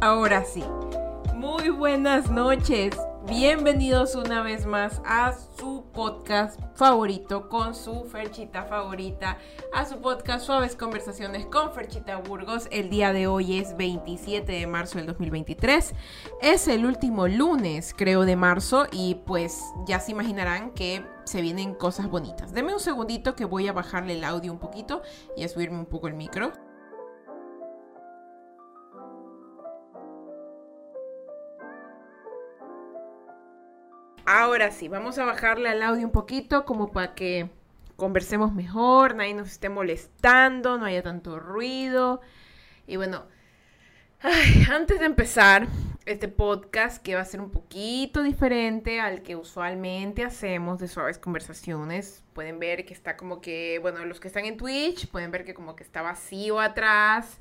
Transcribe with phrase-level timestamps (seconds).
[0.00, 0.62] Ahora sí,
[1.34, 2.96] muy buenas noches.
[3.26, 9.38] Bienvenidos una vez más a su podcast favorito con su Ferchita favorita,
[9.74, 12.68] a su podcast Suaves Conversaciones con Ferchita Burgos.
[12.70, 15.92] El día de hoy es 27 de marzo del 2023.
[16.42, 21.74] Es el último lunes, creo, de marzo y pues ya se imaginarán que se vienen
[21.74, 22.52] cosas bonitas.
[22.52, 25.02] Deme un segundito que voy a bajarle el audio un poquito
[25.36, 26.52] y a subirme un poco el micro.
[34.30, 37.48] Ahora sí, vamos a bajarle al audio un poquito como para que
[37.96, 42.20] conversemos mejor, nadie nos esté molestando, no haya tanto ruido.
[42.86, 43.24] Y bueno,
[44.70, 45.66] antes de empezar
[46.04, 51.18] este podcast, que va a ser un poquito diferente al que usualmente hacemos de suaves
[51.18, 55.46] conversaciones, pueden ver que está como que, bueno, los que están en Twitch pueden ver
[55.46, 57.38] que como que está vacío atrás,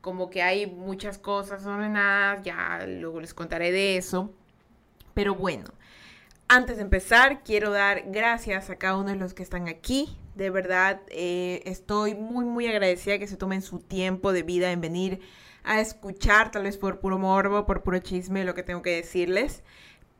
[0.00, 4.32] como que hay muchas cosas ordenadas, ya luego les contaré de eso.
[5.12, 5.66] Pero bueno,
[6.50, 10.18] antes de empezar, quiero dar gracias a cada uno de los que están aquí.
[10.34, 14.80] De verdad, eh, estoy muy, muy agradecida que se tomen su tiempo de vida en
[14.80, 15.20] venir
[15.62, 19.62] a escuchar, tal vez por puro morbo, por puro chisme, lo que tengo que decirles.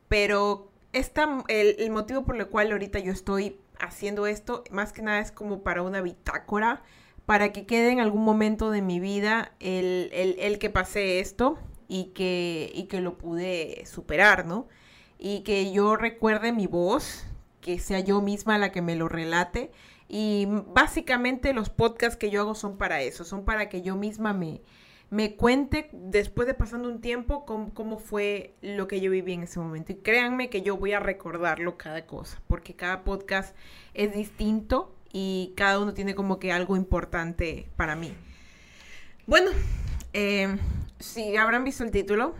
[0.07, 5.19] Pero esta, el, motivo por el cual ahorita yo estoy haciendo esto, más que nada
[5.19, 6.81] es como para una bitácora,
[7.25, 11.59] para que quede en algún momento de mi vida el, el, el que pasé esto
[11.89, 14.69] y que, y que lo pude superar, ¿no?
[15.23, 17.25] Y que yo recuerde mi voz,
[17.61, 19.71] que sea yo misma la que me lo relate.
[20.09, 24.33] Y básicamente los podcasts que yo hago son para eso, son para que yo misma
[24.33, 24.61] me,
[25.11, 29.43] me cuente después de pasando un tiempo cómo, cómo, fue lo que yo viví en
[29.43, 29.91] ese momento.
[29.91, 33.55] Y créanme que yo voy a recordarlo cada cosa, porque cada podcast
[33.93, 38.11] es distinto y cada uno tiene como que algo importante para mí.
[39.27, 39.51] Bueno,
[40.13, 40.57] eh,
[40.99, 42.33] si habrán visto el título,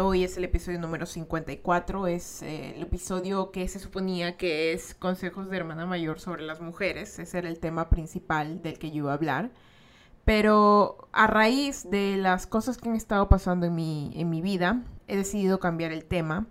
[0.00, 4.94] hoy es el episodio número 54, es eh, el episodio que se suponía que es
[4.94, 8.98] consejos de hermana mayor sobre las mujeres, ese era el tema principal del que yo
[8.98, 9.50] iba a hablar.
[10.24, 14.82] Pero a raíz de las cosas que han estado pasando en mi, en mi vida,
[15.06, 16.46] he decidido cambiar el tema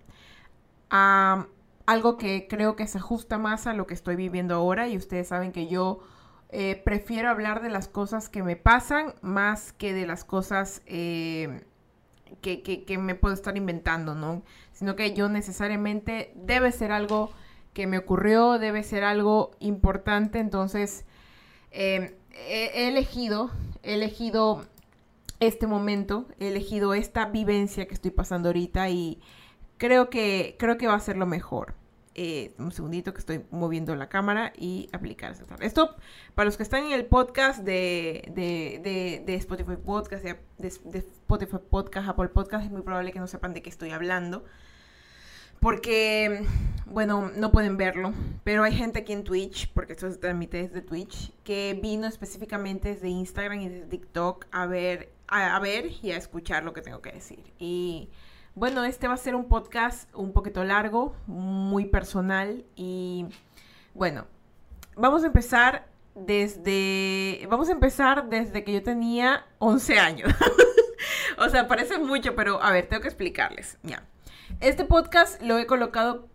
[0.89, 1.47] a
[1.85, 5.27] algo que creo que se ajusta más a lo que estoy viviendo ahora y ustedes
[5.27, 5.99] saben que yo
[6.49, 10.81] eh, prefiero hablar de las cosas que me pasan más que de las cosas
[12.41, 14.43] que, me puedo estar inventando, ¿no?
[14.73, 17.31] Sino que yo necesariamente debe ser algo
[17.73, 21.05] que me ocurrió, debe ser algo importante, entonces
[21.71, 23.51] em, he, elegido,
[23.83, 24.65] he elegido
[25.39, 29.19] este momento, he elegido esta vivencia que estoy pasando ahorita y
[29.77, 31.75] creo que, creo que va a ser lo mejor.
[32.17, 35.97] Eh, un segundito que estoy moviendo la cámara y aplicar Esto,
[36.33, 38.31] para los que están en el podcast de,
[39.25, 43.61] de, Spotify Podcast, de, Spotify Podcast, Apple Podcast, es muy probable que no sepan de
[43.61, 44.45] qué estoy hablando.
[45.59, 46.45] Porque,
[46.85, 48.13] bueno, no pueden verlo,
[48.45, 52.93] pero hay gente aquí en Twitch, porque esto se transmite desde Twitch, que vino específicamente
[52.93, 57.01] desde Instagram y desde TikTok a ver, a ver y a escuchar lo que tengo
[57.01, 57.51] que decir.
[57.59, 58.09] Y
[58.55, 63.25] bueno, este va a ser un podcast un poquito largo, muy personal y
[63.93, 64.25] bueno,
[64.95, 70.33] vamos a empezar desde vamos a empezar desde que yo tenía 11 años.
[71.37, 73.77] o sea, parece mucho, pero a ver, tengo que explicarles.
[74.61, 76.29] Este podcast lo he colocado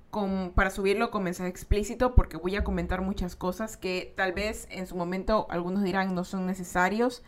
[0.55, 4.87] para subirlo con mensaje explícito porque voy a comentar muchas cosas que tal vez en
[4.87, 7.23] su momento algunos dirán no son necesarios,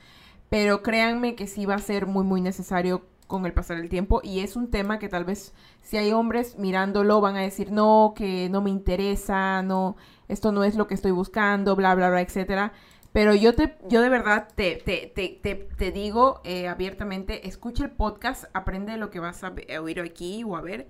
[0.51, 4.21] pero créanme que sí va a ser muy muy necesario con el pasar del tiempo
[4.23, 8.13] y es un tema que tal vez si hay hombres mirándolo van a decir no,
[8.17, 9.97] que no me interesa, no,
[10.29, 12.73] esto no es lo que estoy buscando, bla, bla, bla, etcétera.
[13.13, 17.91] Pero yo te, yo de verdad te, te, te, te digo eh, abiertamente, escucha el
[17.91, 20.89] podcast, aprende lo que vas a, oír aquí o a ver,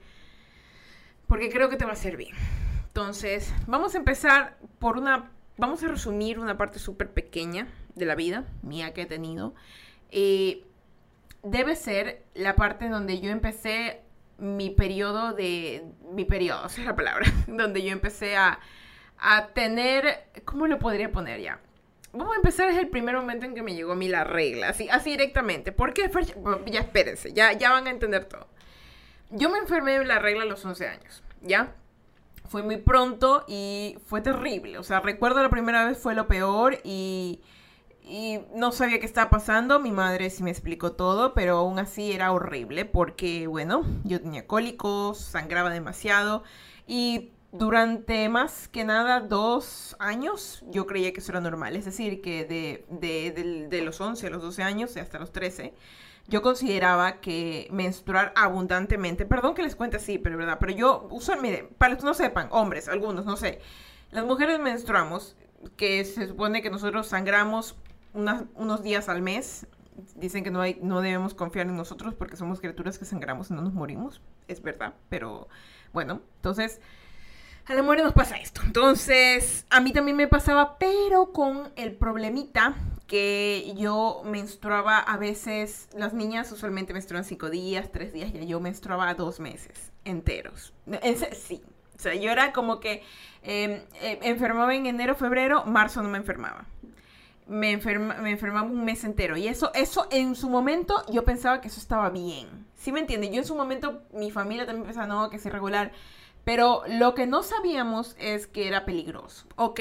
[1.27, 2.31] porque creo que te va a servir.
[2.87, 7.67] Entonces, vamos a empezar por una, vamos a resumir una parte súper pequeña
[7.97, 9.55] de la vida mía que he tenido.
[10.11, 10.65] Eh,
[11.43, 14.03] debe ser la parte donde yo empecé
[14.39, 15.85] mi periodo de...
[16.13, 17.27] Mi periodo, esa es la palabra.
[17.47, 18.59] Donde yo empecé a,
[19.19, 20.27] a tener...
[20.45, 21.61] ¿Cómo lo podría poner ya?
[22.13, 24.69] Vamos a empezar es el primer momento en que me llegó a mí la regla,
[24.69, 25.73] así, así directamente.
[25.73, 26.11] ¿Por qué?
[26.67, 28.49] ya espérense, ya, ya van a entender todo.
[29.31, 31.75] Yo me enfermé de la regla a los 11 años, ¿ya?
[32.49, 34.77] Fue muy pronto y fue terrible.
[34.77, 37.41] O sea, recuerdo la primera vez fue lo peor y
[38.13, 42.13] y no sabía qué estaba pasando, mi madre sí me explicó todo, pero aún así
[42.13, 46.43] era horrible porque, bueno, yo tenía cólicos, sangraba demasiado
[46.87, 51.75] y durante más que nada dos años yo creía que eso era normal.
[51.75, 55.33] Es decir, que de, de, de, los 11 a los 12 años y hasta los
[55.33, 55.73] 13,
[56.29, 61.35] yo consideraba que menstruar abundantemente, perdón que les cuente así, pero verdad, pero yo uso,
[61.41, 63.61] miren, para que no sepan, hombres, algunos, no sé,
[64.11, 65.35] las mujeres menstruamos,
[65.77, 67.77] que se supone que nosotros sangramos
[68.15, 69.67] unos días al mes.
[70.15, 73.55] Dicen que no, hay, no debemos confiar en nosotros porque somos criaturas que sangramos y
[73.55, 74.23] no nos morimos.
[74.49, 75.49] Es verdad, pero
[75.93, 76.81] bueno, entonces
[77.67, 78.61] a la muerte nos pasa esto.
[78.65, 82.75] Entonces, a mí también me pasaba, pero con el problemita
[83.07, 88.59] que yo menstruaba a veces, las niñas usualmente menstruan cinco días, tres días, y yo
[88.59, 90.73] menstruaba dos meses enteros.
[91.35, 91.63] sí,
[91.97, 93.03] o sea, yo era como que
[93.43, 96.67] em, em, enfermaba en enero, febrero, marzo no me enfermaba.
[97.53, 99.37] Me, me enfermaba un mes entero.
[99.37, 102.67] Y eso, eso en su momento yo pensaba que eso estaba bien.
[102.75, 103.33] ¿Sí me entienden?
[103.33, 105.93] Yo en su momento, mi familia también pensaba, no, que es irregular.
[106.45, 109.47] Pero lo que no sabíamos es que era peligroso.
[109.57, 109.81] Ok,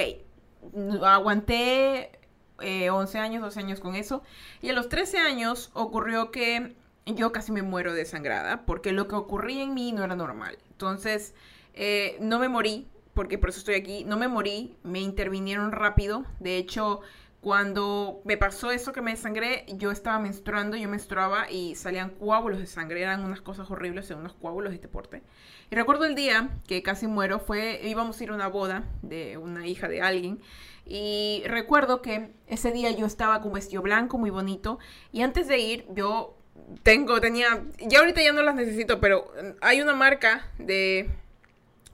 [1.04, 2.12] aguanté
[2.60, 4.22] 11 eh, años, 12 años con eso.
[4.62, 6.76] Y a los 13 años ocurrió que
[7.06, 10.58] yo casi me muero desangrada porque lo que ocurría en mí no era normal.
[10.72, 11.34] Entonces,
[11.74, 16.26] eh, no me morí, porque por eso estoy aquí, no me morí, me intervinieron rápido.
[16.40, 17.02] De hecho,
[17.42, 22.60] cuando me pasó eso que me desangré, yo estaba menstruando, yo menstruaba y salían coágulos
[22.60, 25.24] de sangre, eran unas cosas horribles, unos coágulos de este porte.
[25.72, 29.38] Y recuerdo el día que casi muero, fue, íbamos a ir a una boda de
[29.38, 30.40] una hija de alguien.
[30.86, 34.78] Y recuerdo que ese día yo estaba con vestido blanco, muy bonito.
[35.12, 36.38] Y antes de ir, yo
[36.84, 41.10] tengo, tenía, ya ahorita ya no las necesito, pero hay una marca de,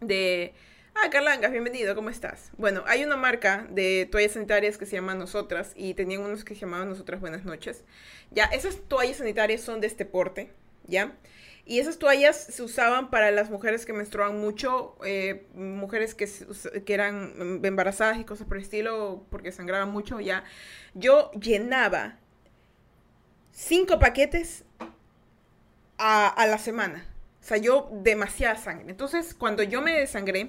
[0.01, 0.53] de,
[1.03, 2.51] ah, Carlangas, bienvenido, ¿cómo estás?
[2.57, 6.55] Bueno, hay una marca de toallas sanitarias que se llama Nosotras y tenían unos que
[6.55, 7.83] se llamaban Nosotras Buenas Noches.
[8.31, 10.51] Ya, esas toallas sanitarias son de este porte,
[10.85, 11.13] ¿ya?
[11.65, 16.27] Y esas toallas se usaban para las mujeres que menstruaban mucho, eh, mujeres que,
[16.87, 20.45] eran embarazadas y cosas por el estilo, porque sangraban mucho ya.
[20.93, 22.17] Yo llenaba
[23.51, 24.63] cinco paquetes
[25.97, 27.05] a, a la semana.
[27.41, 28.89] O sea, yo demasiada sangre.
[28.89, 30.47] Entonces, cuando yo me desangré,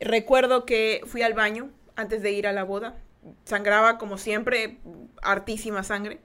[0.00, 2.96] recuerdo que fui al baño antes de ir a la boda.
[3.44, 4.78] Sangraba como siempre,
[5.22, 6.20] hartísima sangre.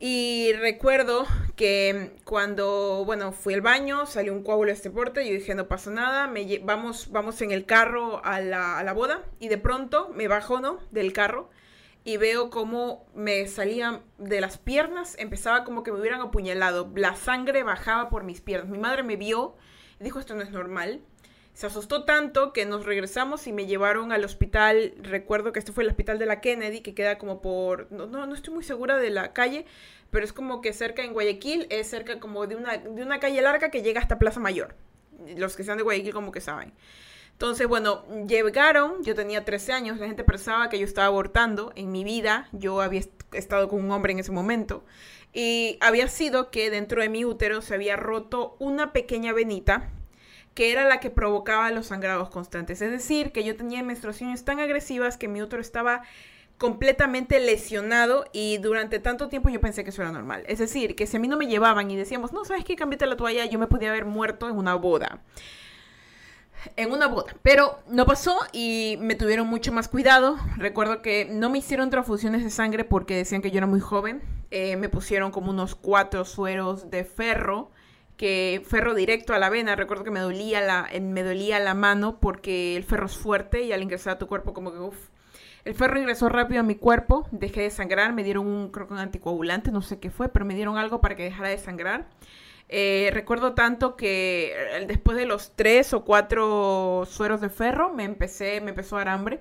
[0.00, 1.26] Y recuerdo
[1.56, 5.66] que cuando, bueno, fui al baño, salió un coágulo de este porte, yo dije, no
[5.66, 9.58] pasa nada, me vamos, vamos en el carro a la, a la boda, y de
[9.58, 11.50] pronto me bajo, ¿no?, del carro,
[12.04, 17.16] y veo cómo me salían de las piernas, empezaba como que me hubieran apuñalado, la
[17.16, 18.70] sangre bajaba por mis piernas.
[18.70, 19.56] Mi madre me vio
[19.98, 21.00] y dijo, esto no es normal.
[21.58, 24.94] Se asustó tanto que nos regresamos y me llevaron al hospital.
[25.02, 27.90] Recuerdo que este fue el hospital de la Kennedy, que queda como por.
[27.90, 29.66] No, no, estoy muy segura de la calle,
[30.12, 33.42] pero es como que cerca en Guayaquil, es cerca como de una, de una calle
[33.42, 34.76] larga que llega hasta Plaza Mayor.
[35.36, 36.72] Los que sean de Guayaquil, como que saben.
[37.32, 41.90] Entonces, bueno, llegaron, yo tenía 13 años, la gente pensaba que yo estaba abortando en
[41.90, 43.02] mi vida, yo había
[43.32, 44.84] estado con un hombre en ese momento,
[45.32, 49.90] y había sido que dentro de mi útero se había roto una pequeña venita
[50.58, 52.82] que era la que provocaba los sangrados constantes.
[52.82, 56.02] Es decir, que yo tenía menstruaciones tan agresivas que mi útero estaba
[56.56, 60.42] completamente lesionado y durante tanto tiempo yo pensé que eso era normal.
[60.48, 62.74] Es decir, que si a mí no me llevaban y decíamos, no, ¿sabes qué?
[62.74, 65.20] Cambiate la toalla, yo me podía haber muerto en una boda.
[66.74, 67.36] En una boda.
[67.42, 70.38] Pero no pasó y me tuvieron mucho más cuidado.
[70.56, 74.22] Recuerdo que no me hicieron transfusiones de sangre porque decían que yo era muy joven.
[74.50, 77.70] Eh, me pusieron como unos cuatro sueros de ferro
[78.18, 79.76] que ferro directo a la vena.
[79.76, 83.72] Recuerdo que me dolía la, me dolía la mano porque el ferro es fuerte y
[83.72, 85.08] al ingresar a tu cuerpo como que uff.
[85.64, 88.94] El ferro ingresó rápido a mi cuerpo, dejé de sangrar, me dieron un, creo que
[88.94, 92.08] un anticoagulante, no sé qué fue, pero me dieron algo para que dejara de sangrar.
[92.70, 98.04] Eh, recuerdo tanto que eh, después de los tres o cuatro sueros de ferro me
[98.04, 99.40] empecé, me empezó a dar hambre.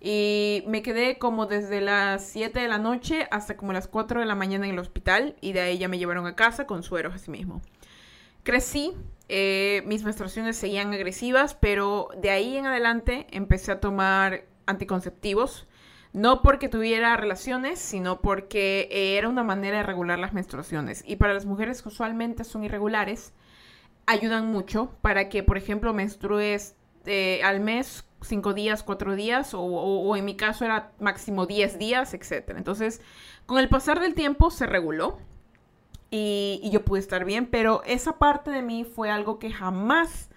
[0.00, 4.26] Y me quedé como desde las 7 de la noche hasta como las 4 de
[4.26, 7.14] la mañana en el hospital y de ahí ya me llevaron a casa con sueros
[7.14, 7.62] así mismo.
[8.44, 8.92] Crecí,
[9.28, 15.66] eh, mis menstruaciones seguían agresivas, pero de ahí en adelante empecé a tomar anticonceptivos.
[16.12, 21.02] No porque tuviera relaciones, sino porque era una manera de regular las menstruaciones.
[21.06, 23.32] Y para las mujeres que usualmente son irregulares,
[24.06, 29.60] ayudan mucho para que, por ejemplo, menstrues eh, al mes cinco días, cuatro días, o,
[29.62, 32.54] o, en mi caso era máximo 10 días, etc.
[32.56, 33.00] Entonces,
[33.46, 35.18] con el pasar del tiempo se reguló
[36.16, 40.30] y, yo pude estar bien, pero esa parte de mí fue algo que jamás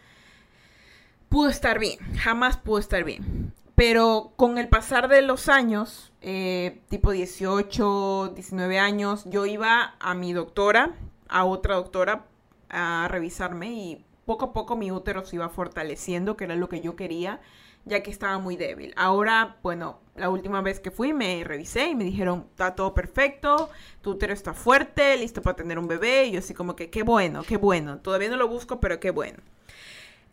[1.29, 3.53] pudo estar bien, jamás pudo estar bien.
[3.75, 10.15] Pero con el pasar de los años, eh, tipo 18, 19 años, yo iba a
[10.15, 10.95] mi doctora,
[11.29, 12.25] a otra doctora,
[12.69, 16.81] a revisarme y poco a poco mi útero se iba fortaleciendo, que era lo que
[16.81, 17.39] yo quería,
[17.87, 18.93] ya que estaba muy débil.
[18.95, 23.69] Ahora, bueno, la última vez que fui me revisé y me dijeron, está todo perfecto,
[24.01, 26.25] tu útero está fuerte, listo para tener un bebé.
[26.25, 27.99] Y yo así como que, qué bueno, qué bueno.
[27.99, 29.37] Todavía no lo busco, pero qué bueno.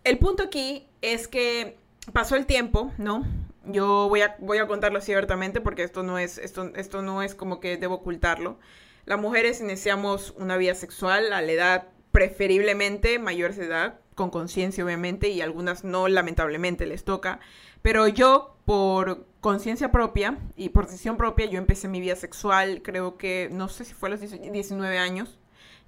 [0.03, 1.79] El punto aquí es que
[2.13, 3.25] pasó el tiempo, ¿no?
[3.67, 7.23] Yo voy a, voy a contarlo así abiertamente porque esto no, es, esto, esto no
[7.23, 8.59] es como que debo ocultarlo.
[9.07, 14.85] Las mujeres iniciamos una vida sexual a la edad preferiblemente mayores de edad, con conciencia
[14.85, 17.41] obviamente, y algunas no, lamentablemente les toca.
[17.83, 23.17] Pero yo, por conciencia propia y por decisión propia, yo empecé mi vida sexual, creo
[23.19, 25.39] que, no sé si fue a los 19 años,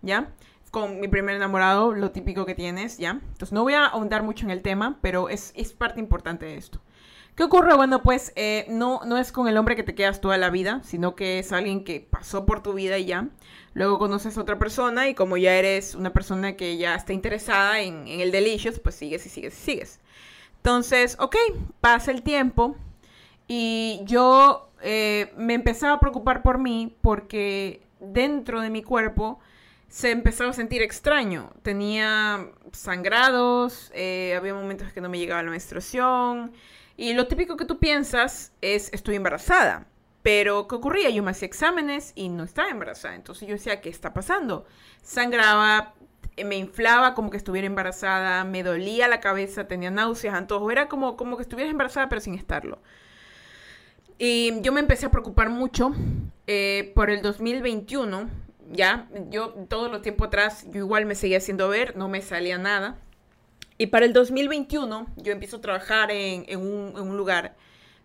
[0.03, 0.33] ¿ya?
[0.71, 3.13] Con mi primer enamorado, lo típico que tienes, ¿ya?
[3.13, 6.57] Entonces no voy a ahondar mucho en el tema, pero es, es parte importante de
[6.57, 6.81] esto.
[7.37, 7.75] ¿Qué ocurre?
[7.77, 10.81] Bueno, pues eh, no, no es con el hombre que te quedas toda la vida,
[10.85, 13.29] sino que es alguien que pasó por tu vida y ya.
[13.77, 17.83] Luego conoces a otra persona y como ya eres una persona que ya está interesada
[17.83, 20.01] en, el delicious, pues sigues y sigues y sigues.
[20.57, 21.37] Entonces, ok,
[21.83, 22.75] pasa el tiempo
[23.47, 29.41] y yo eh, me empezaba a preocupar por mí porque dentro de mi cuerpo
[29.89, 31.53] se empezaba a sentir extraño.
[31.61, 36.51] Tenía sangrados, eh, había momentos que no me llegaba la menstruación.
[36.97, 39.87] Y lo típico que tú piensas es, estoy embarazada.
[40.27, 41.09] Pero, ¿qué ocurría?
[41.11, 43.15] Yo me hacía exámenes y no estaba embarazada.
[43.15, 44.67] Entonces yo decía, ¿qué está pasando?
[45.01, 45.95] Sangraba,
[46.45, 50.73] me inflaba como que estuviera embarazada, me dolía la cabeza, tenía náuseas, antojos.
[50.73, 52.81] Era como, como que estuviera embarazada, pero sin estarlo.
[54.19, 55.95] Y yo me empecé a preocupar mucho
[56.49, 58.29] eh, por el 2021.
[58.73, 62.59] Ya, yo todo lo tiempo atrás, yo igual me seguía haciendo ver, no me salía
[62.59, 62.99] nada.
[63.79, 67.55] Y para el 2021 yo empiezo a trabajar en, en un lugar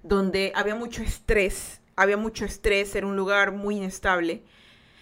[0.03, 4.43] donde había mucho estrés, había mucho estrés, era un lugar muy inestable.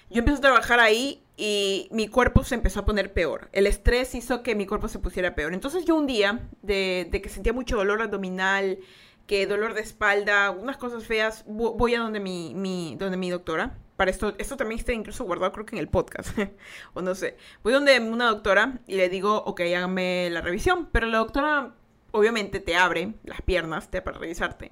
[0.10, 3.50] Yo empecé a trabajar ahí y mi cuerpo se empezó a poner peor.
[3.54, 5.54] El estrés hizo que mi cuerpo se pusiera peor.
[5.54, 8.80] Entonces yo un día, de, que sentía mucho dolor abdominal,
[9.28, 13.78] que dolor de espalda, unas cosas feas, voy a donde mi, mi, donde mi doctora.
[13.96, 16.38] Para esto, esto también está incluso guardado creo que en el podcast,
[16.94, 17.38] o no sé.
[17.64, 21.76] Voy donde una doctora y le digo, ok, hágame la revisión, pero la doctora
[22.12, 24.72] obviamente te abre las piernas te, para revisarte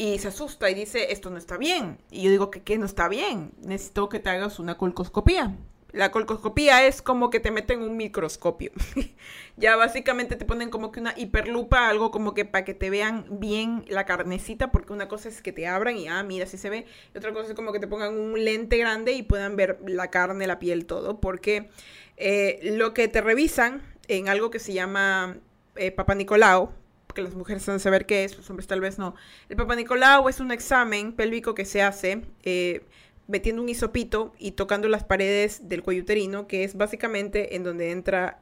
[0.00, 1.98] y se asusta y dice, esto no está bien.
[2.10, 5.54] Y yo digo que qué no está bien, necesito que te hagas una colcoscopía.
[5.92, 8.72] La colcoscopía es como que te meten un microscopio.
[9.58, 13.26] ya básicamente te ponen como que una hiperlupa, algo como que para que te vean
[13.28, 16.70] bien la carnecita, porque una cosa es que te abran y, ah, mira, si se
[16.70, 16.86] ve.
[17.14, 20.08] Y otra cosa es como que te pongan un lente grande y puedan ver la
[20.08, 21.20] carne, la piel, todo.
[21.20, 21.68] Porque
[22.16, 25.36] eh, lo que te revisan en algo que se llama
[25.76, 26.72] eh, Papa Nicolau,
[27.12, 29.14] que las mujeres saben saber qué es, los hombres tal vez no.
[29.48, 32.22] El Papa Nicolau es un examen pélvico que se hace.
[32.42, 32.82] Eh,
[33.30, 37.92] metiendo un hisopito y tocando las paredes del cuello uterino, que es básicamente en donde
[37.92, 38.40] entra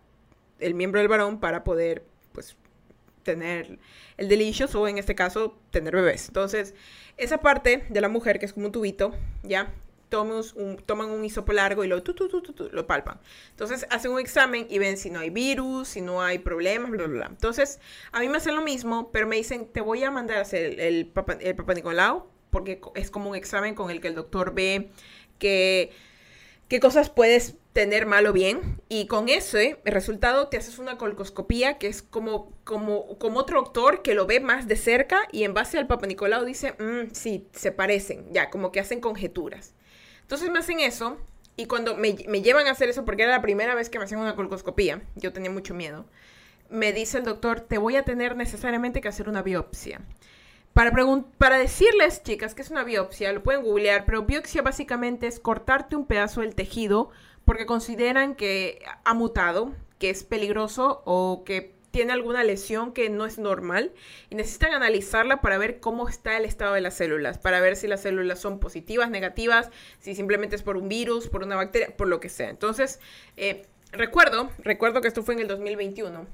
[0.60, 2.56] el miembro del varón para poder, pues,
[3.22, 3.78] tener
[4.16, 6.28] el delicious o en este caso tener bebés.
[6.28, 6.74] Entonces,
[7.18, 9.72] esa parte de la mujer que es como un tubito, ¿ya?
[10.12, 12.02] Un, toman un hisopo largo y lo,
[12.72, 13.20] lo palpan.
[13.50, 17.06] Entonces hacen un examen y ven si no hay virus, si no hay problemas, bla,
[17.06, 17.26] bla, bla.
[17.26, 17.80] Entonces
[18.12, 20.64] a mí me hacen lo mismo, pero me dicen, te voy a mandar a hacer
[20.64, 24.14] el, el, papa, el Papa Nicolau porque es como un examen con el que el
[24.14, 24.90] doctor ve
[25.38, 25.90] que,
[26.68, 28.80] qué cosas puedes tener mal o bien.
[28.88, 34.02] Y con ese resultado te haces una colcoscopía, que es como, como, como otro doctor
[34.02, 37.48] que lo ve más de cerca y en base al Papa Nicolau dice, mm, sí,
[37.52, 39.74] se parecen, ya, como que hacen conjeturas.
[40.28, 41.16] Entonces me hacen eso
[41.56, 44.20] y cuando me, llevan a hacer eso, porque era la primera vez que me hacían
[44.20, 46.04] una colcoscopía, yo tenía mucho miedo,
[46.68, 50.02] me dice el doctor, te voy a tener necesariamente que hacer una biopsia.
[50.74, 50.92] Para,
[51.38, 55.96] para decirles, chicas, que es una biopsia, lo pueden googlear, pero biopsia básicamente es cortarte
[55.96, 57.08] un pedazo del tejido
[57.46, 63.26] porque consideran que ha mutado, que es peligroso o que tiene alguna lesión que no
[63.26, 63.92] es normal
[64.30, 67.86] y necesitan analizarla para ver cómo está el estado de las células, para ver si
[67.86, 72.08] las células son positivas, negativas, si simplemente es por un virus, por una bacteria, por
[72.08, 72.50] lo que sea.
[72.50, 73.00] Entonces,
[73.36, 76.26] eh, recuerdo, recuerdo que esto fue en el 2021,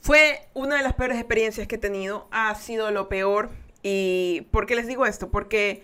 [0.00, 3.50] fue una de las peores experiencias que he tenido, ha sido lo peor.
[3.82, 5.30] ¿Y por qué les digo esto?
[5.30, 5.82] Porque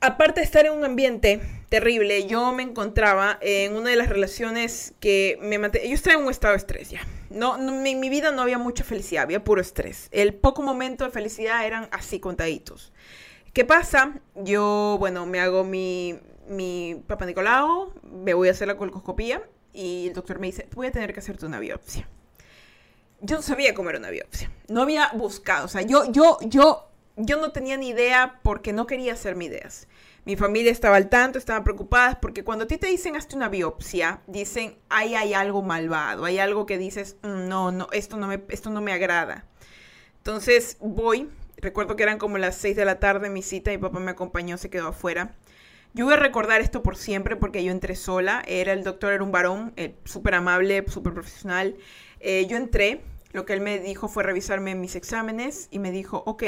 [0.00, 4.94] aparte de estar en un ambiente terrible, yo me encontraba en una de las relaciones
[5.00, 5.88] que me mantenía.
[5.88, 7.00] Yo estaba en un estado de estrés ya.
[7.30, 10.08] No, en mi vida no había mucha felicidad, había puro estrés.
[10.10, 12.92] El poco momento de felicidad eran así contaditos.
[13.52, 14.20] ¿Qué pasa?
[14.34, 16.18] Yo, bueno, me hago mi,
[16.48, 19.42] mi papá Nicolau, me voy a hacer la colcoscopía
[19.72, 22.08] y el doctor me dice, voy a tener que hacerte una biopsia
[23.20, 24.50] yo no sabía cómo era una biopsia.
[24.68, 25.64] No había buscado.
[25.66, 29.88] O sea, yo, yo, yo, yo no tenía ni idea porque no quería hacerme ideas.
[30.28, 33.48] Mi familia estaba al tanto, estaban preocupadas porque cuando a ti te dicen hazte una
[33.48, 38.26] biopsia, dicen, ahí hay algo malvado, hay algo que dices, mm, no, no, esto no
[38.26, 39.46] me, esto no me agrada.
[40.18, 44.00] Entonces voy, recuerdo que eran como las 6 de la tarde mi cita, mi papá
[44.00, 45.34] me acompañó, se quedó afuera.
[45.94, 49.24] Yo voy a recordar esto por siempre porque yo entré sola, era el doctor, era
[49.24, 51.74] un varón, eh, súper amable, súper profesional.
[52.20, 53.00] Eh, yo entré,
[53.32, 56.42] lo que él me dijo fue revisarme mis exámenes y me dijo, ok,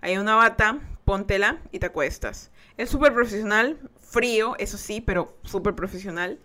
[0.00, 2.50] hay una bata, póntela y te acuestas.
[2.78, 6.38] Es súper profesional, frío, eso sí, pero súper profesional.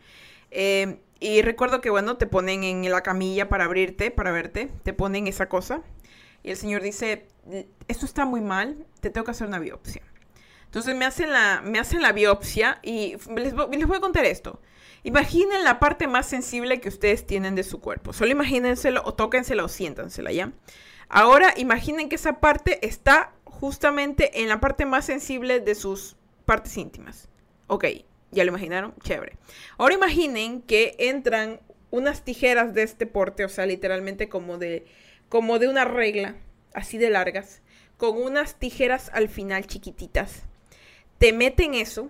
[0.51, 4.93] Eh, y recuerdo que, bueno, te ponen en la camilla para abrirte, para verte, te
[4.93, 5.83] ponen esa cosa.
[6.43, 7.27] Y el señor dice,
[7.87, 10.01] esto está muy mal, te tengo que hacer una biopsia.
[10.65, 14.59] Entonces me hacen la, me hacen la biopsia y les, les voy a contar esto.
[15.03, 18.11] Imaginen la parte más sensible que ustedes tienen de su cuerpo.
[18.11, 20.51] Solo imagínenselo o tóquensela o siéntansela, ¿ya?
[21.09, 26.77] Ahora imaginen que esa parte está justamente en la parte más sensible de sus partes
[26.77, 27.29] íntimas.
[27.67, 27.85] Ok,
[28.31, 28.93] ¿ya lo imaginaron?
[29.03, 29.38] Chévere.
[29.77, 31.59] Ahora imaginen que entran
[31.91, 34.85] unas tijeras de este porte, o sea, literalmente como de,
[35.29, 36.35] como de una regla,
[36.73, 37.62] así de largas,
[37.97, 40.43] con unas tijeras al final chiquititas.
[41.19, 42.09] Te meten eso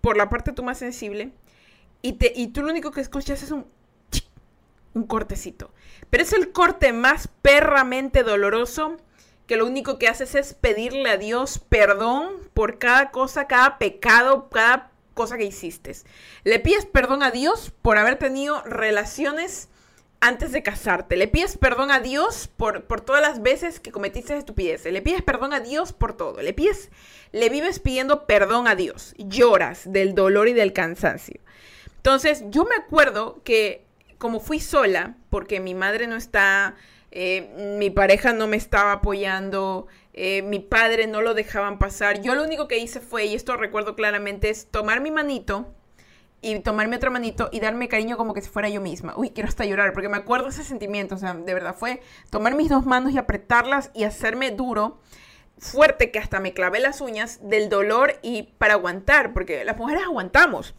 [0.00, 1.30] por la parte tú más sensible
[2.02, 3.66] y, te, y tú lo único que escuchas es un,
[4.94, 5.72] un cortecito.
[6.10, 8.96] Pero es el corte más perramente doloroso
[9.46, 14.48] que lo único que haces es pedirle a Dios perdón por cada cosa, cada pecado,
[14.48, 15.94] cada cosa que hiciste.
[16.44, 19.68] Le pides perdón a Dios por haber tenido relaciones
[20.20, 21.16] antes de casarte.
[21.16, 24.92] Le pides perdón a Dios por, por todas las veces que cometiste estupideces.
[24.92, 26.40] Le pides perdón a Dios por todo.
[26.40, 26.90] Le pides,
[27.32, 29.14] le vives pidiendo perdón a Dios.
[29.18, 31.40] Lloras del dolor y del cansancio.
[31.96, 33.84] Entonces, yo me acuerdo que
[34.22, 36.76] como fui sola, porque mi madre no está
[37.14, 42.22] eh, mi pareja no me estaba apoyando, eh, mi padre no lo dejaban pasar.
[42.22, 45.66] Yo lo único que hice fue, y esto recuerdo claramente, es tomar mi manito
[46.40, 49.12] y tomarme otra manito y darme cariño como que si fuera yo misma.
[49.16, 52.00] Uy, quiero hasta llorar porque me acuerdo ese sentimiento, o sea, de verdad fue
[52.30, 54.98] tomar mis dos manos y apretarlas y hacerme duro,
[55.58, 60.02] fuerte que hasta me clavé las uñas del dolor y para aguantar, porque las mujeres
[60.04, 60.74] aguantamos.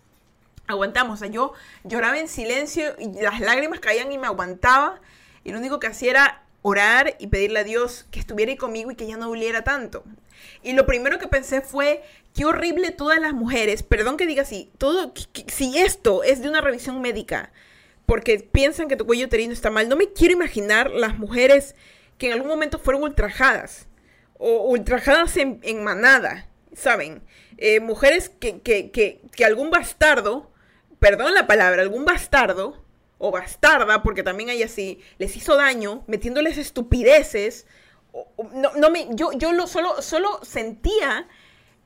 [0.66, 5.00] Aguantamos, o sea, yo lloraba en silencio y las lágrimas caían y me aguantaba
[5.44, 8.96] y lo único que hacía era orar y pedirle a Dios que estuviera conmigo y
[8.96, 10.04] que ya no doliera tanto.
[10.64, 12.02] Y lo primero que pensé fue,
[12.34, 15.14] qué horrible todas las mujeres, perdón que diga así, todo,
[15.48, 17.52] si esto es de una revisión médica,
[18.06, 21.76] porque piensan que tu cuello uterino está mal, no me quiero imaginar las mujeres
[22.18, 23.88] que en algún momento fueron ultrajadas,
[24.38, 27.22] o ultrajadas en, manada, ¿saben?
[27.58, 30.52] Eh, mujeres que, que, que, que algún bastardo,
[31.00, 32.83] perdón la palabra, algún bastardo,
[33.26, 37.66] o bastarda, porque también hay así, les hizo daño metiéndoles estupideces.
[38.54, 41.30] No, no me, yo yo lo, solo, solo sentía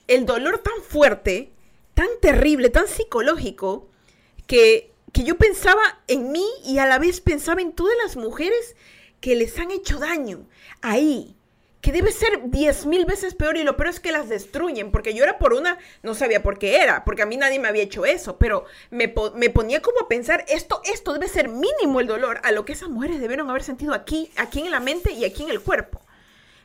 [0.08, 1.52] el dolor tan fuerte,
[1.94, 3.88] tan terrible, tan psicológico,
[4.48, 8.76] que, que yo pensaba en mí y a la vez pensaba en todas las mujeres
[9.22, 10.48] que les han hecho daño
[10.82, 11.37] ahí,
[11.88, 15.14] que debe ser diez mil veces peor y lo peor es que las destruyen, porque
[15.14, 17.84] yo era por una, no sabía por qué era, porque a mí nadie me había
[17.84, 22.42] hecho eso, pero me, ponía como a pensar, esto, esto debe ser mínimo el dolor
[22.44, 25.44] a lo que esas mujeres debieron haber sentido aquí, aquí en la mente y aquí
[25.44, 26.02] en el cuerpo.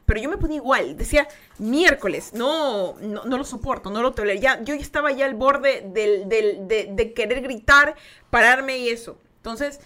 [0.06, 4.40] Pero yo me ponía igual, decía, miércoles, no, no, lo soporto, no lo tolero.
[4.40, 7.94] Ya, yo estaba ya al borde de, de querer gritar,
[8.28, 9.16] pararme y eso.
[9.36, 9.78] Entonces,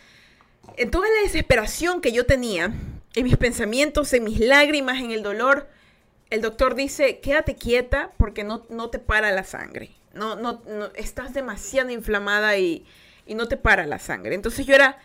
[0.79, 2.73] en toda la desesperación que yo tenía,
[3.17, 5.67] en mis pensamientos, en mis lágrimas, en el dolor,
[6.29, 9.91] el doctor dice, quédate quieta porque no, no te para la sangre.
[10.13, 10.63] No, no,
[10.95, 12.85] estás demasiado inflamada y,
[13.27, 14.35] y, no te para la sangre.
[14.35, 14.99] Entonces yo era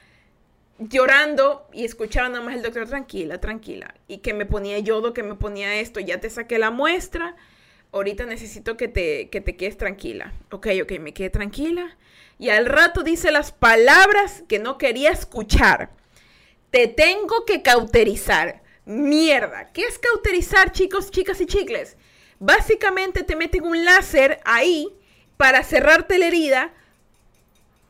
[0.78, 3.96] llorando y escuchaba nada más el doctor, tranquila, tranquila.
[4.10, 7.36] Y que me ponía yodo, que me ponía esto, ya te saqué la muestra,
[7.94, 10.34] ahorita necesito que te, que te quedes tranquila.
[10.52, 11.98] Ok, ok, me quedé tranquila.
[12.40, 16.01] Y al rato dice las palabras que no quería escuchar.
[16.72, 18.62] Te tengo que cauterizar.
[18.86, 19.72] Mierda.
[19.72, 21.98] ¿Qué es cauterizar, chicos, chicas y chicles?
[22.40, 24.90] Básicamente te meten un láser ahí
[25.38, 26.74] para cerrarte la herida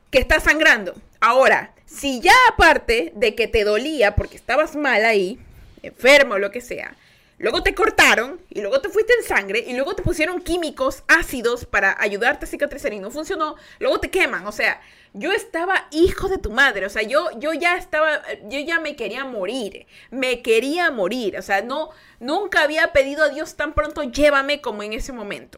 [0.10, 0.94] que está sangrando.
[1.22, 5.40] Ahora, si ya aparte de que te dolía porque estabas mal ahí,
[5.84, 6.96] enfermo o lo que sea,
[7.42, 11.66] luego te cortaron y luego te fuiste en sangre y luego te pusieron químicos ácidos
[11.66, 14.80] para ayudarte a cicatrizar y no funcionó, luego te queman, o sea,
[15.14, 18.96] yo estaba hijo de tu madre, o sea, yo, yo ya estaba, yo ya me
[18.96, 24.04] quería morir, me quería morir, o sea, no, nunca había pedido a Dios tan pronto,
[24.04, 25.58] llévame como en ese momento.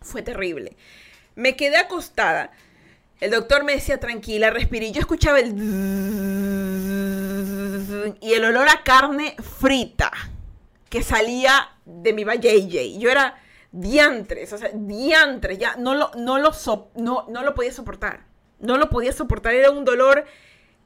[0.00, 0.76] Fue terrible.
[1.34, 2.52] Me quedé acostada.
[3.20, 4.92] El doctor me decía, tranquila, respiré.
[4.92, 5.54] Yo escuchaba el...
[8.20, 10.12] Y el olor a carne frita
[10.88, 12.98] que salía de mi JJ.
[12.98, 13.40] Yo era
[13.72, 16.52] diantres, o sea, diantres, ya no lo, no lo,
[16.94, 18.26] no, no lo podía soportar.
[18.58, 20.24] No lo podía soportar, era un dolor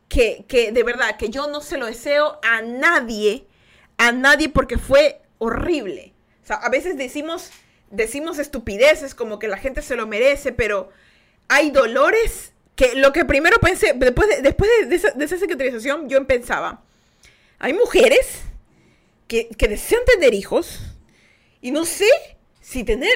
[0.09, 3.47] que, que de verdad, que yo no se lo deseo a nadie,
[3.97, 6.13] a nadie porque fue horrible.
[6.43, 7.51] O sea, a veces decimos,
[7.91, 10.91] decimos estupideces como que la gente se lo merece, pero
[11.49, 15.37] hay dolores que lo que primero pensé, después de, después de, esa, de esa
[16.07, 16.83] yo pensaba,
[17.59, 18.43] hay mujeres
[19.27, 20.81] que, que desean tener hijos
[21.61, 22.09] y no sé
[22.61, 23.13] si tener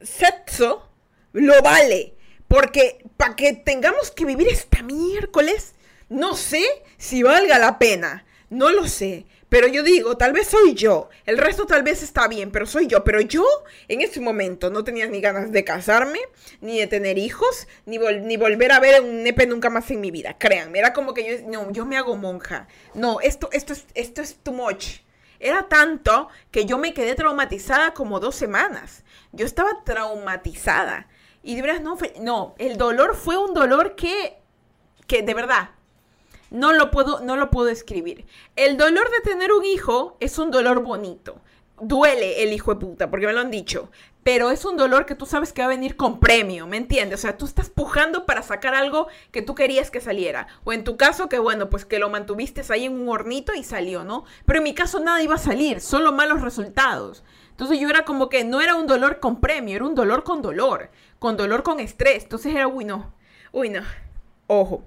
[0.00, 0.88] sexo
[1.32, 2.14] lo vale.
[2.48, 5.74] Porque para que tengamos que vivir esta miércoles,
[6.08, 6.64] no sé
[6.98, 8.26] si valga la pena.
[8.50, 9.26] No lo sé.
[9.48, 11.08] Pero yo digo, tal vez soy yo.
[11.26, 13.04] El resto tal vez está bien, pero soy yo.
[13.04, 13.44] Pero yo
[13.88, 16.18] en ese momento no tenía ni ganas de casarme,
[16.60, 20.10] ni de tener hijos, ni, ni volver a ver un nepe nunca más en mi
[20.10, 20.36] vida.
[20.38, 22.66] Créanme, era como que yo, no, yo me hago monja.
[22.94, 25.03] No, esto, esto, es, esto es too much.
[25.44, 29.04] Era tanto que yo me quedé traumatizada como dos semanas.
[29.32, 31.06] Yo estaba traumatizada.
[31.42, 34.38] Y de verdad, no, no, el dolor fue un dolor que,
[35.06, 35.68] que de verdad,
[36.48, 38.24] no lo puedo, no lo puedo escribir.
[38.56, 41.42] El dolor de tener un hijo es un dolor bonito.
[41.80, 43.90] Duele el hijo de puta, porque me lo han dicho.
[44.22, 47.20] Pero es un dolor que tú sabes que va a venir con premio, ¿me entiendes?
[47.20, 50.46] O sea, tú estás pujando para sacar algo que tú querías que saliera.
[50.64, 53.64] O en tu caso, que bueno, pues que lo mantuviste ahí en un hornito y
[53.64, 54.24] salió, ¿no?
[54.46, 57.22] Pero en mi caso nada iba a salir, solo malos resultados.
[57.50, 60.42] Entonces yo era como que no era un dolor con premio, era un dolor con
[60.42, 60.90] dolor
[61.24, 62.24] con dolor, con estrés.
[62.24, 63.14] Entonces era, uy, no,
[63.50, 63.80] uy, no.
[64.46, 64.84] Ojo,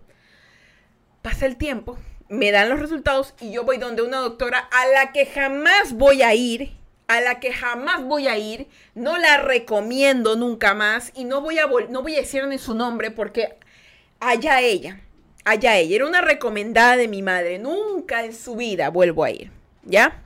[1.24, 1.98] pasa el tiempo,
[2.30, 6.22] me dan los resultados y yo voy donde una doctora a la que jamás voy
[6.22, 6.77] a ir,
[7.08, 11.60] a la que jamás voy a ir, no la recomiendo nunca más y no voy
[11.60, 13.56] a, no voy a decir ni su nombre porque
[14.20, 15.00] allá ella,
[15.46, 19.52] allá ella, era una recomendada de mi madre, nunca en su vida vuelvo a ir,
[19.84, 20.22] ¿ya?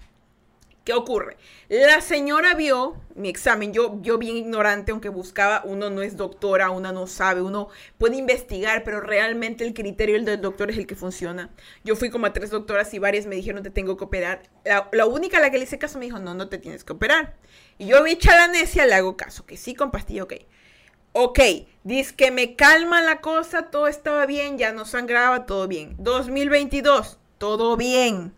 [0.84, 1.38] ¿Qué ocurre?
[1.70, 6.72] La señora vio mi examen, yo, yo bien ignorante, aunque buscaba, uno no es doctora,
[6.72, 10.96] uno no sabe, uno puede investigar, pero realmente el criterio del doctor es el que
[10.96, 11.52] funciona.
[11.84, 14.50] Yo fui como a tres doctoras y varias me dijeron te tengo que operar.
[14.92, 16.94] La, única a la que le hice caso me dijo, no, no te tienes que
[16.94, 17.36] operar.
[17.78, 20.34] Y yo vi la necia, le hago caso, que sí, con pastilla, ok.
[21.14, 21.40] Ok,
[21.84, 25.96] dice que me calma la cosa, todo estaba bien, ya no sangraba, todo bien.
[26.00, 28.34] 2022, todo bien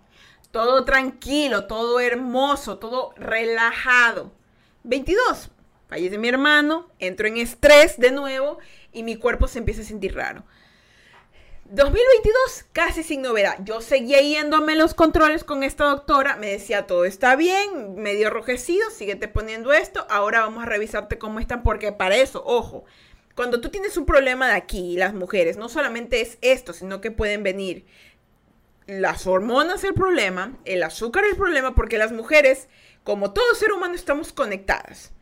[0.54, 4.32] todo tranquilo, todo hermoso, todo relajado.
[4.84, 5.50] 22.
[5.90, 8.60] Fallece mi hermano, entro en estrés de nuevo
[8.92, 10.44] y mi cuerpo se empieza a sentir raro.
[11.66, 13.58] 2022, casi sin novedad.
[13.64, 16.36] Yo seguía yéndome los controles con esta doctora.
[16.36, 20.06] Me decía, todo está bien, medio rojecido, síguete poniendo esto.
[20.08, 22.86] Ahora vamos a revisarte cómo están, porque para eso, ojo,
[23.34, 27.10] cuando tú tienes un problema de aquí, las mujeres, no solamente es esto, sino que
[27.10, 27.88] pueden venir
[28.88, 32.68] las hormonas el problema, el azúcar el problema, porque las mujeres,
[33.04, 35.14] como todo ser humano, estamos conectadas.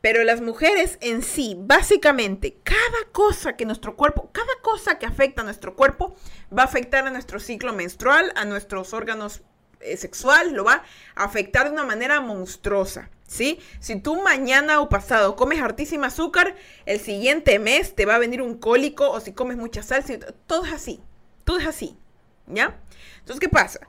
[0.00, 2.78] Pero las mujeres en sí, básicamente, cada
[3.12, 6.14] cosa que nuestro cuerpo, cada cosa que afecta a nuestro cuerpo,
[6.56, 9.42] va a afectar a nuestro ciclo menstrual, a nuestros órganos
[9.80, 13.10] eh, sexuales, lo va a afectar de una manera monstruosa.
[13.26, 13.58] ¿Sí?
[13.80, 18.40] Si tú mañana o pasado comes hartísima azúcar, el siguiente mes te va a venir
[18.40, 20.14] un cólico o si comes mucha salsa,
[20.46, 21.00] todo es así,
[21.42, 21.98] todo es así,
[22.46, 22.78] ¿ya?
[23.26, 23.80] Entonces, ¿qué pasa?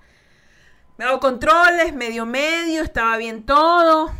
[0.98, 4.12] Me hago controles, medio medio, estaba bien todo.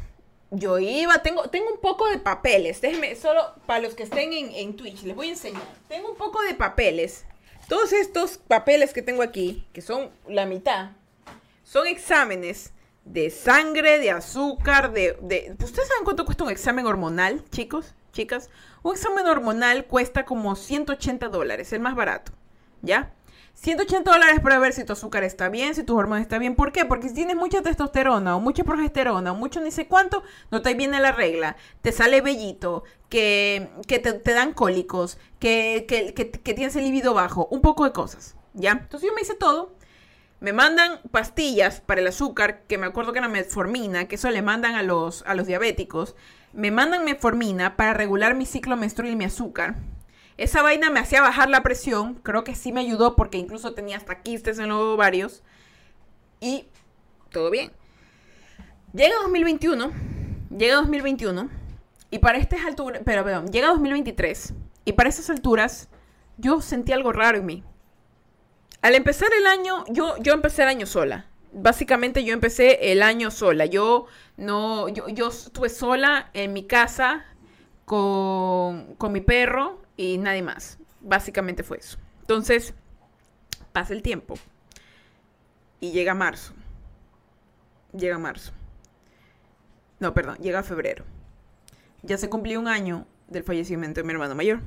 [0.52, 2.82] Yo iba, tengo, tengo un poco de papeles.
[2.82, 5.64] Déjenme, solo para los que estén en, en Twitch, les voy a enseñar.
[5.88, 7.26] Tengo un poco de papeles.
[7.68, 10.92] Todos estos papeles que tengo aquí, que son la mitad,
[11.64, 12.72] son exámenes
[13.04, 15.56] de sangre, de azúcar, de, de...
[15.64, 18.52] ¿Ustedes saben cuánto cuesta un examen hormonal, chicos, chicas?
[18.84, 22.34] Un examen hormonal cuesta como 180 dólares, el más barato,
[22.84, 23.16] ¿ya?
[23.60, 26.56] 180 dólares para ver si tu azúcar está bien, si tu hormona está bien.
[26.56, 26.86] ¿Por qué?
[26.86, 30.76] Porque si tienes mucha testosterona o mucha progesterona o mucho ni sé cuánto, no te
[30.76, 31.58] viene la regla.
[31.82, 37.84] Te sale bellito, que, te, dan cólicos, que, que, tienes el libido bajo, un poco
[37.86, 38.36] de cosas.
[38.54, 38.74] ¿Ya?
[38.74, 39.74] Entonces yo me hice todo.
[40.40, 44.44] Me mandan pastillas para el azúcar, que me acuerdo que era metformina, que eso le
[44.44, 46.16] mandan a los, a los diabéticos.
[46.54, 49.78] Me mandan metformina para regular mi ciclo menstrual y mi azúcar
[50.38, 53.98] esa vaina me hacía bajar la presión, creo que sí me ayudó porque incluso tenía
[53.98, 55.42] hasta quistes en los ovarios.
[56.40, 56.68] Y
[57.32, 57.72] todo bien.
[58.94, 59.92] Llega 2021,
[60.56, 61.50] llega 2021
[62.12, 64.54] y para estas alturas, pero perdón, llega 2023
[64.86, 65.90] y para esas alturas
[66.38, 67.64] yo sentí algo raro en mí.
[68.84, 71.26] Al empezar el año, yo, yo empecé el año sola.
[71.52, 73.66] Básicamente yo empecé el año sola.
[73.66, 74.06] Yo
[74.38, 77.26] no, yo, yo estuve sola en mi casa
[77.86, 80.78] con, con mi perro y nadie más.
[81.02, 81.98] Básicamente fue eso.
[82.22, 82.74] Entonces,
[83.74, 84.36] pasa el tiempo
[85.80, 86.54] y llega marzo.
[87.94, 88.54] Llega marzo.
[90.00, 91.04] No, perdón, llega febrero.
[92.04, 94.62] ya se cumplió un año del fallecimiento de mi hermano mayor.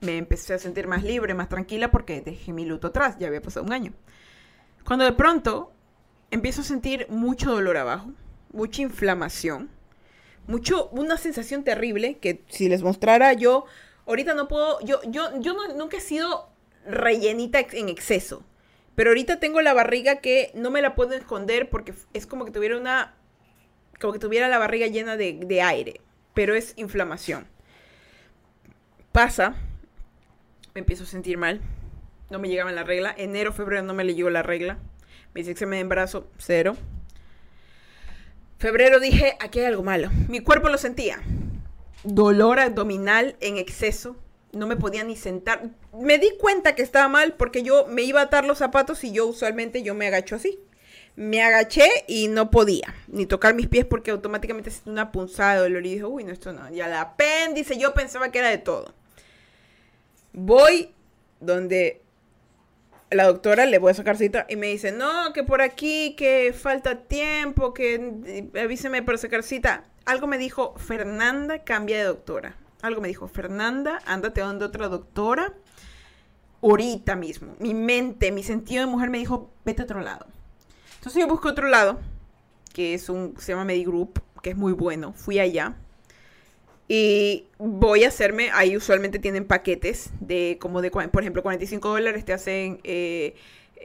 [0.00, 3.42] Me empecé a sentir más libre, más tranquila porque dejé mi luto atrás, ya había
[3.42, 3.92] pasado un año.
[4.84, 5.72] Cuando de pronto
[6.30, 8.12] empiezo a sentir mucho dolor abajo,
[8.52, 9.70] mucha inflamación,
[10.46, 13.64] mucho, una sensación terrible que si les mostrara yo,
[14.06, 16.48] ahorita no puedo, yo, yo, yo nunca he sido
[16.86, 18.44] rellenita en exceso,
[18.94, 22.50] pero ahorita tengo la barriga que no me la puedo esconder porque es como que
[22.50, 23.14] tuviera una,
[24.00, 26.00] como que tuviera la barriga llena de, aire,
[26.34, 27.46] pero es inflamación.
[29.12, 29.54] Pasa,
[30.74, 31.60] me empiezo a sentir mal,
[32.30, 34.78] no me llegaba la regla, enero, febrero no me le llegó la regla,
[35.34, 36.76] mis exámenes de embarazo, cero.
[38.58, 40.10] Febrero dije, aquí hay algo malo.
[40.28, 41.20] Mi cuerpo lo sentía.
[42.04, 44.16] Dolor abdominal en exceso.
[44.52, 45.70] No me podía ni sentar.
[45.92, 49.12] Me di cuenta que estaba mal porque yo me iba a atar los zapatos y
[49.12, 50.60] yo usualmente yo me agacho así.
[51.16, 55.60] Me agaché y no podía ni tocar mis pies porque automáticamente sentí una punzada de
[55.60, 56.70] dolor y dije, uy, no, esto no.
[56.70, 58.94] Ya la apéndice, yo pensaba que era de todo.
[60.32, 60.90] Voy
[61.40, 62.02] donde
[63.10, 66.52] la doctora le voy a sacar cita y me dice, no, que por aquí, que
[66.52, 67.94] falta tiempo, que
[68.54, 69.84] eh, avíseme para sacar cita.
[70.04, 72.56] Algo me dijo, Fernanda, cambia de doctora.
[72.82, 75.54] Algo me dijo, Fernanda, ándate donde otra doctora.
[76.62, 77.54] Ahorita mismo.
[77.58, 80.26] Mi mente, mi sentido de mujer me dijo, vete a otro lado.
[80.96, 82.00] Entonces yo busco otro lado,
[82.72, 85.12] que es un, se llama Medigroup, que es muy bueno.
[85.12, 85.76] Fui allá.
[86.88, 92.24] Y voy a hacerme, ahí usualmente tienen paquetes de como de, por ejemplo, 45 dólares
[92.26, 93.34] te hacen eh,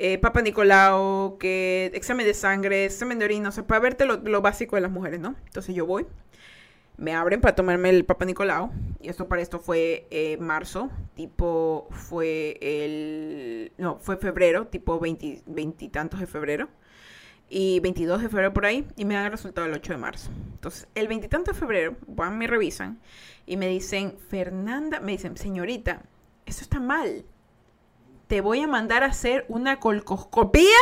[0.02, 4.42] eh, Papa Nicolau, que examen de sangre, examen de orina, o sea, para verte lo,
[4.42, 5.36] básico de las mujeres, ¿no?
[5.46, 6.08] Entonces yo voy,
[6.96, 11.90] me abren para tomarme el Papa Nicolau, y esto para esto fue eh, marzo, tipo
[11.92, 16.70] fue el, no, fue febrero, tipo veintitantos de febrero
[17.50, 20.30] y 22 de febrero por ahí y me dan el resultado el 8 de marzo.
[20.54, 23.00] Entonces, el 20 de febrero van, me revisan
[23.46, 26.04] y me dicen, Fernanda, me dicen, señorita,
[26.46, 27.26] eso está mal.
[28.30, 30.78] Te voy a mandar a hacer una colcoscopía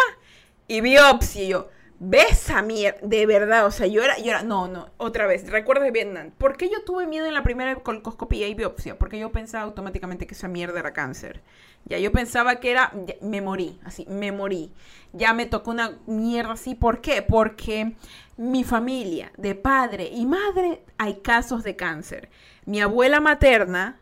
[0.67, 1.47] y biopsia.
[1.47, 2.99] Yo, ¿ves a mierda?
[3.01, 6.31] De verdad, o sea, yo era, yo era, no, no, otra vez, recuerdo de Vietnam.
[6.37, 8.99] ¿Por qué yo tuve miedo en la primera colcoscopía y biopsia?
[8.99, 11.41] Porque yo pensaba automáticamente que esa mierda era cáncer.
[11.85, 14.73] Ya yo pensaba que era, me morí, así, me morí.
[15.13, 16.75] Ya me tocó una mierda así.
[16.75, 17.21] ¿Por qué?
[17.21, 17.93] Porque
[18.35, 22.27] mi familia, de padre y madre, hay casos de cáncer.
[22.65, 24.01] Mi abuela materna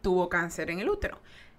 [0.00, 1.18] tuvo cáncer en el útero.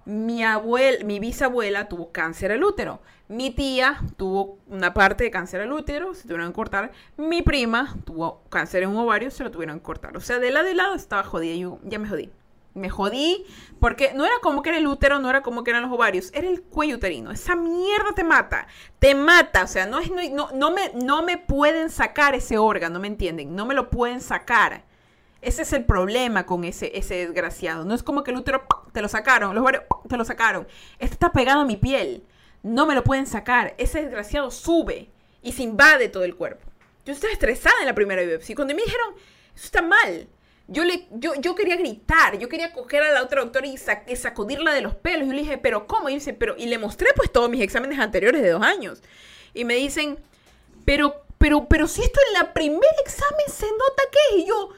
[0.09, 2.99] Mi, abuel, mi bisabuela tuvo cáncer al útero.
[3.27, 6.91] Mi tía tuvo una parte de cáncer al útero, se tuvieron que cortar.
[7.15, 10.17] Mi prima tuvo cáncer en un ovario, se lo tuvieron que cortar.
[10.17, 11.55] O sea, de lado y lado estaba jodida.
[11.55, 12.31] Yo ya me jodí
[12.73, 13.45] me jodí,
[13.79, 16.31] porque no era como que era el útero, no era como que eran los ovarios,
[16.33, 17.31] era el cuello uterino.
[17.31, 18.67] Esa mierda te mata,
[18.99, 23.07] te mata, o sea, no, es, no, me, no me pueden sacar ese órgano, ¿me
[23.07, 23.55] entienden?
[23.55, 24.83] No me lo pueden sacar.
[25.41, 27.85] Ese es el problema con ese, ese desgraciado.
[27.85, 30.67] No es como que el útero te lo sacaron, los ovarios te lo sacaron.
[30.99, 32.23] Este está pegado a mi piel.
[32.61, 33.73] No me lo pueden sacar.
[33.77, 35.09] Ese desgraciado sube
[35.41, 36.67] y se invade todo el cuerpo.
[37.05, 38.55] Yo estaba estresada en la primera biopsia.
[38.55, 39.13] Cuando me dijeron,
[39.55, 40.27] eso está mal,
[40.71, 43.77] yo, le, yo, yo quería gritar, yo quería coger a la otra doctora y,
[44.15, 45.27] sacudirla de los pelos.
[45.27, 46.09] Yo le dije, pero ¿cómo?
[46.09, 49.01] Y, dice, pero, y le mostré pues todos mis exámenes anteriores de dos años.
[49.53, 50.19] Y me dicen,
[50.85, 54.43] pero, pero, pero si esto en la primer examen se nota que es.
[54.43, 54.69] Y yo,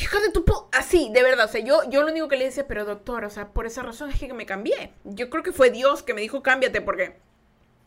[0.00, 1.46] hija de tu po así, de verdad.
[1.46, 3.82] O sea, yo, yo lo único que le decía, pero doctor, o sea, por esa
[3.82, 4.92] razón es que me cambié.
[5.04, 7.16] Yo creo que fue Dios que me dijo, cámbiate, porque,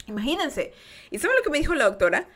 [0.07, 0.73] imagínense.
[1.09, 2.27] ¿Y saben lo que me dijo la doctora?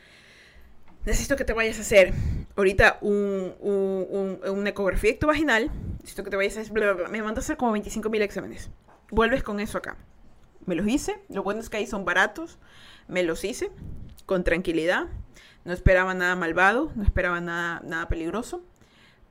[1.06, 2.12] necesito que te vayas a hacer
[2.56, 7.08] ahorita un, un, un, ecografía vaginal, necesito que te vayas a hacer, bla, bla, bla.
[7.08, 8.70] me mandó a hacer como 25 mil exámenes.
[9.10, 9.96] Vuelves con eso acá.
[10.66, 12.58] Me los hice, lo bueno es que ahí son baratos,
[13.06, 13.70] me los hice
[14.26, 15.06] con tranquilidad,
[15.64, 18.64] no esperaba nada malvado, no esperaba nada, nada peligroso.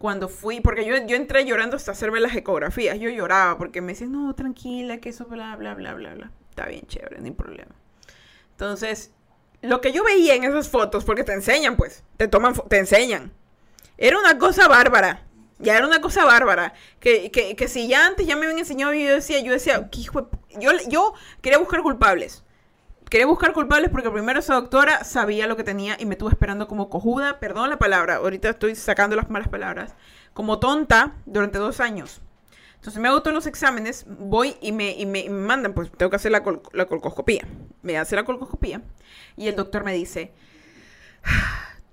[0.05, 3.93] Cuando fui, porque yo, yo entré llorando hasta hacerme las ecografías, yo lloraba porque me
[3.93, 6.31] decían, no, tranquila, que eso, bla, bla, bla, bla, bla.
[6.51, 7.73] Está bien, chévere, no hay problema.
[8.51, 9.13] Entonces,
[9.63, 13.33] lo que yo veía en esas fotos, porque te enseñan, pues, te toman, te enseñan.
[13.97, 15.25] Era una cosa bárbara.
[15.57, 16.75] Ya era una cosa bárbara.
[16.99, 20.71] Que, que, que si ya antes ya me habían enseñado, yo decía, yo decía, yo,
[20.87, 22.43] yo quería buscar culpables.
[23.15, 26.67] Quería buscar culpables porque primero esa doctora sabía lo que tenía y me estuvo esperando
[26.67, 29.95] como cojuda, perdón la palabra, ahorita estoy sacando las malas palabras,
[30.33, 32.19] como tonta durante dos años.
[32.73, 36.17] Entonces me hago todos los exámenes, voy y me, y me, mandan, pues tengo que
[36.17, 37.47] hacer la, la colcoscopía.
[37.83, 38.81] Me hace la colcoscopía
[39.37, 40.33] y el doctor me dice,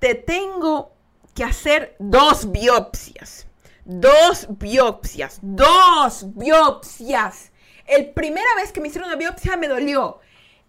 [0.01, 0.97] te tengo
[1.37, 3.47] que hacer dos biopsias.
[3.85, 5.39] Dos biopsias.
[5.41, 7.53] Dos biopsias.
[7.87, 10.19] El primera vez que me hicieron una biopsia me dolió.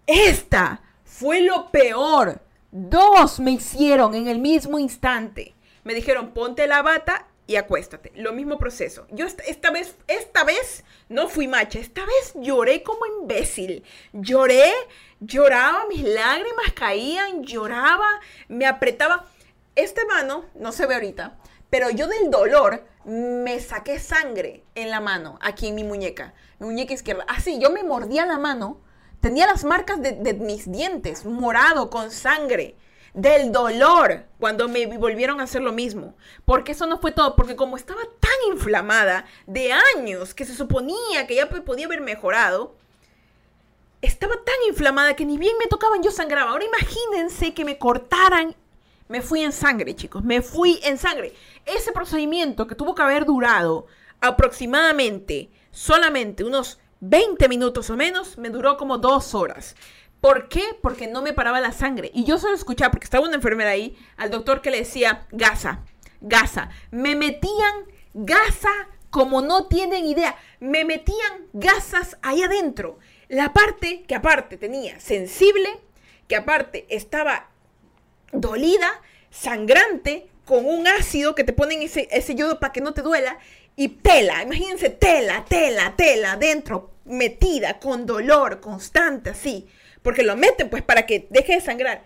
[0.06, 2.42] Esta fue lo peor.
[2.72, 5.56] Dos me hicieron en el mismo instante.
[5.84, 8.12] Me dijeron, ponte la bata y acuéstate.
[8.16, 9.06] Lo mismo proceso.
[9.12, 13.84] Yo esta, vez, esta vez no fui macha, esta vez lloré como imbécil.
[14.12, 14.72] Lloré,
[15.20, 18.08] lloraba, mis lágrimas caían, lloraba,
[18.48, 19.26] me apretaba.
[19.76, 21.38] Este mano, no se ve ahorita,
[21.70, 26.94] pero yo del dolor me saqué sangre en la mano, aquí en mi muñeca, muñeca
[26.94, 27.26] izquierda.
[27.28, 28.82] Así, yo me mordía la mano,
[29.24, 32.76] tenía las marcas de, mis dientes, morado, con sangre
[33.14, 36.14] del dolor cuando me volvieron a hacer lo mismo.
[36.44, 41.26] Porque eso no fue todo, porque como estaba tan inflamada de años que se suponía
[41.26, 42.76] que ya podía haber mejorado,
[44.02, 46.52] estaba tan inflamada que ni bien me tocaban yo sangraba.
[46.52, 48.58] Ahora imagínense que me cortaran.
[49.08, 51.34] Me fui en sangre, chicos, me fui en sangre.
[51.66, 53.88] Ese procedimiento que tuvo que haber durado
[54.20, 59.76] aproximadamente solamente unos 20 minutos o menos, me duró como dos horas.
[60.22, 60.64] ¿Por qué?
[60.82, 62.10] Porque no me paraba la sangre.
[62.14, 65.84] Y yo solo escuchaba, porque estaba una enfermera ahí, al doctor que le decía, gasa,
[66.22, 66.70] gasa.
[66.92, 67.74] Me metían
[68.14, 68.70] gasa
[69.10, 70.38] como no tienen idea.
[70.62, 73.00] Me metían gasas ahí adentro.
[73.28, 75.82] La parte que aparte tenía sensible,
[76.30, 77.50] que aparte estaba
[78.32, 83.02] dolida, sangrante, con un ácido que te ponen ese, ese yodo para que no te
[83.02, 83.40] duela.
[83.76, 89.68] Y tela, imagínense, tela, tela, tela, dentro, metida, con dolor constante, así
[90.04, 92.04] porque lo meten pues para que deje de sangrar.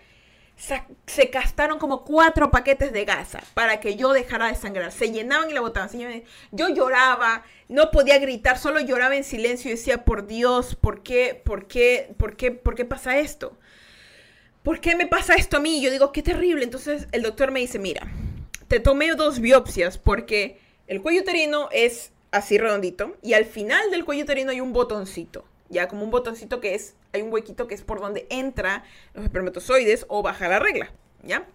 [0.56, 4.90] Se gastaron como cuatro paquetes de gasa para que yo dejara de sangrar.
[4.90, 5.90] Se llenaban y la botaban.
[6.50, 11.40] Yo lloraba, no podía gritar, solo lloraba en silencio y decía, por Dios, ¿por qué,
[11.44, 13.56] por qué, por qué, por qué pasa esto?
[14.64, 15.80] ¿Por qué me pasa esto a mí?
[15.80, 16.64] Yo digo, qué terrible.
[16.64, 18.08] Entonces el doctor me dice, mira,
[18.66, 24.04] te tomé dos biopsias porque el cuello uterino es así redondito y al final del
[24.04, 27.74] cuello uterino hay un botoncito ya como un botoncito que es, hay un huequito que
[27.74, 31.46] es por donde entra los espermatozoides o baja la regla, ¿ya?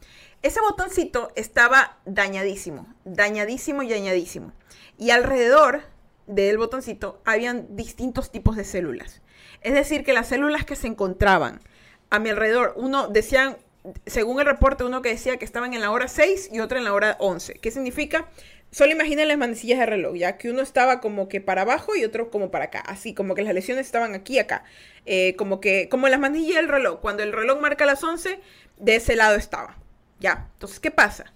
[0.42, 4.52] Ese botoncito estaba dañadísimo, dañadísimo y dañadísimo.
[4.98, 5.84] Y alrededor
[6.28, 9.22] del botoncito habían distintos tipos de células.
[9.62, 11.62] Es decir, que las células que se encontraban
[12.10, 13.58] a mi alrededor, uno decían,
[14.06, 16.84] según el reporte, uno que decía que estaban en la hora 6 y otro en
[16.84, 17.56] la hora 11.
[17.56, 18.28] ¿Qué significa?
[18.74, 22.04] Solo imaginen las manecillas de reloj, ya que uno estaba como que para abajo y
[22.04, 24.64] otro como para acá, así como que las lesiones estaban aquí acá,
[25.06, 28.40] eh, como que, como las manecillas del reloj, cuando el reloj marca las 11,
[28.78, 29.78] de ese lado estaba,
[30.20, 31.34] ya, entonces, ¿qué pasa?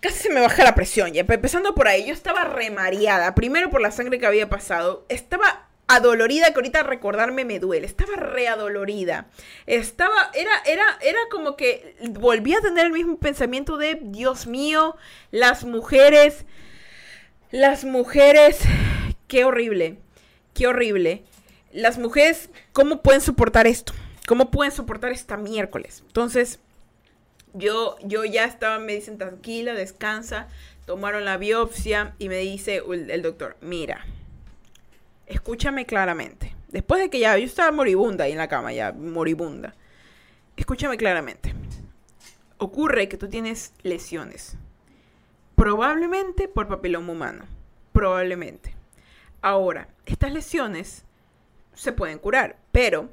[0.00, 3.80] Casi se me baja la presión, ya, empezando por ahí, yo estaba remariada, primero por
[3.80, 7.86] la sangre que había pasado, estaba adolorida que ahorita recordarme me duele.
[7.86, 9.26] Estaba readolorida.
[9.66, 14.96] Estaba, era, era, era como que volví a tener el mismo pensamiento de, Dios mío,
[15.30, 16.44] las mujeres,
[17.50, 18.60] las mujeres,
[19.28, 19.98] qué horrible,
[20.54, 21.24] qué horrible.
[21.72, 23.92] Las mujeres, ¿cómo pueden soportar esto?
[24.26, 26.02] ¿Cómo pueden soportar esta miércoles?
[26.06, 26.58] Entonces,
[27.54, 30.48] yo, yo ya estaba, me dicen, tranquila, descansa.
[30.86, 34.04] Tomaron la biopsia y me dice el doctor, mira,
[35.26, 36.54] escúchame claramente.
[36.68, 39.74] Después de que ya yo estaba moribunda ahí en la cama, ya moribunda.
[40.56, 41.54] Escúchame claramente.
[42.58, 44.56] Ocurre que tú tienes lesiones.
[45.56, 47.44] Probablemente por papiloma humano.
[47.92, 48.74] Probablemente.
[49.42, 51.04] Ahora, estas lesiones
[51.74, 53.10] se pueden curar, pero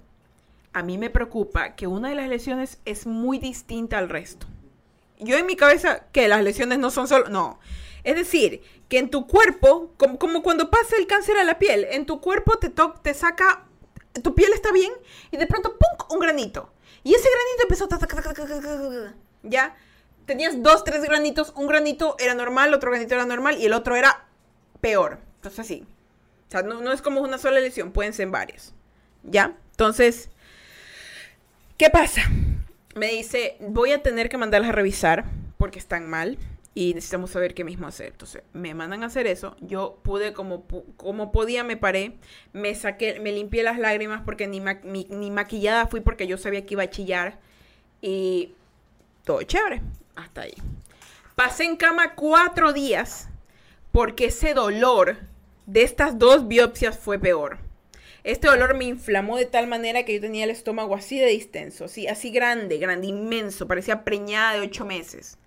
[0.73, 4.47] a mí me preocupa que una de las lesiones es muy distinta al resto.
[5.19, 7.29] Yo en mi cabeza, que las lesiones no son solo...
[7.29, 7.59] No,
[8.03, 12.06] es decir, que en tu cuerpo, como, cuando pasa el cáncer a la piel, en
[12.06, 12.73] tu cuerpo te,
[13.04, 13.65] te saca,
[14.23, 14.91] tu piel está bien
[15.32, 16.73] y de pronto, ¡pum!, un granito.
[17.04, 19.08] Y ese granito empezó,
[19.43, 19.75] ¿ya?
[20.25, 23.95] Tenías dos, tres granitos, un granito era normal, otro granito era normal y el otro
[23.95, 24.25] era
[24.82, 25.19] peor.
[25.36, 25.88] Entonces sí.
[26.47, 28.73] O sea, no, no es como una sola lesión, pueden ser varias.
[29.23, 29.56] ¿Ya?
[29.71, 30.30] Entonces,
[31.78, 32.23] ¿qué pasa?
[32.95, 35.25] Me dice, voy a tener que mandarlas a revisar
[35.58, 36.39] porque están mal
[36.75, 38.08] y necesitamos saber qué mismo hacer.
[38.08, 39.55] Entonces, me mandan a hacer eso.
[39.60, 40.65] Yo pude, como,
[40.97, 42.17] como podía, me paré,
[42.53, 46.75] me saqué, me limpié las lágrimas porque ni, ni maquillada fui porque yo sabía que
[46.75, 47.39] iba a chillar.
[48.01, 48.53] Y
[49.25, 49.82] todo chévere,
[50.15, 50.53] hasta ahí.
[51.36, 53.29] Pasé en cama cuatro días
[53.91, 55.17] porque ese dolor
[55.65, 57.60] de estas dos biopsias fue peor.
[58.23, 61.86] Este dolor me inflamó de tal manera que yo tenía el estómago así de distenso,
[61.86, 65.37] así, así grande, grande, inmenso, parecía preñada de ocho meses.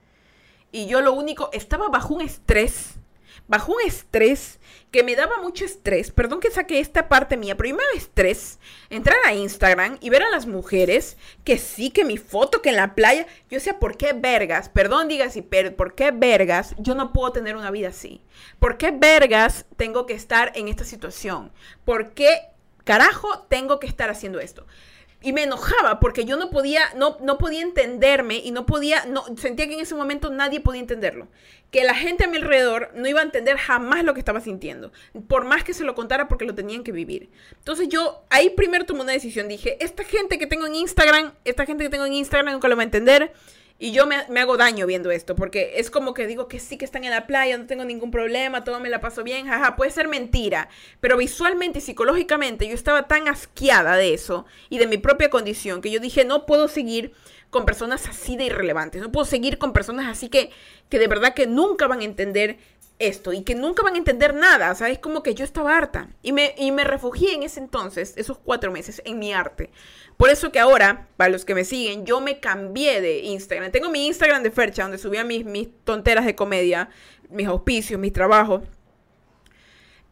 [0.72, 2.94] Y yo lo único, estaba bajo un estrés,
[3.46, 4.58] bajo un estrés
[4.90, 6.10] que me daba mucho estrés.
[6.10, 8.58] Perdón que saqué esta parte mía, pero yo me estrés
[8.88, 12.76] entrar a Instagram y ver a las mujeres que sí, que mi foto, que en
[12.76, 13.26] la playa.
[13.50, 14.70] Yo decía, ¿por qué vergas?
[14.70, 18.22] Perdón, diga así, pero ¿por qué vergas yo no puedo tener una vida así?
[18.58, 21.52] ¿Por qué vergas tengo que estar en esta situación?
[21.84, 22.48] ¿Por qué
[22.84, 24.66] carajo tengo que estar haciendo esto?
[25.22, 29.24] Y me enojaba porque yo no podía, no, no podía entenderme y no podía, no,
[29.36, 31.28] sentía que en ese momento nadie podía entenderlo.
[31.70, 34.92] Que la gente a mi alrededor no iba a entender jamás lo que estaba sintiendo,
[35.28, 37.30] por más que se lo contara porque lo tenían que vivir.
[37.58, 41.64] Entonces yo ahí primero tomé una decisión, dije, esta gente que tengo en Instagram, esta
[41.64, 43.32] gente que tengo en Instagram nunca lo va a entender
[43.78, 46.84] y yo me, hago daño viendo esto, porque es como que digo que sí que
[46.84, 49.90] están en la playa, no tengo ningún problema, todo me la paso bien, jaja, puede
[49.90, 50.68] ser mentira,
[51.00, 55.80] pero visualmente y psicológicamente yo estaba tan asqueada de eso y de mi propia condición
[55.80, 57.12] que yo dije, no puedo seguir
[57.50, 60.50] con personas así de irrelevantes, no puedo seguir con personas así que,
[60.88, 62.58] que de verdad que nunca van a entender
[62.99, 64.70] esto y que nunca van a entender nada.
[64.70, 67.61] O sea, es como que yo estaba harta y me, y me refugié en ese
[67.61, 69.70] entonces, esos cuatro meses, en mi arte.
[70.16, 73.72] Por eso que ahora, para los que me siguen, yo me cambié de Instagram.
[73.72, 76.90] Tengo mi Instagram de Fercha, donde subía mis, mis tonteras de comedia,
[77.28, 78.62] mis auspicios, mis trabajos.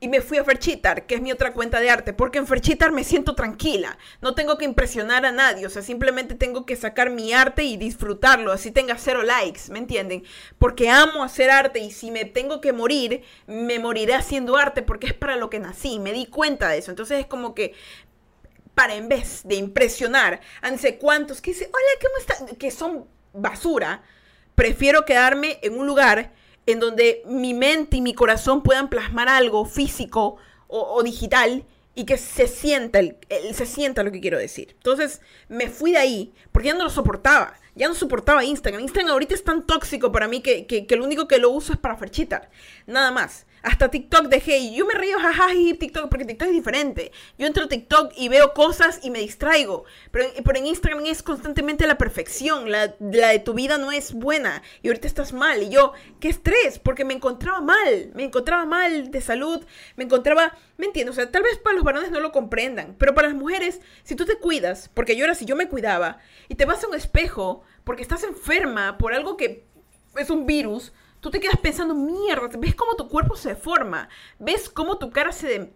[0.03, 2.91] Y me fui a Ferchitar, que es mi otra cuenta de arte, porque en Ferchitar
[2.91, 3.99] me siento tranquila.
[4.23, 7.77] No tengo que impresionar a nadie, o sea, simplemente tengo que sacar mi arte y
[7.77, 10.25] disfrutarlo, así tenga cero likes, ¿me entienden?
[10.59, 15.09] Porque amo hacer arte y si me tengo que morir, me moriré haciendo arte porque
[15.09, 16.91] es para lo que nací, me di cuenta de eso.
[16.91, 17.75] Entonces es como que
[18.75, 22.57] para en vez de impresionar a no sé cuántos que dicen, hola, ¿cómo están?
[22.57, 24.03] Que son basura,
[24.55, 26.33] prefiero quedarme en un lugar
[26.73, 30.37] en donde mi mente y mi corazón puedan plasmar algo físico
[30.69, 31.65] o, digital
[31.95, 33.17] y que se sienta, el,
[33.53, 34.71] se sienta lo que quiero decir.
[34.77, 37.55] Entonces me fui de ahí porque ya no lo soportaba.
[37.75, 38.83] Ya no soportaba Instagram.
[38.83, 41.73] Instagram ahorita es tan tóxico para mí que, que, que lo único que lo uso
[41.73, 42.51] es para ferchitar.
[42.87, 43.47] Nada más.
[43.63, 47.13] Hasta TikTok dejé y yo me río jajaja y TikTok porque TikTok es diferente.
[47.39, 49.85] Yo entro a TikTok y veo cosas y me distraigo.
[50.11, 52.71] Pero, pero en Instagram es constantemente la perfección.
[52.71, 55.63] La, la, de tu vida no es buena y ahorita estás mal.
[55.63, 58.11] Y yo, qué estrés, porque me encontraba mal.
[58.15, 59.65] Me encontraba mal de salud.
[59.97, 61.15] Me encontraba, ¿me entiendes?
[61.15, 62.97] O sea, tal vez para los varones no lo comprendan.
[62.99, 66.19] Pero para las mujeres, si tú te cuidas, porque yo era si yo me cuidaba,
[66.49, 69.65] y te vas a un espejo porque estás enferma por algo que
[70.17, 74.09] es un virus tú te quedas pensando, mierda, ves cómo tu cuerpo se forma,
[74.39, 75.73] ves cómo tu cara se,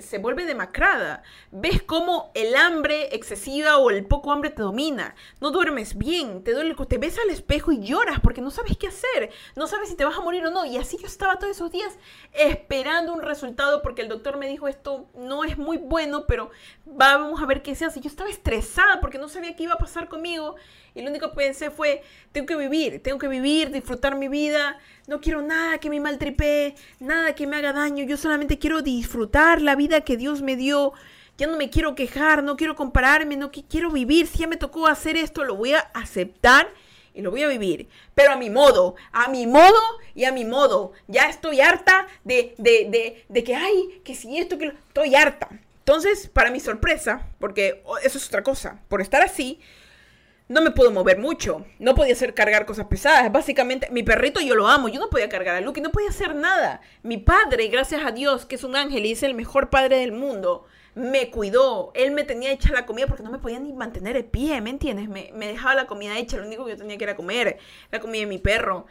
[0.00, 5.50] se, vuelve demacrada, ves cómo el hambre excesiva o el poco hambre te domina, no
[5.50, 9.30] duermes bien, te duele, te ves al espejo y lloras porque no sabes qué hacer,
[9.54, 10.64] no sabes si te vas a morir o no.
[10.64, 11.92] Y así yo estaba todos esos días
[12.32, 16.50] esperando un resultado porque el doctor me dijo esto no es muy bueno, pero
[16.84, 18.00] vamos a ver qué se hace.
[18.00, 20.56] Yo estaba estresada porque no sabía qué iba a pasar conmigo
[20.96, 24.78] y lo único que pensé fue, tengo que vivir, tengo que vivir, disfrutar mi vida.
[25.06, 28.02] No quiero nada que me maltripe, nada que me haga daño.
[28.04, 30.94] Yo solamente quiero disfrutar la vida que Dios me dio.
[31.36, 34.26] Ya no me quiero quejar, no quiero compararme, no quiero vivir.
[34.26, 36.72] Si ya me tocó hacer esto, lo voy a aceptar
[37.12, 39.78] y lo voy a vivir, pero a mi modo, a mi modo
[40.14, 40.92] y a mi modo.
[41.08, 44.72] Ya estoy harta de, de, de, de que, ay, que si esto, que.
[44.88, 45.50] Estoy harta.
[45.80, 49.60] Entonces, para mi sorpresa, porque eso es otra cosa, por estar así,
[50.48, 51.64] no me puedo mover mucho.
[51.78, 53.32] No podía hacer cargar cosas pesadas.
[53.32, 54.88] Básicamente, mi perrito yo lo amo.
[54.88, 56.80] Yo no podía cargar a Luke, no podía hacer nada.
[57.02, 60.12] Mi padre, gracias a Dios, que es un ángel y es el mejor padre del
[60.12, 61.90] mundo, me cuidó.
[61.94, 64.70] Él me tenía hecha la comida porque no me podía ni mantener de pie, ¿me
[64.70, 65.08] entiendes?
[65.08, 67.58] Me, dejaba la comida hecha, lo único que yo tenía que era comer.
[67.90, 68.86] La comida de mi perro.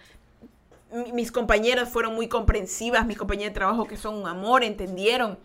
[1.13, 5.39] mis compañeras fueron muy comprensivas, mis compañeras de trabajo que son un amor, entendieron.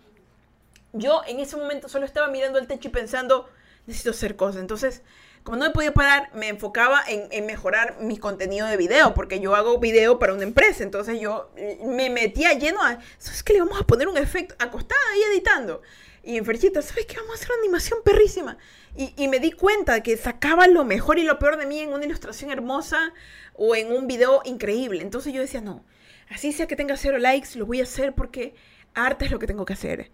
[0.93, 3.49] Yo en ese momento solo estaba mirando el techo y pensando,
[3.87, 4.61] necesito hacer cosas.
[4.61, 5.03] Entonces,
[5.43, 9.55] como no me podía parar, me enfocaba en, mejorar mi contenido de video, porque yo
[9.55, 11.51] hago video para una empresa, entonces yo
[11.85, 13.55] me metía lleno a, ¿sabes qué?
[13.55, 15.83] Le vamos a poner un efecto acostada ahí editando.
[16.23, 17.17] Y en Ferchita, ¿sabes qué?
[17.17, 18.59] Vamos a hacer una animación perrísima.
[18.95, 21.93] Y, y, me di cuenta que sacaba lo mejor y lo peor de mí en
[21.93, 23.15] una ilustración hermosa
[23.55, 25.01] o en un video increíble.
[25.01, 25.85] Entonces yo decía, no,
[26.29, 28.55] así sea que tenga cero likes, lo voy a hacer porque
[28.95, 30.11] arte es lo que tengo que hacer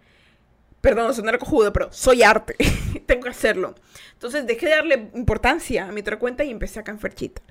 [0.81, 2.55] perdón, sonar cojudo, pero soy arte,
[3.05, 3.75] tengo que hacerlo.
[4.13, 7.41] Entonces dejé de darle importancia a mi otra cuenta y empecé a canferchita.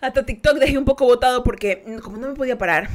[0.00, 2.88] Hasta TikTok dejé un poco botado porque como no me podía parar,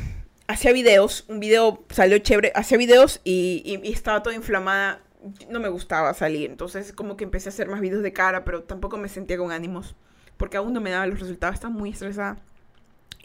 [0.48, 5.02] hacía videos, un video salió chévere, hacía videos y, estaba toda inflamada,
[5.50, 8.64] no me gustaba salir, entonces como que empecé a hacer más videos de cara, pero
[8.64, 9.96] tampoco me sentía con ánimos,
[10.38, 12.38] porque aún no me daban los resultados, estaba muy estresada.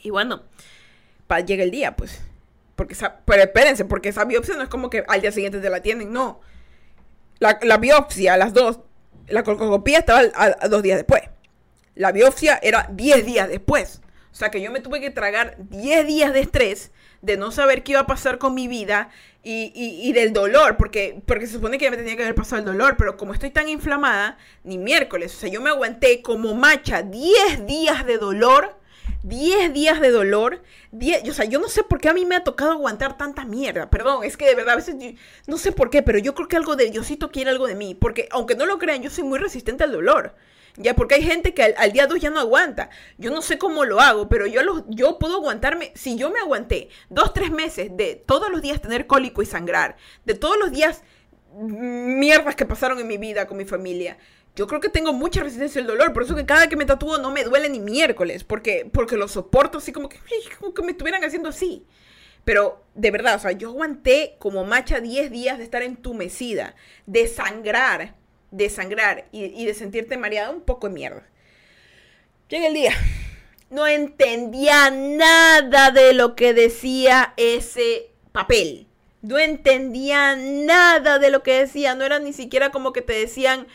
[0.02, 0.42] Y bueno,
[1.46, 2.22] llega el día, pues
[2.76, 5.80] porque pero espérense, porque esa biopsia no es como que al día siguiente te la
[5.80, 6.40] tienen, no.
[7.38, 8.80] La, la biopsia las dos,
[9.28, 11.22] la colcoscopía estaba a, dos días después.
[11.94, 14.00] La biopsia era 10 días después.
[14.30, 16.90] O sea que yo me tuve que tragar 10 días de estrés,
[17.22, 19.08] de no saber qué iba a pasar con mi vida
[19.42, 22.58] y, y, del dolor, porque, porque se supone que ya me tenía que haber pasado
[22.58, 25.34] el dolor, pero como estoy tan inflamada, ni miércoles.
[25.34, 28.76] O sea, yo me aguanté como macha 10 días de dolor
[29.22, 30.62] 10 días de dolor.
[30.92, 33.44] 10, o sea, yo no sé por qué a mí me ha tocado aguantar tanta
[33.44, 33.90] mierda.
[33.90, 34.96] Perdón, es que de verdad a veces
[35.46, 37.94] no sé por qué, pero yo creo que algo de Diosito quiere algo de mí.
[37.94, 40.34] Porque aunque no lo crean, yo soy muy resistente al dolor.
[40.78, 42.90] Ya, porque hay gente que al, día 2 ya no aguanta.
[43.16, 45.92] Yo no sé cómo lo hago, pero yo, lo, yo puedo aguantarme.
[45.94, 49.96] Si yo me aguanté dos, tres meses de todos los días tener cólico y sangrar,
[50.24, 51.02] de todos los días
[51.54, 54.18] mierdas que pasaron en mi vida con mi familia,
[54.56, 57.18] yo creo que tengo mucha resistencia al dolor, por eso que cada que me tatúo
[57.18, 60.18] no me duele ni miércoles, porque, porque lo soporto así como que,
[60.58, 61.86] como que me estuvieran haciendo así.
[62.46, 67.26] Pero de verdad, o sea, yo aguanté como macha 10 días de estar entumecida, de
[67.28, 68.14] sangrar,
[68.50, 71.26] de sangrar y, de sentirte mareada un poco de mierda.
[72.48, 72.92] Llega el día.
[73.68, 78.86] No entendía nada de lo que decía ese papel.
[79.22, 81.96] No entendía nada de lo que decía.
[81.96, 83.66] No era ni siquiera como que te decían,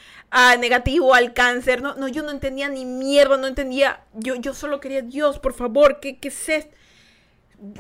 [0.60, 1.82] negativo al cáncer.
[1.82, 4.02] No, no, yo no entendía ni mierda, no entendía.
[4.14, 6.76] Yo, yo solo quería, Dios, por favor, ¿qué, qué es esto?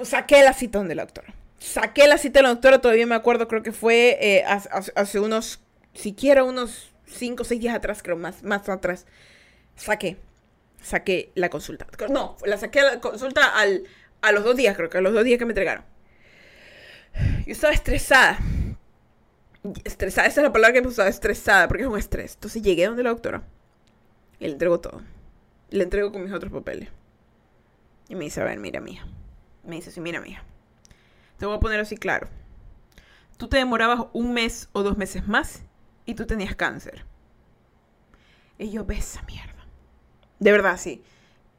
[0.03, 1.33] Saqué la cita donde la doctora.
[1.59, 5.61] Saqué la cita de la doctora, todavía me acuerdo, creo que fue eh, hace, unos,
[5.93, 9.05] siquiera unos 5 o 6 días atrás, creo, más, más atrás.
[9.75, 10.17] Saqué,
[10.81, 11.87] saqué la consulta.
[12.09, 13.83] No, la saqué la consulta al,
[14.21, 15.85] a los dos días, creo que a los dos días que me entregaron.
[17.45, 18.39] Yo estaba estresada
[19.83, 22.33] estresada, esa es la palabra que me usaba, estresada, porque es un estrés.
[22.35, 23.43] Entonces llegué donde la doctora
[24.39, 25.01] y le entrego todo.
[25.69, 26.89] Le entrego con mis otros papeles.
[28.09, 29.05] Y me dice, a ver, mira, mía.
[29.63, 30.43] Me dice, sí, mira, mía.
[31.37, 32.27] Te voy a poner así claro.
[33.37, 35.63] Tú te demorabas un mes o dos meses más
[36.05, 37.05] y tú tenías cáncer.
[38.57, 39.65] Y yo, ves esa mierda.
[40.39, 41.03] De verdad, sí.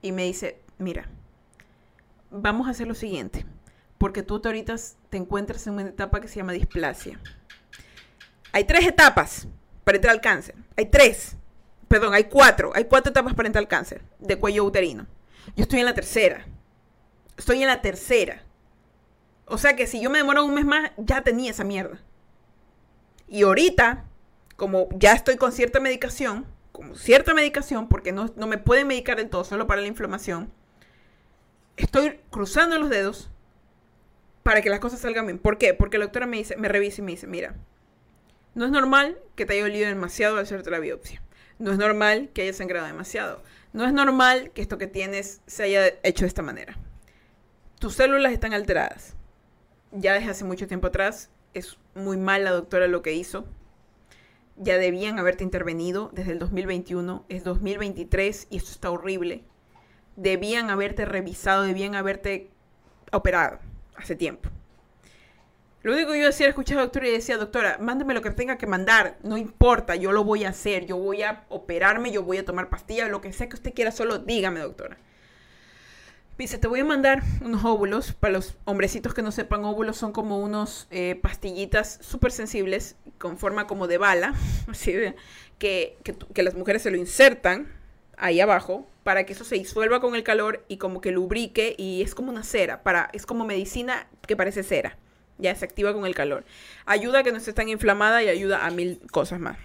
[0.03, 1.09] Y me dice, mira,
[2.30, 3.46] vamos a hacer lo siguiente.
[3.98, 4.74] Porque tú ahorita
[5.11, 7.20] te encuentras en una etapa que se llama displasia.
[8.53, 9.48] Hay tres etapas
[9.84, 10.55] para entrar al cáncer.
[10.76, 11.36] Hay tres.
[11.88, 12.72] Perdón, hay cuatro.
[12.74, 15.07] Hay cuatro etapas para entrar al cáncer de cuello uterino.
[15.57, 16.46] Yo estoy en la tercera.
[17.36, 18.42] Estoy en la tercera.
[19.46, 22.00] O sea que si yo me demoro un mes más, ya tenía esa mierda.
[23.28, 24.05] Y ahorita,
[24.57, 29.16] como ya estoy con cierta medicación, como cierta medicación, porque no, no me pueden medicar
[29.16, 30.53] del todo, solo para la inflamación,
[31.76, 33.30] estoy cruzando los dedos
[34.42, 35.38] para que las cosas salgan bien.
[35.38, 35.74] ¿Por qué?
[35.74, 37.55] Porque la doctora me dice, me revisa y me dice, mira,
[38.55, 41.22] no es normal que te haya olido demasiado al hacerte la biopsia.
[41.59, 43.42] No es normal que hayas sangrado demasiado.
[43.72, 46.76] No es normal que esto que tienes se haya hecho de esta manera.
[47.78, 49.16] Tus células están alteradas.
[49.90, 53.46] Ya desde hace mucho tiempo atrás es muy mal la doctora lo que hizo.
[54.57, 57.24] Ya debían haberte intervenido desde el 2021.
[57.30, 59.44] Es 2023 y esto está horrible.
[60.16, 62.50] Debían haberte revisado, debían haberte
[63.12, 63.61] operado
[63.96, 64.50] hace tiempo.
[65.82, 68.22] Lo único que yo decía era escuchar a la doctora y decía, doctora, mándeme lo
[68.22, 72.12] que tenga que mandar, no importa, yo lo voy a hacer, yo voy a operarme,
[72.12, 74.96] yo voy a tomar pastillas, lo que sea que usted quiera, solo dígame, doctora.
[76.38, 80.12] Dice, te voy a mandar unos óvulos, para los hombrecitos que no sepan, óvulos son
[80.12, 84.34] como unos eh, pastillitas súper sensibles, con forma como de bala,
[84.68, 84.92] así
[85.58, 87.72] que, que, que las mujeres se lo insertan
[88.16, 92.02] ahí abajo para que eso se disuelva con el calor y como que lubrique y
[92.02, 94.96] es como una cera, para, es como medicina que parece cera
[95.38, 96.44] ya se activa con el calor.
[96.86, 99.58] Ayuda a que no esté tan inflamada y ayuda a mil cosas más.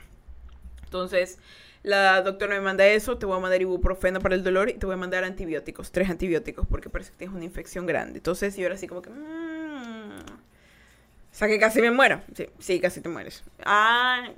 [0.83, 1.37] Entonces,
[1.83, 4.85] la doctora me manda eso, te voy a mandar ibuprofeno para el dolor y te
[4.85, 8.19] voy a mandar antibióticos, tres antibióticos, porque parece que tienes una infección grande.
[8.19, 9.09] Entonces, yo era así como que...
[9.09, 12.21] Mmm, o sea, que casi me muero.
[12.33, 13.43] Sí, sí, casi te mueres.
[13.63, 14.29] Ah,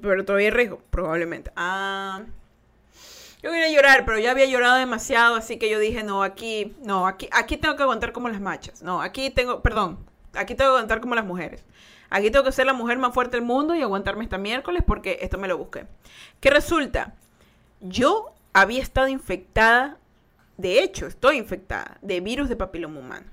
[0.00, 1.50] pero todavía hay riesgo, probablemente.
[1.56, 2.22] Ah...
[3.40, 7.06] Yo quería llorar, pero ya había llorado demasiado, así que yo dije, no, aquí, no,
[7.06, 8.82] aquí, aquí tengo que aguantar como las machas.
[8.82, 10.04] No, aquí tengo, perdón,
[10.34, 11.64] aquí tengo que aguantar como las mujeres.
[12.10, 15.18] Aquí tengo que ser la mujer más fuerte del mundo y aguantarme esta miércoles porque
[15.20, 15.86] esto me lo busqué.
[16.40, 17.14] ¿Qué resulta?
[17.80, 19.98] Yo había estado infectada,
[20.56, 23.26] de hecho, estoy infectada de virus de papiloma humano.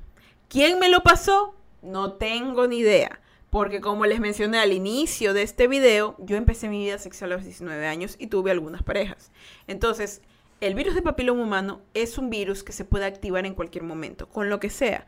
[0.50, 1.56] ¿Quién me lo pasó?
[1.82, 3.20] No tengo ni idea.
[3.50, 7.36] Porque como les mencioné al inicio de este video, yo empecé mi vida sexual a
[7.36, 9.32] los 19 años y tuve algunas parejas.
[9.68, 10.22] Entonces,
[10.62, 14.28] el virus de papiloma humano es un virus que se puede activar en cualquier momento,
[14.28, 15.06] con lo que sea.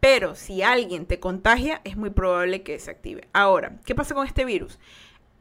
[0.00, 3.28] Pero si alguien te contagia, es muy probable que se active.
[3.32, 4.78] Ahora, ¿qué pasa con este virus?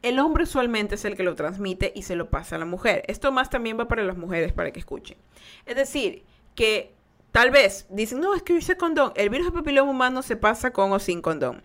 [0.01, 3.03] El hombre usualmente es el que lo transmite y se lo pasa a la mujer.
[3.07, 5.17] Esto más también va para las mujeres, para que escuchen.
[5.65, 6.23] Es decir,
[6.55, 6.93] que
[7.31, 9.13] tal vez dicen, no, es que yo hice condón.
[9.15, 11.63] El virus de papiloma humano se pasa con o sin condón.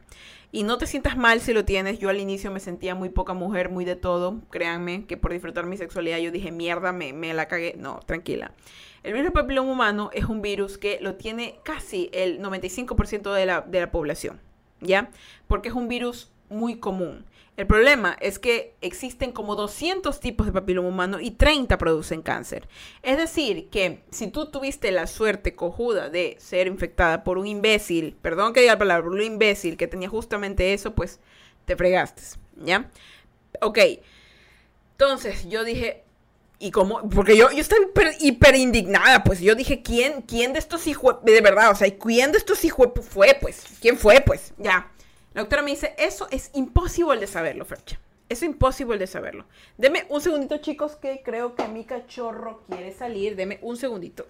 [0.54, 1.98] Y no te sientas mal si lo tienes.
[1.98, 4.40] Yo al inicio me sentía muy poca mujer, muy de todo.
[4.50, 7.74] Créanme que por disfrutar mi sexualidad yo dije, mierda, me, me la cagué.
[7.76, 8.52] No, tranquila.
[9.02, 13.46] El virus del papiloma humano es un virus que lo tiene casi el 95% de
[13.46, 14.40] la, de la población,
[14.80, 15.10] ¿ya?
[15.48, 17.26] Porque es un virus muy común.
[17.56, 22.68] El problema es que existen como 200 tipos de papiloma humano y 30 producen cáncer.
[23.02, 28.16] Es decir, que si tú tuviste la suerte cojuda de ser infectada por un imbécil,
[28.20, 31.20] perdón que diga la palabra, un imbécil que tenía justamente eso, pues
[31.64, 32.22] te fregaste,
[32.56, 32.90] ¿ya?
[33.60, 33.78] Ok.
[34.92, 36.02] Entonces yo dije,
[36.58, 37.08] ¿y cómo?
[37.08, 37.82] Porque yo, yo estaba
[38.20, 42.32] hiper, indignada, pues yo dije, ¿quién, quién de estos hijos, de verdad, o sea, ¿quién
[42.32, 43.64] de estos hijos fue, pues?
[43.80, 44.54] ¿Quién fue, pues?
[44.58, 44.90] Ya.
[45.34, 47.98] La doctora me dice, eso es imposible de saberlo, Fercha.
[48.28, 49.44] Es imposible de saberlo.
[49.76, 53.36] Deme un segundito, chicos, que creo que mi cachorro quiere salir.
[53.36, 54.26] Deme un segundito.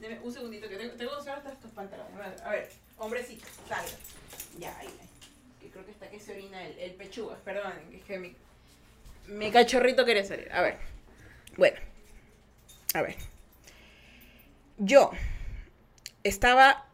[0.00, 2.42] Deme un segundito, que tengo, que usar estos pantalones.
[2.42, 2.68] A ver,
[2.98, 3.88] hombrecito, salga.
[4.58, 4.88] Ya, ahí,
[5.60, 7.36] Que creo que está que se orina el, el pechuga.
[7.44, 8.34] Perdón, es que mi,
[9.28, 10.52] mi cachorrito quiere salir.
[10.52, 10.78] A ver.
[11.56, 11.78] Bueno.
[12.94, 13.16] A ver.
[14.76, 15.12] Yo
[16.24, 16.86] estaba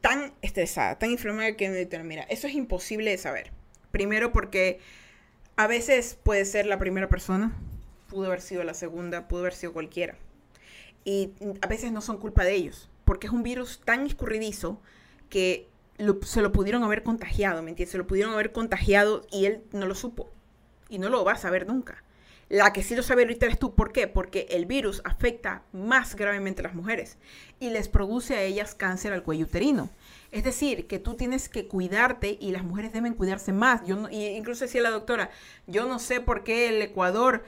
[0.00, 3.52] tan estresada, tan inflamada que me mira, eso es imposible de saber.
[3.90, 4.80] Primero porque
[5.56, 7.56] a veces puede ser la primera persona,
[8.08, 10.16] pudo haber sido la segunda, pudo haber sido cualquiera.
[11.04, 11.32] Y
[11.62, 14.80] a veces no son culpa de ellos, porque es un virus tan escurridizo
[15.30, 15.68] que
[16.22, 17.92] se lo pudieron haber contagiado, ¿me entiendes?
[17.92, 20.30] Se lo pudieron haber contagiado y él no lo supo.
[20.88, 22.02] Y no lo va a saber nunca.
[22.48, 23.74] La que sí lo sabe ahorita eres tú.
[23.74, 24.06] ¿Por qué?
[24.06, 27.18] Porque el virus afecta más gravemente a las mujeres
[27.60, 29.90] y les produce a ellas cáncer al cuello uterino.
[30.32, 33.84] Es decir, que tú tienes que cuidarte y las mujeres deben cuidarse más.
[33.86, 35.30] Yo no, y incluso decía la doctora,
[35.66, 37.44] yo no sé por qué el Ecuador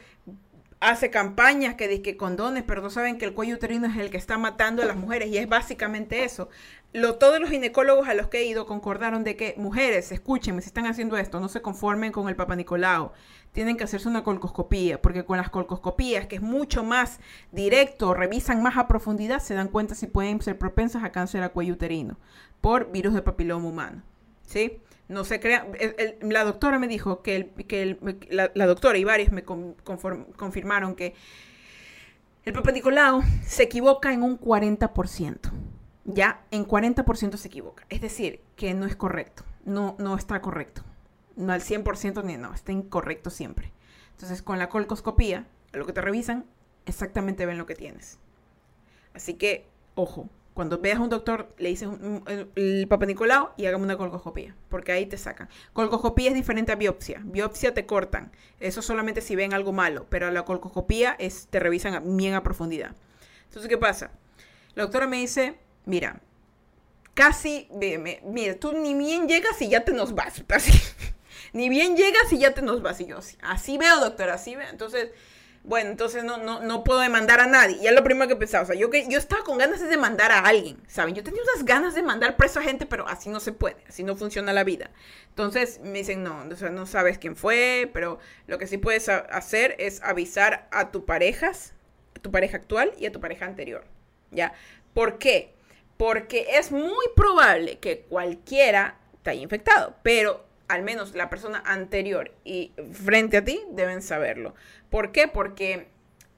[0.81, 4.11] hace campañas que dice que condones, pero no saben que el cuello uterino es el
[4.11, 6.49] que está matando a las mujeres y es básicamente eso.
[6.93, 10.68] Lo, todos los ginecólogos a los que he ido concordaron de que mujeres, escúchenme, si
[10.68, 13.12] están haciendo esto, no se conformen con el Papa Nicolau
[13.53, 17.18] tienen que hacerse una colcoscopía, porque con las colcoscopías, que es mucho más
[17.53, 21.49] directo, revisan más a profundidad, se dan cuenta si pueden ser propensas a cáncer a
[21.49, 22.18] cuello uterino
[22.61, 24.03] por virus de papiloma humano.
[24.47, 24.81] ¿Sí?
[25.11, 25.67] No se crea.
[26.23, 27.99] la doctora me dijo que, el, que
[28.31, 31.15] la, doctora y varios me confirmaron que
[32.45, 35.51] el Papa Nicolau se equivoca en un 40%.
[36.05, 37.85] Ya en 40% se equivoca.
[37.89, 39.45] Es decir, que no es correcto.
[39.65, 40.83] No, no está correcto
[41.41, 43.73] no al 100% ni no, está incorrecto siempre.
[44.13, 46.45] Entonces, con la colcoscopía, lo que te revisan,
[46.87, 48.19] exactamente ven lo que tienes.
[49.15, 51.88] Así que, ojo, cuando veas a un doctor, le dices
[52.57, 55.48] el Papa Nicolau y hagamos una colcoscopía, porque ahí te sacan.
[55.72, 57.22] Colcoscopía es diferente a biopsia.
[57.24, 58.32] Biopsia te cortan.
[58.59, 62.94] Eso solamente si ven algo malo, pero la colcoscopía es, te revisan bien a profundidad.
[63.44, 64.11] Entonces, ¿qué pasa?
[64.74, 66.20] La doctora me dice, mira,
[67.14, 67.68] casi,
[68.24, 70.42] mira, tú ni bien llegas y ya te nos vas.
[70.48, 70.72] Así.
[71.53, 73.01] Ni bien llegas y ya te nos vas.
[73.42, 74.68] Así veo, doctor, así veo.
[74.68, 75.11] Entonces,
[75.63, 77.77] bueno, entonces no, no, no puedo demandar a nadie.
[77.83, 78.65] Y es lo primero que pensaba.
[78.65, 81.15] O sea, yo, que, yo estaba con ganas de demandar a alguien, ¿saben?
[81.15, 83.77] Yo tenía unas ganas de mandar preso a gente, pero así no se puede.
[83.87, 84.91] Así no funciona la vida.
[85.29, 89.09] Entonces me dicen, no, o sea, no sabes quién fue, pero lo que sí puedes
[89.09, 91.75] hacer es avisar a tu parejas,
[92.17, 93.85] a tu pareja actual y a tu pareja anterior.
[94.31, 94.55] ¿Ya?
[94.95, 95.55] ¿Por qué?
[95.99, 102.33] Porque es muy probable que cualquiera te haya infectado, pero al menos la persona anterior
[102.45, 104.55] y frente a ti deben saberlo.
[104.91, 105.28] ¿Por qué?
[105.28, 105.88] Porque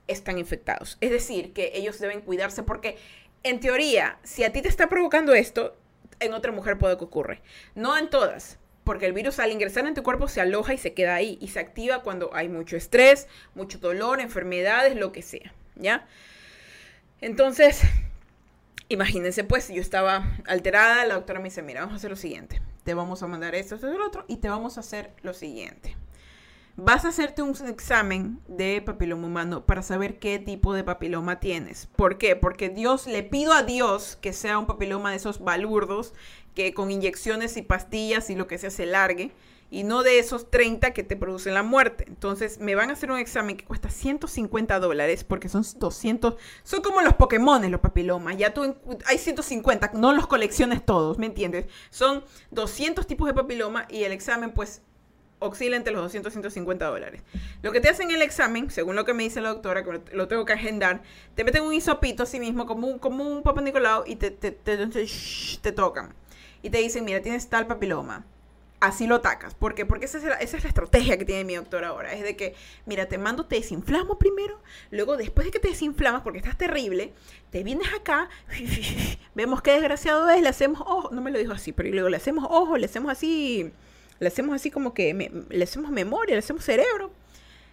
[0.06, 0.98] están infectados.
[1.00, 2.96] Es decir, que ellos deben cuidarse porque
[3.42, 5.76] en teoría, si a ti te está provocando esto,
[6.20, 7.40] en otra mujer puede que ocurra.
[7.74, 10.94] No en todas, porque el virus al ingresar en tu cuerpo se aloja y se
[10.94, 15.52] queda ahí y se activa cuando hay mucho estrés, mucho dolor, enfermedades, lo que sea,
[15.74, 16.06] ¿ya?
[17.20, 17.82] Entonces,
[18.88, 22.60] imagínense pues, yo estaba alterada, la doctora me dice, mira, vamos a hacer lo siguiente
[22.84, 25.34] te vamos a mandar esto, esto y lo otro, y te vamos a hacer lo
[25.34, 25.96] siguiente.
[26.76, 31.86] Vas a hacerte un examen de papiloma humano para saber qué tipo de papiloma tienes.
[31.96, 32.34] ¿Por qué?
[32.34, 36.14] Porque Dios, le pido a Dios que sea un papiloma de esos balurdos,
[36.54, 39.32] que con inyecciones y pastillas y lo que sea se largue
[39.72, 42.04] y no de esos 30 que te producen la muerte.
[42.06, 46.82] Entonces me van a hacer un examen que cuesta 150 dólares porque son 200, son
[46.82, 51.66] como los Pokémon, los papilomas, ya tú hay 150, no los colecciones todos, ¿me entiendes?
[51.90, 54.82] Son 200 tipos de papiloma y el examen pues
[55.42, 57.22] oscila entre los 200 y 150 dólares.
[57.62, 60.28] Lo que te hacen el examen, según lo que me dice la doctora, que lo
[60.28, 61.02] tengo que agendar,
[61.34, 64.52] te meten un hisopito así mismo, como un, como un papá Nicolau, y te, te,
[64.52, 66.14] te, te, tocan.
[66.62, 68.24] Y te dicen, mira, tienes tal papiloma
[68.82, 69.54] así lo atacas.
[69.54, 69.86] ¿Por qué?
[69.86, 72.12] Porque esa es, la, esa es la estrategia que tiene mi doctor ahora.
[72.12, 76.22] Es de que, mira, te mando, te desinflamo primero, luego después de que te desinflamas,
[76.22, 77.12] porque estás terrible,
[77.50, 78.28] te vienes acá,
[79.34, 82.16] vemos qué desgraciado es, le hacemos ojo, no me lo dijo así, pero luego le
[82.16, 83.72] hacemos ojo, le hacemos así,
[84.18, 87.12] le hacemos así como que, le hacemos memoria, le hacemos cerebro.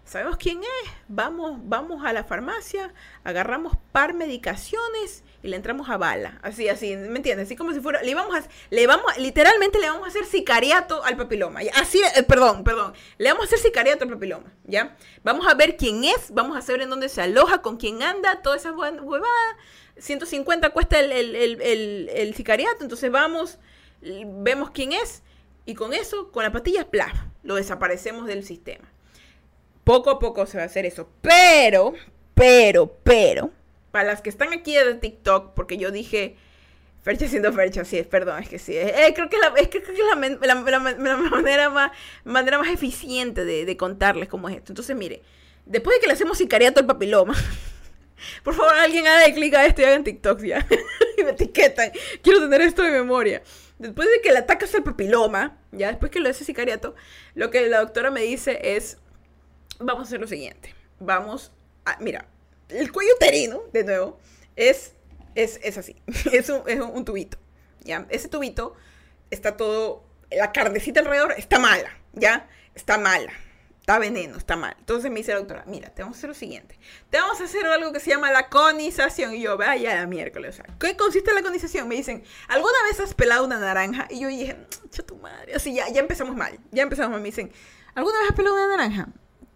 [0.05, 5.97] sabemos quién es, vamos, vamos a la farmacia, agarramos par medicaciones y le entramos a
[5.97, 6.39] bala.
[6.41, 7.47] Así, así, ¿me entiendes?
[7.47, 11.03] Así como si fuera, le vamos a, le vamos, literalmente le vamos a hacer sicariato
[11.03, 11.61] al papiloma.
[11.75, 14.97] Así, eh, perdón, perdón, le vamos a hacer sicariato al papiloma, ¿ya?
[15.23, 18.41] Vamos a ver quién es, vamos a saber en dónde se aloja, con quién anda,
[18.41, 19.57] toda esa huevada.
[19.97, 23.59] 150 cuesta el, el, el, el, sicariato, entonces vamos,
[24.01, 25.23] vemos quién es
[25.69, 27.13] y con eso, con las patillas, plaf,
[27.43, 28.91] lo desaparecemos del sistema.
[29.83, 31.93] Poco a poco se va a hacer eso, pero,
[32.33, 33.51] pero, pero,
[33.91, 36.37] para las que están aquí de TikTok, porque yo dije,
[37.03, 38.75] Fercha siendo Fercha, sí, perdón, es que sí.
[38.75, 41.91] Eh, creo que es, la, es, que, la, manera, más,
[42.23, 44.71] manera más eficiente de, de, contarles cómo es esto.
[44.71, 45.21] Entonces, mire,
[45.67, 47.35] después de que le hacemos sicariato al papiloma,
[48.43, 50.65] por favor, alguien haga clic a esto y hagan TikTok ya.
[51.17, 51.91] y me etiquetan.
[52.23, 53.43] Quiero tener esto de memoria.
[53.79, 56.95] Después de que le atacas al papiloma, ya después que lo hace sicariato,
[57.33, 58.97] lo que la doctora me dice es,
[59.79, 60.75] vamos a hacer lo siguiente.
[60.99, 61.53] Vamos
[61.85, 62.25] a, mira,
[62.67, 64.19] el cuello uterino, de nuevo,
[64.57, 64.93] es,
[65.33, 65.95] es, es así.
[66.33, 67.37] Es un, es un tubito.
[67.83, 68.05] ¿ya?
[68.09, 68.75] Ese tubito
[69.31, 72.49] está todo, la carnecita alrededor está mala, ¿ya?
[72.75, 73.31] Está mala.
[73.89, 74.75] Está veneno, está mal.
[74.77, 76.77] Entonces me dice la doctora, mira, te vamos a hacer lo siguiente.
[77.09, 79.33] Te vamos a hacer algo que se llama la conización.
[79.33, 80.53] Y yo, vaya, la miércoles.
[80.53, 81.87] O sea, ¿qué consiste la conización?
[81.87, 84.05] Me dicen, ¿alguna vez has pelado una naranja?
[84.11, 84.57] Y yo dije,
[84.91, 85.55] cha tu madre.
[85.55, 86.59] Así, ya, ya empezamos mal.
[86.71, 87.21] Ya empezamos mal.
[87.21, 87.51] Me dicen,
[87.95, 89.09] ¿alguna vez has pelado una naranja?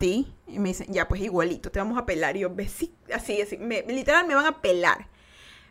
[0.04, 2.36] Y me dicen, ya, pues igualito, te vamos a pelar.
[2.36, 5.08] Y yo, así, así, me, literal me van a pelar.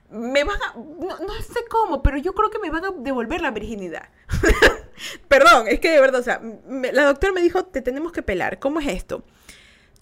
[0.08, 3.50] Me van a, no, sé cómo, pero yo creo que me van a devolver la
[3.50, 4.08] virginidad.
[5.28, 6.40] Perdón, es que de verdad, o sea,
[6.92, 8.58] la doctora me dijo, te tenemos que pelar.
[8.58, 9.24] ¿Cómo es esto?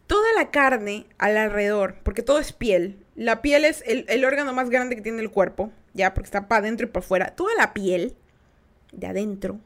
[0.07, 3.05] Toda la carne al alrededor, porque todo es piel.
[3.15, 6.49] La piel es el, el órgano más grande que tiene el cuerpo, ya, porque está
[6.49, 7.35] para adentro y para afuera.
[7.37, 8.17] Toda la piel
[8.93, 9.61] de adentro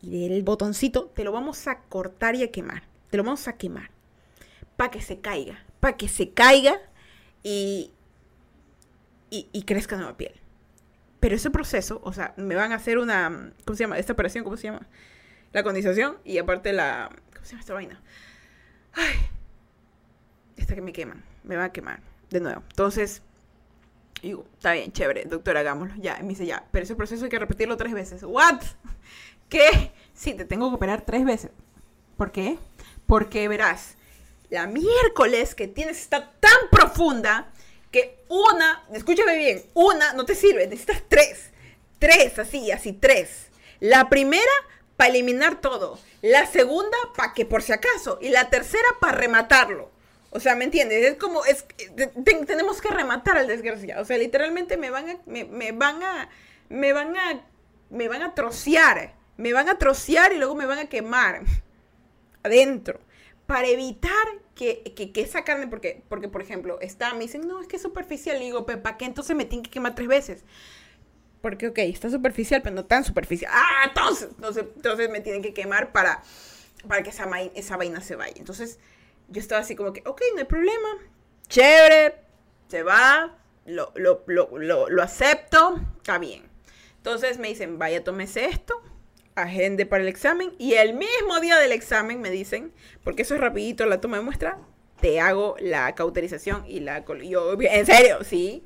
[0.00, 3.54] y del botoncito te lo vamos a cortar y a quemar te lo vamos a
[3.54, 3.90] quemar
[4.76, 6.78] para que se caiga, para que se caiga
[7.42, 7.92] y,
[9.30, 10.32] y, crezca nueva piel.
[11.20, 13.98] Pero ese proceso, o sea, me van a hacer una, ¿cómo se llama?
[13.98, 14.86] Esta operación, ¿cómo se llama?
[15.52, 18.00] La condensación y aparte la, ¿cómo se llama esta vaina?
[18.92, 19.16] Ay,
[20.56, 22.00] esta que me queman, me va a quemar
[22.30, 22.62] de nuevo.
[22.68, 23.22] Entonces,
[24.22, 25.94] digo, está bien, chévere, doctor, hagámoslo.
[25.96, 28.22] Ya, me dice, ya, pero ese proceso hay que repetirlo tres veces.
[28.22, 28.60] ¿What?
[29.48, 29.92] ¿Qué?
[30.14, 31.50] Sí, te tengo que operar tres veces.
[32.16, 32.58] ¿Por qué?
[33.06, 33.96] Porque verás,
[34.50, 37.48] la miércoles que tienes está tan profunda
[37.90, 41.50] que una, escúchame bien, una no te sirve, necesitas tres.
[41.98, 43.48] Tres, así, así, tres.
[43.80, 44.42] La primera,
[44.96, 45.98] para eliminar todo.
[46.22, 48.18] La segunda, para que por si acaso.
[48.20, 49.90] Y la tercera, para rematarlo.
[50.30, 51.04] O sea, ¿me entiendes?
[51.04, 51.64] Es como, es,
[52.46, 54.02] tenemos que rematar al desgraciado.
[54.02, 56.28] O sea, literalmente me van a, me, me, van a,
[56.68, 57.40] me van a,
[57.90, 59.14] me van a trocear.
[59.36, 61.42] Me van a trocear y luego me van a quemar
[62.42, 63.00] adentro
[63.46, 64.12] para evitar
[64.58, 68.36] que, esa carne, porque, porque por ejemplo, está, me dicen, no, es que es superficial.
[68.42, 70.44] Y digo, ¿para qué entonces me tienen que quemar tres veces?
[71.40, 73.50] Porque, ok, está superficial, pero no tan superficial.
[73.54, 74.30] Ah, entonces,
[74.74, 76.22] entonces, me tienen que quemar para,
[76.86, 78.34] para que esa, esa vaina se vaya.
[78.36, 78.80] Entonces,
[79.28, 80.88] yo estaba así como que, ok, no hay problema,
[81.48, 82.16] chévere,
[82.66, 86.48] se va, lo, lo, lo, lo acepto, está bien.
[86.96, 88.82] Entonces me dicen, vaya, tómese esto,
[89.42, 92.72] agende para el examen y el mismo día del examen me dicen,
[93.04, 94.58] porque eso es rapidito la toma de muestra,
[95.00, 97.04] te hago la cauterización y la...
[97.22, 98.64] Yo, en serio, sí.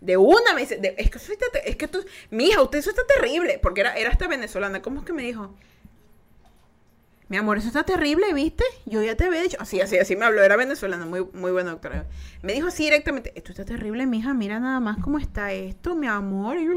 [0.00, 1.18] De una me dice, es que,
[1.64, 5.00] es que tú, mi hija, usted eso está terrible, porque era, era esta venezolana, ¿cómo
[5.00, 5.54] es que me dijo?
[7.28, 8.64] Mi amor, eso está terrible, ¿viste?
[8.84, 9.56] Yo ya te había dicho.
[9.58, 10.42] Así, así, así me habló.
[10.42, 12.06] Era venezolana, muy, muy buena doctora.
[12.42, 14.34] Me dijo así directamente: Esto está terrible, mija.
[14.34, 16.58] Mira nada más cómo está esto, mi amor.
[16.58, 16.70] yo,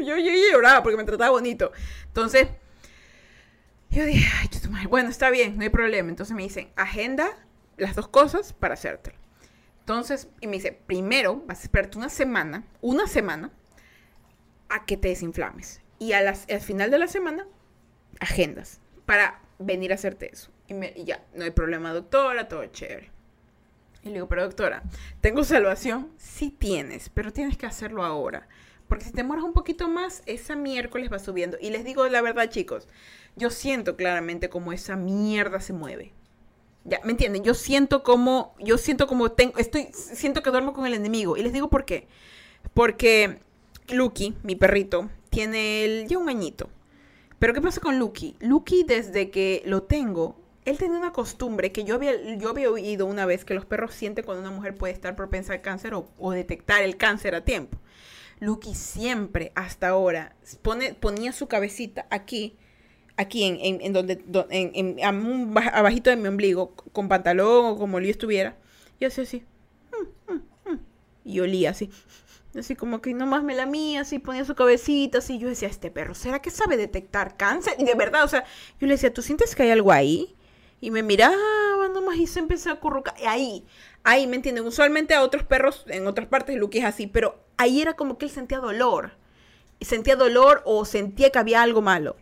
[0.00, 1.70] yo, yo lloraba porque me trataba bonito.
[2.06, 2.48] Entonces,
[3.90, 6.08] yo dije, ay, bueno, está bien, no hay problema.
[6.08, 7.28] Entonces me dicen, agenda
[7.76, 9.16] las dos cosas para hacértelo.
[9.80, 13.50] Entonces, y me dice, primero vas a esperarte una semana, una semana,
[14.68, 15.80] a que te desinflames.
[15.98, 17.46] Y a las, al final de la semana,
[18.20, 20.50] agendas para venir a hacerte eso.
[20.68, 23.10] Y, me, ya, no hay problema, doctora, todo chévere.
[24.02, 24.82] Y le digo, pero doctora,
[25.20, 26.10] ¿tengo salvación?
[26.16, 28.48] Sí tienes, pero tienes que hacerlo ahora.
[28.88, 31.58] Porque si te mueres un poquito más, esa miércoles va subiendo.
[31.60, 32.88] Y les digo la verdad, chicos,
[33.36, 36.12] yo siento claramente cómo esa mierda se mueve.
[36.84, 37.44] Ya, ¿me entienden?
[37.44, 41.36] Yo siento como, yo siento como tengo, estoy, siento que duermo con el enemigo.
[41.36, 42.08] Y les digo por qué.
[42.74, 43.38] Porque
[43.88, 46.68] Lucky, mi perrito, tiene el, ya un añito.
[47.38, 48.36] Pero ¿qué pasa con Lucky?
[48.40, 53.06] Lucky desde que lo tengo, él tiene una costumbre que yo había, yo había oído
[53.06, 56.10] una vez que los perros sienten cuando una mujer puede estar propensa al cáncer o,
[56.18, 57.78] o detectar el cáncer a tiempo.
[58.40, 62.56] Lucky siempre, hasta ahora, pone, ponía su cabecita aquí
[63.20, 64.96] aquí en, en, en donde, do- en, en-
[65.72, 68.56] abajito de mi ombligo, con pantalón o como yo estuviera.
[68.98, 69.44] Y hacía así.
[69.92, 70.78] mm, mm, mm,
[71.24, 71.90] Y olía así.
[72.58, 75.38] Así como que nomás me lamía, así ponía su cabecita, así.
[75.38, 77.74] Yo decía, este perro, ¿será que sabe detectar cáncer?
[77.78, 78.44] Y de verdad, o sea,
[78.80, 80.34] yo le decía, ¿tú sientes que hay algo ahí?
[80.80, 81.36] Y me miraba
[81.94, 83.14] nomás y se empezó a acurrucar.
[83.22, 83.66] Y ahí,
[84.02, 84.66] ahí, ¿me entienden?
[84.66, 88.24] Usualmente a otros perros, en otras partes, Lucky es así, pero ahí era como que
[88.24, 89.12] él sentía dolor.
[89.80, 92.16] Sentía dolor o sentía que había algo malo.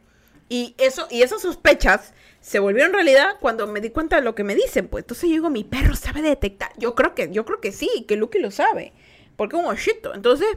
[0.49, 4.44] Y eso, y esas sospechas se volvieron realidad cuando me di cuenta de lo que
[4.44, 5.03] me dicen, pues.
[5.03, 6.70] Entonces yo digo, mi perro sabe detectar.
[6.78, 8.92] Yo creo que, yo creo que sí, que Lucky lo sabe.
[9.36, 10.14] Porque es un oshito.
[10.14, 10.49] Entonces,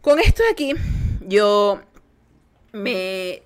[0.00, 0.72] con esto de aquí,
[1.20, 1.80] yo
[2.72, 3.42] me,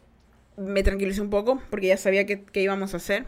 [0.57, 3.27] me tranquilicé un poco porque ya sabía qué íbamos a hacer.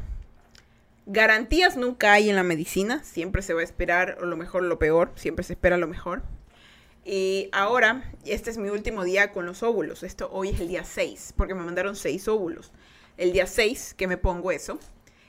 [1.07, 5.11] Garantías nunca hay en la medicina, siempre se va a esperar lo mejor lo peor,
[5.17, 6.23] siempre se espera lo mejor.
[7.05, 10.03] Y ahora, este es mi último día con los óvulos.
[10.03, 12.71] Esto hoy es el día 6, porque me mandaron 6 óvulos.
[13.17, 14.79] El día 6 que me pongo eso.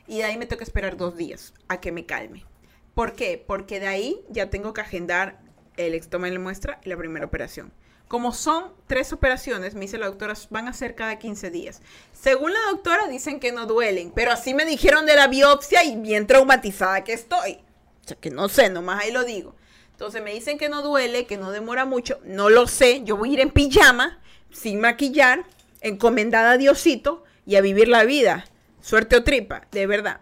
[0.06, 2.46] Y de ahí me toca esperar dos días a que me calme.
[2.94, 3.44] ¿Por qué?
[3.46, 5.40] Porque de ahí ya tengo que agendar
[5.78, 7.74] el extoma de muestra y la primera operación.
[8.08, 11.82] Como son tres operaciones, me dice la doctora, van a ser cada 15 días.
[12.12, 15.96] Según la doctora, dicen que no duelen, pero así me dijeron de la biopsia y
[15.96, 17.64] bien traumatizada que estoy.
[18.04, 19.56] O sea, que no sé, nomás ahí lo digo.
[19.94, 22.20] Entonces me dicen que no duele, que no demora mucho.
[22.26, 24.20] No lo sé, yo voy a ir en pijama,
[24.52, 25.46] sin maquillar,
[25.82, 28.46] encomendada a Diosito y a vivir la vida.
[28.82, 30.20] Suerte o tripa, de verdad.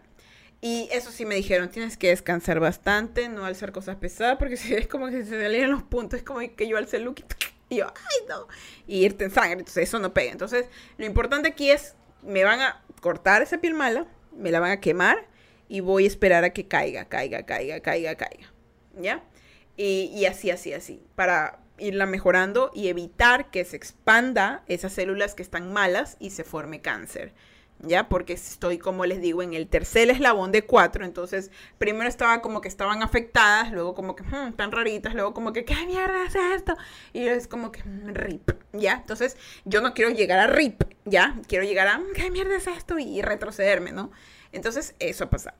[0.61, 4.75] Y eso sí me dijeron, tienes que descansar bastante, no alzar cosas pesadas, porque si
[4.75, 7.15] es como que se salieron los puntos, es como que yo alcé el look
[7.69, 8.47] y, y yo, ay no,
[8.85, 10.31] y irte en sangre, entonces eso no pega.
[10.31, 10.67] Entonces,
[10.97, 14.05] lo importante aquí es, me van a cortar esa piel mala,
[14.37, 15.25] me la van a quemar
[15.67, 18.53] y voy a esperar a que caiga, caiga, caiga, caiga, caiga.
[18.99, 19.23] ¿Ya?
[19.83, 25.41] Y, así, así, así, para irla mejorando y evitar que se expanda esas células que
[25.41, 27.33] están malas y se forme cáncer.
[27.79, 28.07] ¿ya?
[28.07, 32.61] Porque estoy, como les digo, en el tercer eslabón de cuatro, entonces primero estaba como
[32.61, 36.35] que estaban afectadas, luego como que "Hmm, están raritas, luego como que, ¿qué mierda es
[36.35, 36.77] esto?
[37.11, 38.93] Y es como que, "Mm, RIP, ¿ya?
[39.01, 41.39] Entonces yo no quiero llegar a RIP, ¿ya?
[41.47, 42.99] Quiero llegar a, "Mm, ¿qué mierda es esto?
[42.99, 44.11] Y retrocederme, ¿no?
[44.51, 45.57] Entonces eso ha pasado.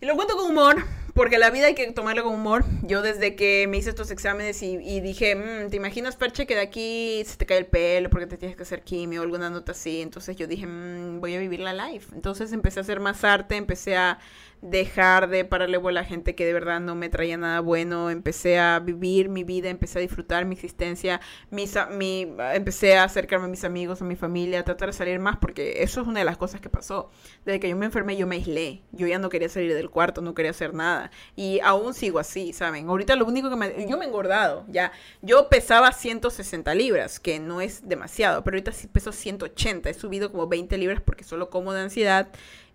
[0.00, 0.76] Y lo cuento con humor,
[1.18, 2.64] porque la vida hay que tomarla con humor.
[2.82, 6.60] Yo desde que me hice estos exámenes y, dije, "Mm, ¿te imaginas, Perche, que de
[6.60, 9.72] aquí se te cae el pelo porque te tienes que hacer quimio o alguna nota
[9.72, 10.00] así?
[10.00, 12.14] Entonces yo dije, "Mm, voy a vivir la life.
[12.14, 14.20] Entonces empecé a hacer más arte, empecé a
[14.60, 18.58] dejar de pararle bola a gente que de verdad no me traía nada bueno, empecé
[18.58, 23.48] a vivir mi vida, empecé a disfrutar mi existencia, mis, mi, empecé a acercarme a
[23.48, 26.24] mis amigos, a mi familia, a tratar de salir más, porque eso es una de
[26.24, 27.10] las cosas que pasó.
[27.44, 30.20] Desde que yo me enfermé, yo me aislé, yo ya no quería salir del cuarto,
[30.22, 32.88] no quería hacer nada, y aún sigo así, ¿saben?
[32.88, 33.86] Ahorita lo único que me...
[33.88, 34.92] Yo me he engordado, ya,
[35.22, 40.30] yo pesaba 160 libras, que no es demasiado, pero ahorita sí peso 180, he subido
[40.30, 42.28] como 20 libras porque solo como de ansiedad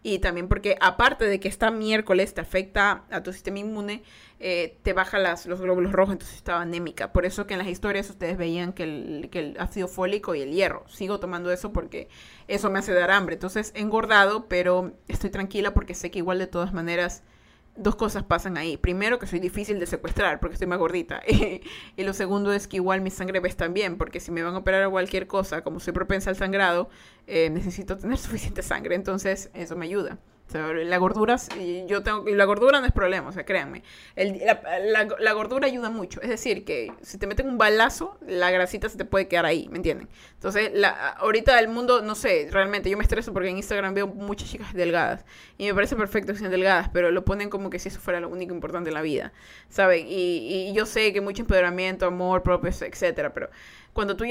[0.03, 4.03] y también porque aparte de que esta miércoles te afecta a tu sistema inmune,
[4.41, 7.13] eh, te baja las, los glóbulos rojos, entonces estaba anémica.
[7.13, 10.51] Por eso que en las historias ustedes veían que el, que ácido fólico y el
[10.51, 10.83] hierro.
[10.89, 12.09] Sigo tomando eso porque
[12.49, 13.35] eso me hace dar hambre.
[13.35, 17.23] Entonces engordado, pero estoy tranquila porque sé que igual de todas maneras
[17.75, 18.77] dos cosas pasan ahí.
[18.77, 21.21] Primero, que soy difícil de secuestrar porque estoy más gordita.
[21.27, 24.59] y lo segundo es que igual mi sangre estar bien, porque si me van a
[24.59, 26.89] operar a cualquier cosa, como soy propensa al sangrado,
[27.27, 28.95] eh, necesito tener suficiente sangre.
[28.95, 30.19] Entonces, eso me ayuda.
[30.53, 31.37] La gordura,
[31.87, 33.83] yo tengo, y la gordura no es problema, o sea, créanme.
[34.15, 36.21] El- la, la- gordura ayuda mucho.
[36.21, 39.67] Es decir, que si te meten un balazo, la grasita se te puede quedar ahí,
[39.69, 40.09] ¿me entienden?
[40.35, 44.07] Entonces, la, ahorita el mundo, no sé, realmente yo me estreso porque en Instagram veo
[44.07, 45.25] muchas chicas delgadas.
[45.57, 48.19] Y me parece perfecto que sean delgadas, pero lo ponen como que si eso fuera
[48.19, 49.33] lo único importante en la vida,
[49.69, 50.05] ¿saben?
[50.07, 53.49] Y, yo sé que mucho empoderamiento, amor propio, etcétera, pero
[53.93, 54.25] cuando tú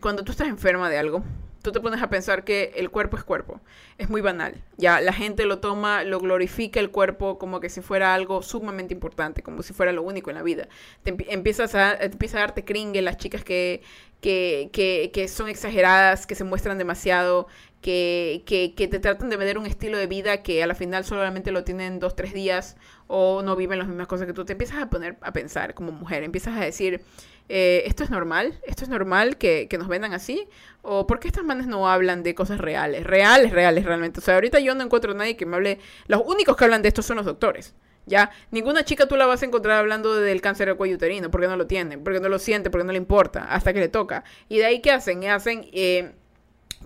[0.00, 1.22] cuando tú estás enferma de algo,
[1.66, 3.60] tú te pones a pensar que el cuerpo es cuerpo.
[3.98, 4.62] Es muy banal.
[4.76, 8.94] Ya la gente lo toma, lo glorifica el cuerpo como que si fuera algo sumamente
[8.94, 10.68] importante, como si fuera lo único en la vida.
[11.02, 13.82] Te empie- empiezas a, empieza a darte cringe las chicas que,
[14.20, 17.48] que, que, que son exageradas, que se muestran demasiado,
[17.86, 21.62] que, te tratan de vender un estilo de vida que a la final solamente lo
[21.62, 22.76] tienen dos, tres días
[23.06, 24.44] o no viven las mismas cosas que tú.
[24.44, 27.02] Te empiezas a poner a pensar como mujer, empiezas a decir,
[27.48, 28.58] eh, ¿esto es normal?
[28.66, 30.48] ¿Esto es normal que, nos vendan así?
[30.82, 33.04] ¿O por qué estas manes no hablan de cosas reales?
[33.04, 34.18] Reales, reales, realmente.
[34.18, 35.78] O sea, ahorita yo no encuentro a nadie que me hable...
[36.08, 37.74] Los únicos que hablan de esto son los doctores.
[38.04, 38.30] ¿Ya?
[38.50, 41.56] Ninguna chica tú la vas a encontrar hablando del cáncer del cuello uterino, porque no
[41.56, 44.24] lo tiene, porque no lo siente, porque no le importa, hasta que le toca.
[44.48, 45.24] Y de ahí, ¿qué hacen?
[45.24, 45.68] Hacen...
[45.72, 46.12] eh,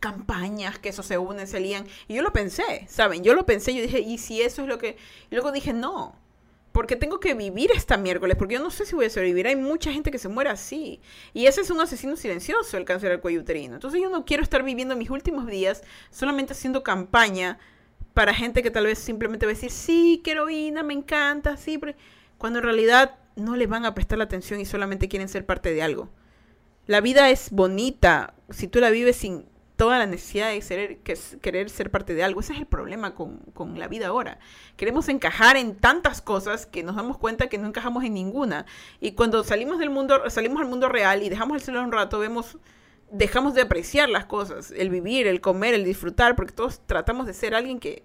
[0.00, 1.86] campañas que eso se unen, se lían.
[2.08, 3.22] Y yo lo pensé, ¿saben?
[3.22, 4.96] Yo lo pensé, yo dije, ¿y si eso es lo que...?
[5.30, 6.16] Y luego dije, no,
[6.72, 9.46] porque tengo que vivir esta miércoles, porque yo no sé si voy a sobrevivir.
[9.46, 11.00] Hay mucha gente que se muere así.
[11.34, 13.74] Y ese es un asesino silencioso, el cáncer del cuello uterino.
[13.74, 17.58] Entonces yo no quiero estar viviendo mis últimos días solamente haciendo campaña
[18.14, 21.80] para gente que tal vez simplemente va a decir, sí, qué heroína, me encanta, sí,
[22.38, 25.72] cuando en realidad no le van a prestar la atención y solamente quieren ser parte
[25.72, 26.10] de algo.
[26.86, 29.46] La vida es bonita si tú la vives sin
[29.80, 31.00] toda la necesidad de
[31.40, 32.40] querer ser parte de algo.
[32.40, 34.38] Ese es el problema con, la vida ahora.
[34.76, 38.66] Queremos encajar en tantas cosas que nos damos cuenta que no encajamos en ninguna.
[39.00, 42.18] Y cuando salimos del mundo, salimos al mundo real y dejamos el celular un rato,
[42.18, 42.58] vemos,
[43.10, 47.32] dejamos de apreciar las cosas, el vivir, el comer, el disfrutar, porque todos tratamos de
[47.32, 48.04] ser alguien que,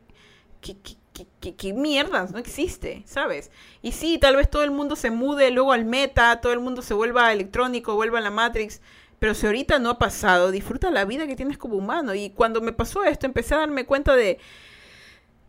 [0.61, 3.51] que, que, mierdas, no existe, ¿sabes?
[3.81, 6.81] Y sí, tal vez todo el mundo se mude luego al meta, todo el mundo
[6.81, 8.81] se vuelva electrónico, vuelva a la Matrix,
[9.19, 12.13] pero si ahorita no ha pasado, disfruta la vida que tienes como humano.
[12.15, 14.39] Y cuando me pasó esto, empecé a darme cuenta de,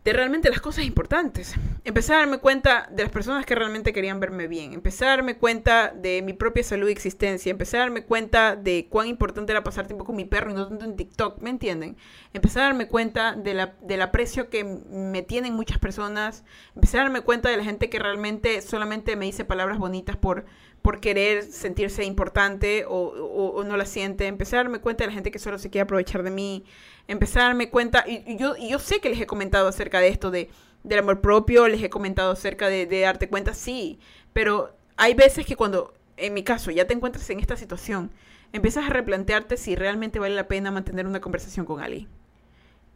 [0.07, 1.53] de realmente las cosas importantes.
[1.83, 4.71] Empecé a darme cuenta de las personas que realmente querían verme bien.
[4.71, 7.49] Empecé a darme cuenta de mi propia salud y existencia.
[7.51, 10.65] Empecé a darme cuenta de cuán importante era pasar tiempo con mi perro y no
[10.65, 11.97] tanto en TikTok, ¿me entienden?
[12.31, 16.45] Empecé a darme cuenta de la, del aprecio que me tienen muchas personas.
[16.73, 20.45] Empecé a darme cuenta de la gente que realmente solamente me dice palabras bonitas por
[20.81, 24.27] por querer sentirse importante o, no la siente.
[24.27, 26.63] Empecé a darme cuenta de la gente que solo se quiere aprovechar de mí.
[27.07, 30.31] Empecé a darme cuenta, y, yo, yo sé que les he comentado acerca de esto,
[30.31, 30.49] de,
[30.83, 33.99] del amor propio, les he comentado acerca de, de darte cuenta, sí,
[34.33, 38.11] pero hay veces que cuando, en mi caso, ya te encuentras en esta situación,
[38.53, 42.07] empiezas a replantearte si realmente vale la pena mantener una conversación con alguien.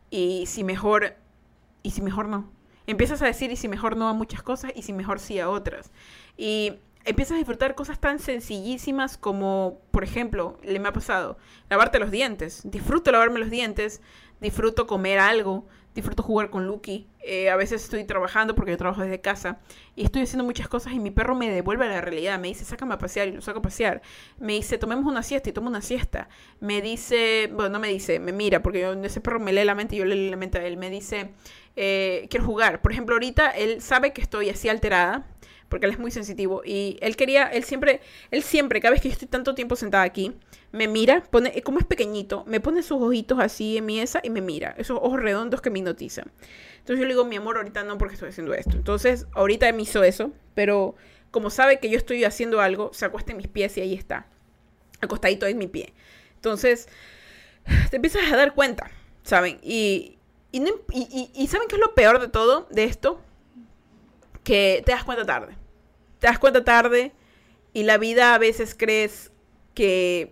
[0.10, 1.16] Y si mejor,
[1.84, 2.50] y si mejor no.
[2.88, 5.50] Empiezas a decir y si mejor no a muchas cosas y si mejor sí a
[5.50, 5.92] otras.
[6.38, 6.74] Y
[7.06, 11.38] empiezas a disfrutar cosas tan sencillísimas como, por ejemplo, le me ha pasado,
[11.70, 12.62] lavarte los dientes.
[12.64, 14.02] Disfruto lavarme los dientes,
[14.40, 17.08] disfruto comer algo, disfruto jugar con Lucky.
[17.24, 19.60] Eh, a veces estoy trabajando porque yo trabajo desde casa
[19.96, 22.40] y estoy haciendo muchas cosas y mi perro me devuelve a la realidad.
[22.40, 24.02] Me dice, sácame a pasear y lo saco a pasear.
[24.40, 26.30] Me dice, tomemos una siesta y tomo una siesta.
[26.60, 29.76] Me dice, bueno, no me dice, me mira porque yo, ese perro me lee la
[29.76, 30.78] mente y yo le la mente a él.
[30.78, 31.32] Me dice,
[31.76, 32.82] eh, quiero jugar.
[32.82, 35.28] Por ejemplo, ahorita él sabe que estoy así alterada
[35.72, 39.08] porque él es muy sensitivo y él quería, él siempre, él siempre, cada vez que
[39.08, 40.36] yo estoy tanto tiempo sentada aquí,
[40.74, 44.30] me mira, pone, como es pequeñito, me pone sus ojitos así en mi esa y
[44.30, 46.30] me mira, esos ojos redondos que me hipnotizan.
[46.80, 48.72] Entonces yo le digo, mi amor, ahorita no porque estoy haciendo esto.
[48.72, 50.96] Entonces, ahorita me hizo eso, pero
[51.32, 54.28] como sabe que yo estoy haciendo algo, se acuesta en mis pies y ahí está,
[55.00, 55.94] acostadito en mi pie.
[56.36, 56.90] Entonces,
[57.90, 58.92] te empiezas a dar cuenta,
[59.24, 59.58] ¿saben?
[59.64, 60.18] Y,
[60.52, 63.22] y, y, ¿saben qué es lo peor de todo, de esto?
[64.44, 65.61] Que te das cuenta tarde
[66.22, 67.14] te das cuenta tarde
[67.74, 69.32] y la vida a veces crees
[69.74, 70.32] que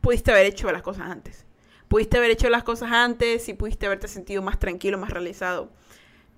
[0.00, 1.46] pudiste haber hecho las cosas antes.
[1.86, 5.70] Pudiste haber hecho las cosas antes y pudiste haberte sentido más tranquilo, más realizado.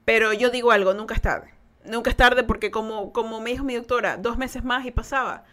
[0.05, 1.55] Pero yo digo algo, nunca es tarde.
[1.87, 5.45] Nunca es tarde porque como, como me dijo mi doctora, dos meses más y pasaba.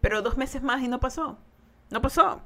[0.00, 1.36] Pero dos meses más y no pasó.
[1.90, 2.40] No pasó.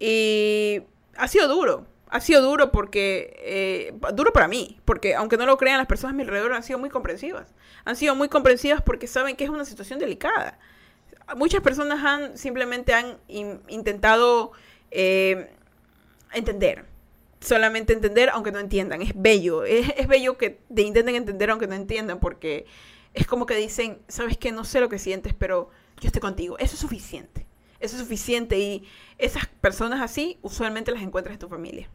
[0.00, 0.82] Y
[1.16, 5.56] ha sido duro ha sido duro porque, eh, duro para mí, porque aunque no lo
[5.56, 7.54] crean, las personas a mi alrededor han sido muy comprensivas.
[7.84, 10.58] Han sido muy comprensivas porque saben que es una situación delicada.
[11.36, 14.50] Muchas personas han simplemente han intentado
[14.90, 15.50] eh,
[16.32, 16.84] entender,
[17.40, 19.02] solamente entender aunque no entiendan.
[19.02, 22.66] Es bello, es, bello que te intenten entender aunque no entiendan porque
[23.14, 26.58] es como que dicen, sabes que no sé lo que sientes, pero yo estoy contigo.
[26.58, 27.46] Eso es suficiente.
[27.78, 28.84] Eso es suficiente y
[29.16, 31.88] esas personas así usualmente las encuentras en tu familia.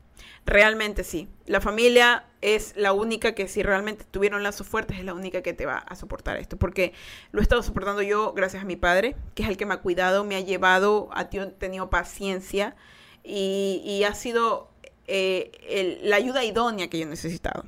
[0.45, 1.27] Realmente sí.
[1.47, 5.53] La familia es la única que si realmente tuvieron lazos fuertes es la única que
[5.53, 6.57] te va a soportar esto.
[6.57, 6.93] Porque
[7.31, 9.77] lo he estado soportando yo gracias a mi padre, que es el que me ha
[9.77, 12.75] cuidado, me ha llevado, ha tenido paciencia
[13.23, 14.69] y, ha sido
[15.07, 17.65] eh, la ayuda idónea que yo he necesitado.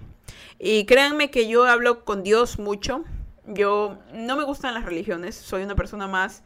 [0.60, 3.04] Y créanme que yo hablo con Dios mucho.
[3.48, 6.44] Yo no me gustan las religiones, soy una persona más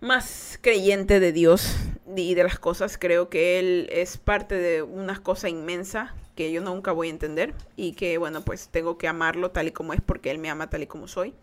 [0.00, 1.74] más creyente de Dios
[2.22, 2.98] y de las cosas.
[2.98, 7.54] Creo que Él es parte de una cosa inmensa que yo nunca voy a entender
[7.76, 10.70] y que, bueno, pues tengo que amarlo tal y como es porque Él me ama
[10.70, 11.34] tal y como soy.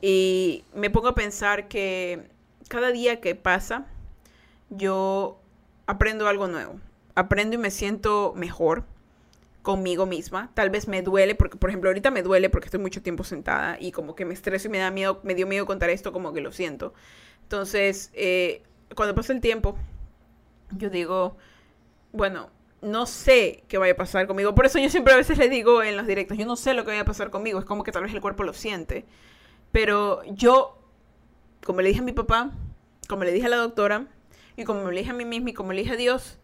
[0.00, 2.28] Y me pongo a pensar que
[2.68, 3.86] cada día que pasa,
[4.70, 5.40] yo
[5.86, 6.80] aprendo algo nuevo.
[7.14, 8.84] Aprendo y me siento mejor
[9.62, 10.50] conmigo misma.
[10.54, 13.76] Tal vez me duele, porque por ejemplo ahorita me duele porque estoy mucho tiempo sentada
[13.80, 16.32] y como que me estreso y me da miedo, me dio miedo contar esto, como
[16.32, 16.94] que lo siento.
[17.42, 18.62] Entonces, eh,
[18.94, 19.76] cuando pasa el tiempo,
[20.72, 21.36] yo digo,
[22.12, 22.50] bueno,
[22.80, 24.54] no sé qué vaya a pasar conmigo.
[24.54, 26.84] Por eso yo siempre a veces le digo en los directos, yo no sé lo
[26.84, 27.58] que vaya a pasar conmigo.
[27.58, 29.04] Es como que tal vez el cuerpo lo siente.
[29.72, 30.78] Pero yo,
[31.64, 32.52] como le dije a mi papá,
[33.08, 34.06] como le dije a la doctora,
[34.56, 36.38] y como le dije a mí misma y como le dije a Dios,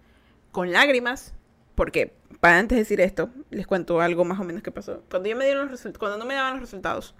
[0.52, 1.34] con lágrimas,
[1.74, 5.02] porque para antes de decir esto, les cuento algo más o menos que pasó.
[5.10, 7.14] Cuando, yo me dieron cuando no me daban los resultados,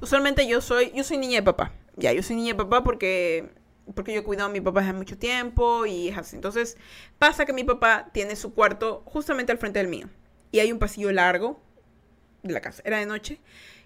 [0.00, 1.72] usualmente yo soy, yo soy niña de papá.
[1.96, 3.50] Ya, yo soy niña de papá porque,
[3.94, 6.36] porque yo he cuidado a mi papá hace mucho tiempo y es así.
[6.36, 6.76] Entonces,
[7.18, 10.08] pasa que mi papá tiene su cuarto justamente al frente del mío.
[10.52, 11.60] Y hay un pasillo largo
[12.42, 12.82] de la casa.
[12.84, 13.40] Era de noche.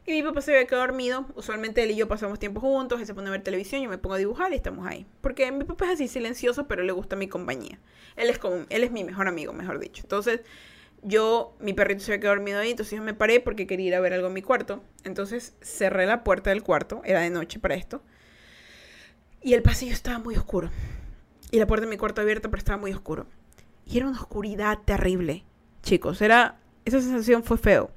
[0.07, 1.26] Y mi papá se había quedado dormido.
[1.34, 3.01] Usualmente él y yo pasamos tiempo juntos.
[3.01, 5.07] Él se pone a ver televisión, yo me pongo a dibujar y estamos ahí.
[5.20, 7.78] Porque mi papá es así silencioso, pero le gusta mi compañía.
[8.16, 10.03] Él es, como, él es mi mejor amigo, mejor dicho.
[10.05, 10.40] Entonces,
[11.03, 13.94] yo, mi perrito se había quedado dormido ahí, entonces yo me paré porque quería ir
[13.94, 14.82] a ver algo en mi cuarto.
[15.05, 18.03] Entonces cerré la puerta del cuarto, era de noche para esto.
[19.43, 20.70] Y el pasillo estaba muy oscuro.
[21.51, 23.26] Y la puerta de mi cuarto abierta, pero estaba muy oscuro.
[23.86, 25.45] Y era una oscuridad terrible,
[25.82, 26.20] chicos.
[26.20, 27.91] Era, esa sensación fue feo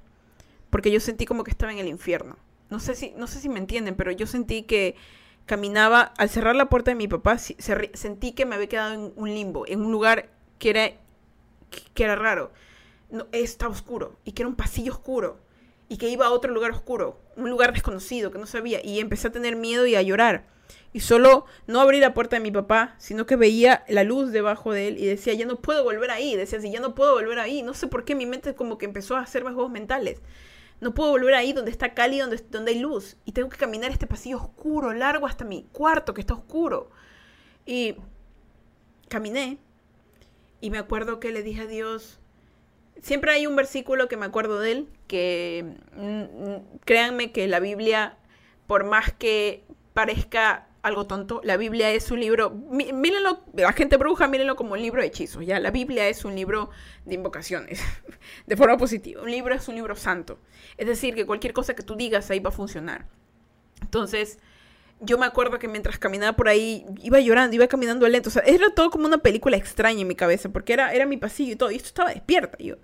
[0.71, 2.37] porque yo sentí como que estaba en el infierno.
[2.71, 4.95] No sé si, no sé si me entienden, pero yo sentí que
[5.45, 9.29] caminaba, al cerrar la puerta de mi papá, sentí que me había quedado en un
[9.29, 10.91] limbo, en un lugar que era,
[11.93, 12.51] que era raro.
[13.09, 13.27] No,
[13.69, 15.37] oscuro y que era un pasillo oscuro
[15.89, 19.27] y que iba a otro lugar oscuro, un lugar desconocido que no sabía y empecé
[19.27, 20.47] a tener miedo y a llorar.
[20.93, 24.73] Y solo no abrí la puerta de mi papá, sino que veía la luz debajo
[24.73, 26.35] de él y decía, ya no puedo volver ahí.
[26.35, 27.63] Decía, si ya no puedo volver ahí.
[27.63, 30.21] No sé por qué mi mente como que empezó a hacerme juegos mentales.
[30.81, 33.15] No puedo volver ahí donde está cálido, donde, donde hay luz.
[33.23, 36.89] Y tengo que caminar este pasillo oscuro, largo, hasta mi cuarto, que está oscuro.
[37.65, 37.95] Y
[39.07, 39.59] caminé.
[40.59, 42.19] Y me acuerdo que le dije a Dios,
[43.01, 47.59] siempre hay un versículo que me acuerdo de él, que mm, mm, créanme que la
[47.59, 48.17] Biblia,
[48.67, 49.63] por más que
[49.93, 51.41] parezca algo tonto.
[51.43, 55.45] La Biblia es un libro, mírenlo, la gente bruja, mírenlo como un libro de hechizos,
[55.45, 55.59] ¿ya?
[55.59, 56.69] La Biblia es un libro
[57.05, 57.81] de invocaciones,
[58.47, 59.21] de forma positiva.
[59.21, 60.39] Un libro es un libro santo.
[60.77, 63.07] Es decir, que cualquier cosa que tú digas ahí va a funcionar.
[63.81, 64.39] Entonces,
[64.99, 68.29] yo me acuerdo que mientras caminaba por ahí, iba llorando, iba caminando lento.
[68.29, 71.17] O sea, era todo como una película extraña en mi cabeza, porque era, era mi
[71.17, 72.75] pasillo y todo, y esto estaba despierta yo.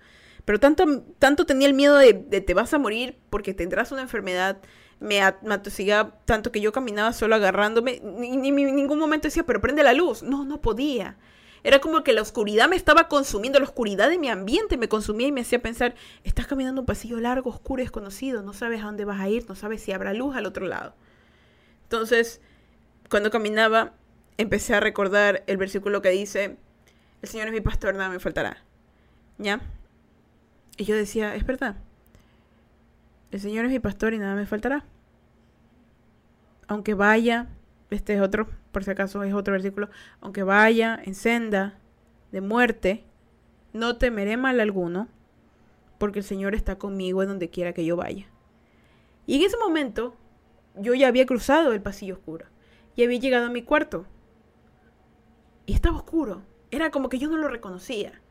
[0.45, 4.01] Pero tanto, tanto tenía el miedo de, de te vas a morir porque tendrás una
[4.01, 4.59] enfermedad
[4.99, 8.01] me atosigaba tanto que yo caminaba solo agarrándome.
[8.03, 10.23] Ni, en ningún momento decía, pero prende la luz.
[10.23, 11.17] No, no podía.
[11.63, 15.27] Era como que la oscuridad me estaba consumiendo, la oscuridad de mi ambiente me consumía
[15.27, 19.05] y me hacía pensar, estás caminando un pasillo largo, oscuro, desconocido, no sabes a dónde
[19.05, 20.93] vas a ir, no sabes si habrá luz al otro lado.
[21.83, 22.41] Entonces,
[23.09, 23.93] cuando caminaba,
[24.37, 26.57] empecé a recordar el versículo que dice,
[27.21, 28.63] el Señor es mi pastor, nada me faltará.
[29.37, 29.61] ¿Ya?
[30.77, 31.75] Y yo decía, es verdad.
[33.31, 34.85] El Señor es mi pastor y nada me faltará.
[36.67, 37.47] Aunque vaya,
[37.89, 39.89] este es otro, por si acaso es otro versículo,
[40.21, 41.77] aunque vaya en senda
[42.31, 43.03] de muerte,
[43.73, 45.07] no temeré mal alguno,
[45.97, 48.27] porque el Señor está conmigo en donde quiera que yo vaya.
[49.25, 50.15] Y en ese momento,
[50.75, 52.45] yo ya había cruzado el pasillo oscuro
[52.95, 54.05] y había llegado a mi cuarto.
[55.65, 56.43] Y estaba oscuro.
[56.71, 58.21] Era como que yo no lo reconocía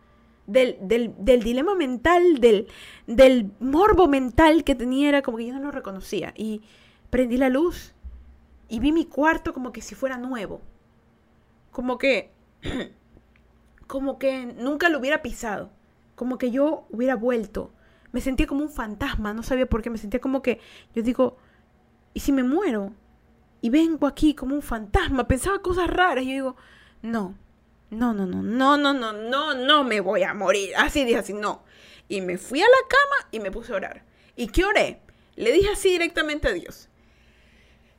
[0.46, 2.68] del, del, del dilema mental, del,
[3.06, 6.32] del morbo mental que tenía, era como que yo no lo reconocía.
[6.36, 6.62] Y
[7.10, 7.94] prendí la luz
[8.68, 10.60] y vi mi cuarto como que si fuera nuevo.
[11.70, 12.32] Como que,
[13.86, 15.70] como que nunca lo hubiera pisado.
[16.14, 17.72] Como que yo hubiera vuelto.
[18.12, 19.90] Me sentía como un fantasma, no sabía por qué.
[19.90, 20.60] Me sentía como que,
[20.94, 21.36] yo digo,
[22.14, 22.92] ¿y si me muero?
[23.60, 25.28] Y vengo aquí como un fantasma.
[25.28, 26.24] Pensaba cosas raras.
[26.24, 26.56] Y yo digo,
[27.02, 27.34] no,
[27.90, 30.74] no, no, no, no, no, no, no, no me voy a morir.
[30.76, 31.64] Así dije así, no.
[32.08, 34.02] Y me fui a la cama y me puse a orar.
[34.36, 35.00] ¿Y qué oré?
[35.36, 36.88] Le dije así directamente a Dios.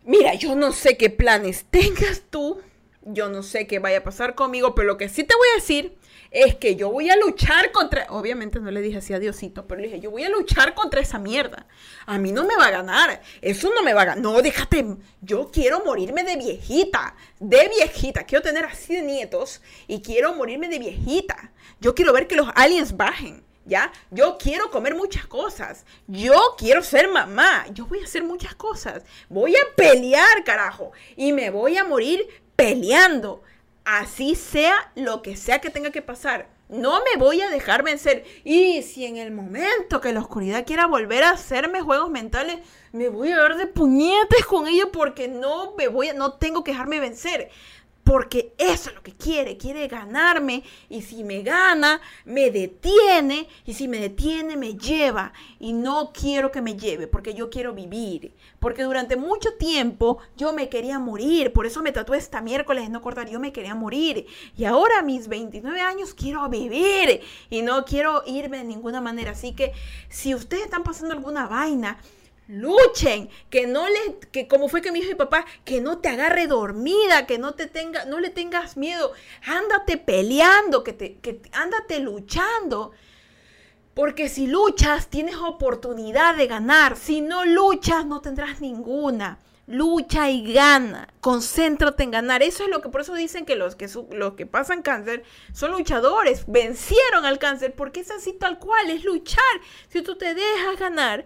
[0.04, 2.62] Mira, yo no sé qué planes tengas tú,
[3.08, 5.55] yo no sé qué vaya a pasar conmigo, pero lo que sí te voy a
[5.55, 5.97] decir
[6.32, 9.82] es que yo voy a luchar contra, obviamente no le dije así a Diosito, pero
[9.82, 11.66] le dije, yo voy a luchar contra esa mierda.
[12.05, 14.24] A mí no me va a ganar, eso no me va a ganar.
[14.24, 14.86] No, déjate,
[15.22, 20.68] yo quiero morirme de viejita, de viejita, quiero tener así de nietos y quiero morirme
[20.68, 21.51] de viejita.
[21.80, 23.45] Yo quiero ver que los aliens bajen.
[23.66, 23.91] ¿Ya?
[24.12, 25.86] Yo quiero comer muchas cosas.
[26.08, 27.66] Yo quiero ser mamá.
[27.74, 29.03] Yo voy a hacer muchas cosas.
[29.28, 30.93] Voy a pelear, carajo.
[31.18, 32.26] Y me voy a morir
[32.58, 33.43] peleando
[33.86, 36.49] así sea lo que sea que tenga que pasar.
[36.68, 38.26] No me voy a dejar vencer.
[38.43, 42.60] Y si en el momento que la oscuridad quiera volver a hacerme juegos mentales,
[42.91, 46.66] me voy a ver de puñetes con ella porque no me voy a, no tengo
[46.66, 47.49] que dejarme vencer
[48.08, 53.74] porque eso es lo que quiere, quiere ganarme y si me gana, me detiene y
[53.74, 58.34] si me detiene, me lleva y no quiero que me lleve porque yo quiero vivir,
[58.60, 63.02] porque durante mucho tiempo yo me quería morir, por eso me tatué esta miércoles no
[63.02, 64.26] cortar, yo me quería morir
[64.56, 67.19] y ahora mis 29 años quiero vivir
[67.49, 69.73] y no quiero irme de ninguna manera, así que
[70.07, 71.98] si ustedes están pasando alguna vaina,
[72.48, 76.10] luchen, que no le, que como fue que me dijo mi papá, que no te
[76.10, 79.11] agarre dormida, que no te tenga, no le tengas miedo,
[79.45, 82.91] ándate peleando, que te, que ándate luchando.
[83.94, 86.98] Porque si luchas, tienes oportunidad de ganar.
[86.98, 89.40] Si no luchas, no tendrás ninguna.
[89.65, 91.11] Lucha y gana.
[91.19, 92.44] Concéntrate en ganar.
[92.44, 95.72] Eso es lo que por eso dicen que los que, los que pasan cáncer son
[95.72, 96.45] luchadores.
[96.45, 99.41] Vencieron al cáncer porque es así tal cual, es luchar.
[99.90, 101.26] Si tú te dejas ganar,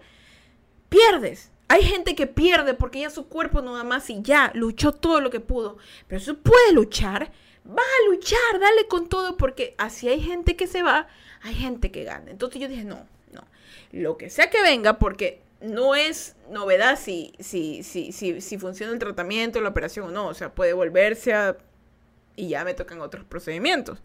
[0.92, 1.50] pierdes.
[1.68, 5.30] Hay gente que pierde porque ya su cuerpo nada más y ya luchó todo lo
[5.30, 5.78] que pudo.
[6.06, 7.32] Pero si puede luchar,
[7.66, 11.08] va a luchar, dale con todo porque así hay gente que se va,
[11.40, 12.30] hay gente que gana.
[12.30, 13.46] Entonces yo dije, no, no.
[13.90, 18.92] Lo que sea que venga porque no es novedad si, si, si, si, si funciona
[18.92, 20.26] el tratamiento, la operación o no.
[20.26, 21.56] O sea, puede volverse a...
[22.36, 24.02] y ya me tocan otros procedimientos.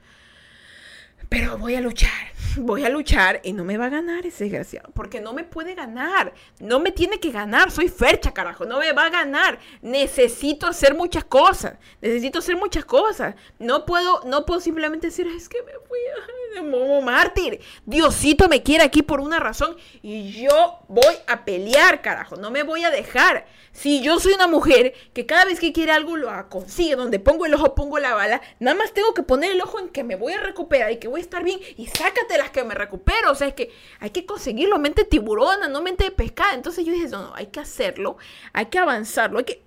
[1.29, 4.89] Pero voy a luchar, voy a luchar y no me va a ganar ese desgraciado.
[4.93, 6.33] Porque no me puede ganar.
[6.59, 7.71] No me tiene que ganar.
[7.71, 8.65] Soy fercha, carajo.
[8.65, 9.59] No me va a ganar.
[9.81, 11.73] Necesito hacer muchas cosas.
[12.01, 13.35] Necesito hacer muchas cosas.
[13.59, 17.59] No puedo, no puedo simplemente decir, es que me fui a momo mártir.
[17.85, 22.35] Diosito me quiere aquí por una razón y yo voy a pelear, carajo.
[22.35, 23.45] No me voy a dejar.
[23.71, 27.45] Si yo soy una mujer que cada vez que quiere algo lo consigue, donde pongo
[27.45, 30.15] el ojo, pongo la bala, nada más tengo que poner el ojo en que me
[30.15, 33.31] voy a recuperar y que voy a estar bien y sácate las que me recupero.
[33.31, 36.53] O sea, es que hay que conseguirlo, mente tiburona, no mente de pescada.
[36.53, 38.17] Entonces yo dije, no, no, hay que hacerlo,
[38.53, 39.63] hay que avanzarlo, hay que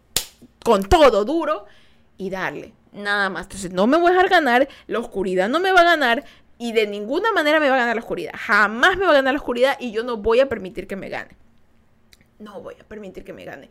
[0.64, 1.66] con todo duro
[2.16, 2.74] y darle.
[2.92, 3.44] Nada más.
[3.44, 6.24] Entonces no me voy a dejar ganar, la oscuridad no me va a ganar
[6.58, 8.32] y de ninguna manera me va a ganar la oscuridad.
[8.36, 11.08] Jamás me va a ganar la oscuridad y yo no voy a permitir que me
[11.08, 11.36] gane.
[12.38, 13.70] No voy a permitir que me gane.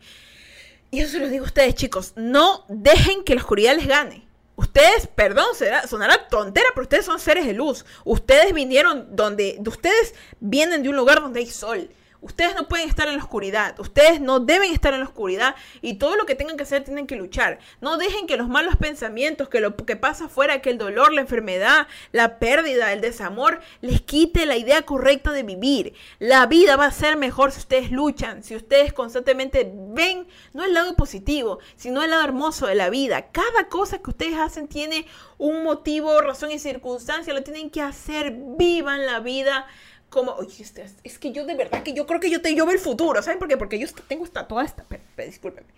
[0.90, 2.14] Y eso se los digo a ustedes, chicos.
[2.16, 4.26] No dejen que la oscuridad les gane.
[4.60, 7.86] Ustedes, perdón, será, sonará tontera, pero ustedes son seres de luz.
[8.04, 11.88] Ustedes vinieron donde, ustedes vienen de un lugar donde hay sol.
[12.22, 15.94] Ustedes no pueden estar en la oscuridad, ustedes no deben estar en la oscuridad y
[15.94, 17.60] todo lo que tengan que hacer tienen que luchar.
[17.80, 21.22] No dejen que los malos pensamientos, que lo que pasa afuera, que el dolor, la
[21.22, 25.94] enfermedad, la pérdida, el desamor, les quite la idea correcta de vivir.
[26.18, 30.74] La vida va a ser mejor si ustedes luchan, si ustedes constantemente ven no el
[30.74, 33.30] lado positivo, sino el lado hermoso de la vida.
[33.30, 35.06] Cada cosa que ustedes hacen tiene
[35.38, 39.66] un motivo, razón y circunstancia, lo tienen que hacer, vivan la vida
[40.10, 42.66] como, oye, este, es que yo de verdad que yo creo que yo te yo
[42.66, 43.56] veo el futuro, ¿saben por qué?
[43.56, 44.84] Porque yo tengo esta, toda esta,
[45.16, 45.68] discúlpenme.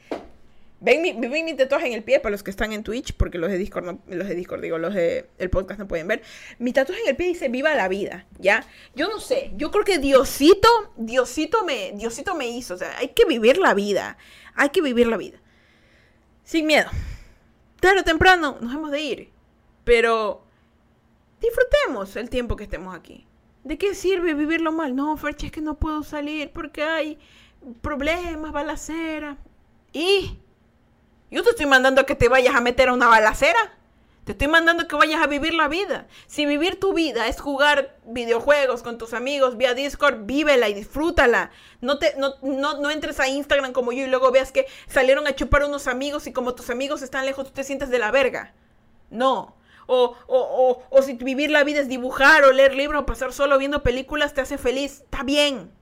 [0.80, 3.38] Ven mi, ven mi tatuaje en el pie para los que están en Twitch, porque
[3.38, 6.22] los de Discord, no, los de Discord, digo, los de el podcast no pueden ver.
[6.58, 8.66] Mi tatuaje en el pie dice viva la vida, ¿ya?
[8.96, 13.08] Yo no sé, yo creo que Diosito, Diosito me, Diosito me hizo, o sea, hay
[13.08, 14.16] que vivir la vida,
[14.56, 15.38] hay que vivir la vida.
[16.42, 16.90] Sin miedo.
[17.78, 19.30] Tarde o temprano nos hemos de ir,
[19.84, 20.42] pero
[21.40, 23.26] disfrutemos el tiempo que estemos aquí.
[23.64, 24.96] ¿De qué sirve vivirlo mal?
[24.96, 27.18] No, Ferche, es que no puedo salir porque hay
[27.80, 29.36] problemas, balacera.
[29.92, 30.38] ¿Y?
[31.30, 33.78] Yo te estoy mandando a que te vayas a meter a una balacera.
[34.24, 36.06] Te estoy mandando que vayas a vivir la vida.
[36.26, 41.50] Si vivir tu vida es jugar videojuegos con tus amigos vía Discord, vívela y disfrútala.
[41.80, 45.26] No, te, no, no, no entres a Instagram como yo y luego veas que salieron
[45.26, 48.12] a chupar unos amigos y como tus amigos están lejos, tú te sientes de la
[48.12, 48.54] verga.
[49.10, 49.56] No.
[49.86, 53.58] O, o, o, si vivir la vida es dibujar o leer libros o pasar solo
[53.58, 55.72] viendo películas te hace feliz, está bien.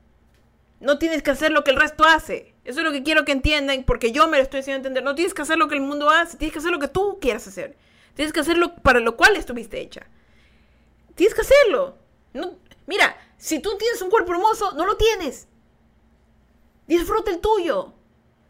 [0.81, 2.55] No tienes que hacer lo que el resto hace.
[2.65, 5.03] Eso es lo que quiero que entiendan, porque yo me lo estoy haciendo entender.
[5.03, 7.19] No tienes que hacer lo que el mundo hace, tienes que hacer lo que tú
[7.21, 7.77] quieras hacer.
[8.15, 10.07] Tienes que hacerlo para lo cual estuviste hecha.
[11.15, 11.97] Tienes que hacerlo.
[12.33, 15.49] No, mira, si tú tienes un cuerpo hermoso, no lo tienes.
[16.87, 17.95] Disfruta el tuyo.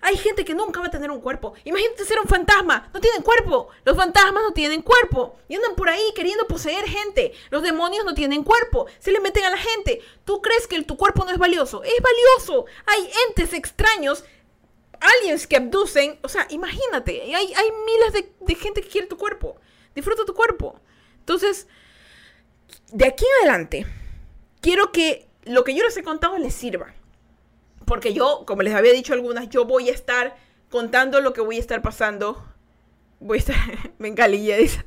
[0.02, 1.52] Hay gente que nunca va a tener un cuerpo.
[1.64, 2.90] Imagínate ser un fantasma.
[2.92, 3.68] No tienen cuerpo.
[3.84, 5.36] Los fantasmas no tienen cuerpo.
[5.48, 7.32] Y andan por ahí queriendo poseer gente.
[7.50, 8.86] Los demonios no tienen cuerpo.
[8.98, 10.00] Se le meten a la gente.
[10.24, 11.82] ¿Tú crees que tu cuerpo no es valioso?
[11.82, 12.64] Es valioso.
[12.86, 14.24] Hay entes extraños.
[15.00, 16.18] Aliens que abducen.
[16.22, 17.22] O sea, imagínate.
[17.34, 19.56] Hay, hay miles de, de gente que quiere tu cuerpo.
[19.94, 20.80] Disfruta tu cuerpo.
[21.18, 21.66] Entonces,
[22.90, 23.86] de aquí en adelante,
[24.62, 26.94] quiero que lo que yo les he contado les sirva
[27.90, 30.36] porque yo, como les había dicho algunas, yo voy a estar
[30.68, 32.40] contando lo que voy a estar pasando.
[33.18, 33.56] Voy a estar,
[33.98, 34.84] me dice.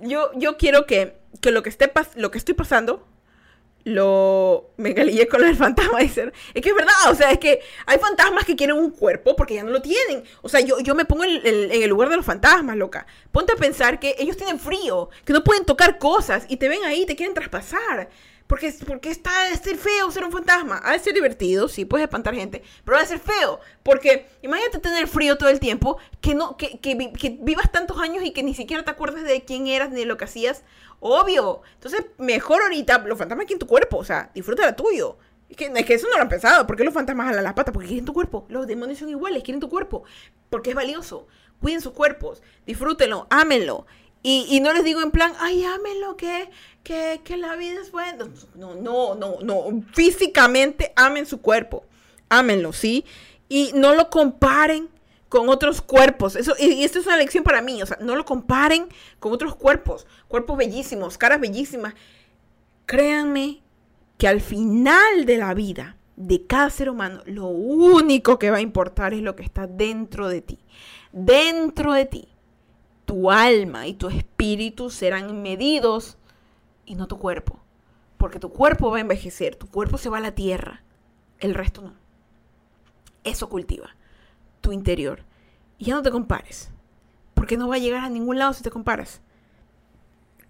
[0.00, 3.06] Yo, yo quiero que, que lo, que esté lo que estoy pasando,
[3.84, 5.98] lo me encalillé con el fantasma.
[5.98, 6.32] Dice.
[6.54, 9.56] Es que es verdad, o sea, es que hay fantasmas que quieren un cuerpo porque
[9.56, 10.24] ya no lo tienen.
[10.40, 13.06] O sea, yo, yo me pongo en, en el lugar de los fantasmas, loca.
[13.32, 16.84] Ponte a pensar que ellos tienen frío, que no pueden tocar cosas y te ven
[16.86, 18.08] ahí, te quieren traspasar.
[18.48, 20.80] Porque, porque está de ser feo ser un fantasma.
[20.82, 23.60] Ha de ser divertido, sí, puedes espantar gente, pero ha de ser feo.
[23.82, 28.24] Porque imagínate tener frío todo el tiempo, que, no, que, que, que, vivas tantos años
[28.24, 30.64] y que ni siquiera te acuerdes de quién eras ni de lo que hacías.
[30.98, 31.60] Obvio.
[31.74, 35.18] Entonces, mejor ahorita, los fantasmas aquí en tu cuerpo, o sea, disfruta la tuyo.
[35.50, 36.66] Es que, es que, eso no lo han pensado.
[36.66, 37.74] ¿Por qué los fantasmas jalan las patas?
[37.74, 38.46] Porque quieren tu cuerpo.
[38.48, 40.04] Los demonios son iguales, quieren tu cuerpo.
[40.48, 41.26] Porque es valioso.
[41.60, 43.84] Cuiden sus cuerpos, disfrútenlo, ámenlo
[44.30, 46.50] Y, no les digo en plan, ay, ámenlo, que,
[46.82, 48.26] que, que la vida es buena.
[48.56, 49.82] No, no, no, no.
[49.94, 51.86] Físicamente amen su cuerpo.
[52.28, 53.06] Ámenlo, ¿sí?
[53.48, 54.90] Y no lo comparen
[55.30, 56.36] con otros cuerpos.
[56.36, 57.82] Eso, y, esto es una lección para mí.
[57.82, 58.88] O sea, no lo comparen
[59.18, 60.06] con otros cuerpos.
[60.28, 61.94] Cuerpos bellísimos, caras bellísimas.
[62.84, 63.62] Créanme
[64.18, 68.60] que al final de la vida de cada ser humano, lo único que va a
[68.60, 70.58] importar es lo que está dentro de ti.
[71.12, 72.28] Dentro de ti
[73.08, 76.18] tu alma y tu espíritu serán medidos
[76.84, 77.58] y no tu cuerpo.
[78.18, 80.82] Porque tu cuerpo va a envejecer, tu cuerpo se va a la tierra,
[81.38, 81.94] el resto no.
[83.24, 83.96] Eso cultiva
[84.60, 85.24] tu interior.
[85.78, 86.68] Y ya no te compares,
[87.32, 89.22] porque no va a llegar a ningún lado si te comparas.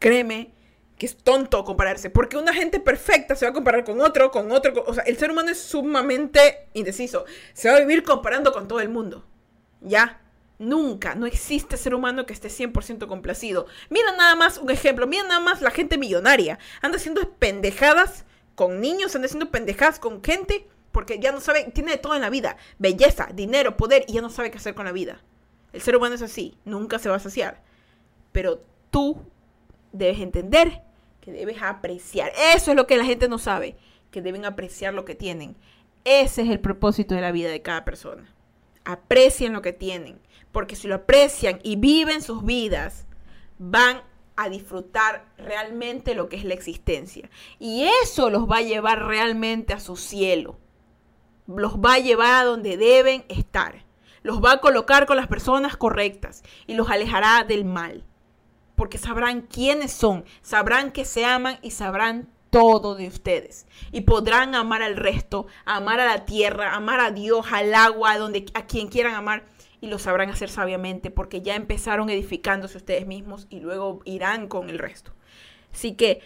[0.00, 0.50] Créeme
[0.96, 4.50] que es tonto compararse, porque una gente perfecta se va a comparar con otro, con
[4.50, 8.66] otro, o sea, el ser humano es sumamente indeciso, se va a vivir comparando con
[8.66, 9.24] todo el mundo.
[9.80, 10.20] ¿Ya?
[10.58, 13.66] Nunca, no existe ser humano que esté 100% complacido.
[13.90, 16.58] Mira nada más un ejemplo, mira nada más la gente millonaria.
[16.82, 18.24] Anda haciendo pendejadas
[18.56, 22.30] con niños, anda haciendo pendejadas con gente porque ya no sabe, tiene todo en la
[22.30, 22.56] vida.
[22.78, 25.22] Belleza, dinero, poder y ya no sabe qué hacer con la vida.
[25.72, 27.62] El ser humano es así, nunca se va a saciar.
[28.32, 28.60] Pero
[28.90, 29.22] tú
[29.92, 30.82] debes entender
[31.20, 32.32] que debes apreciar.
[32.54, 33.76] Eso es lo que la gente no sabe,
[34.10, 35.56] que deben apreciar lo que tienen.
[36.04, 38.34] Ese es el propósito de la vida de cada persona.
[38.88, 40.20] Aprecien lo que tienen
[40.52, 43.06] porque si lo aprecian y viven sus vidas,
[43.58, 44.02] van
[44.36, 47.28] a disfrutar realmente lo que es la existencia.
[47.58, 50.58] Y eso los va a llevar realmente a su cielo.
[51.46, 53.84] Los va a llevar a donde deben estar.
[54.22, 58.04] Los va a colocar con las personas correctas y los alejará del mal.
[58.74, 63.66] Porque sabrán quiénes son, sabrán que se aman y sabrán todo de ustedes.
[63.92, 68.18] Y podrán amar al resto, amar a la tierra, amar a Dios, al agua, a,
[68.18, 69.44] donde, a quien quieran amar
[69.80, 74.70] y lo sabrán hacer sabiamente porque ya empezaron edificándose ustedes mismos y luego irán con
[74.70, 75.12] el resto.
[75.72, 76.20] Así que,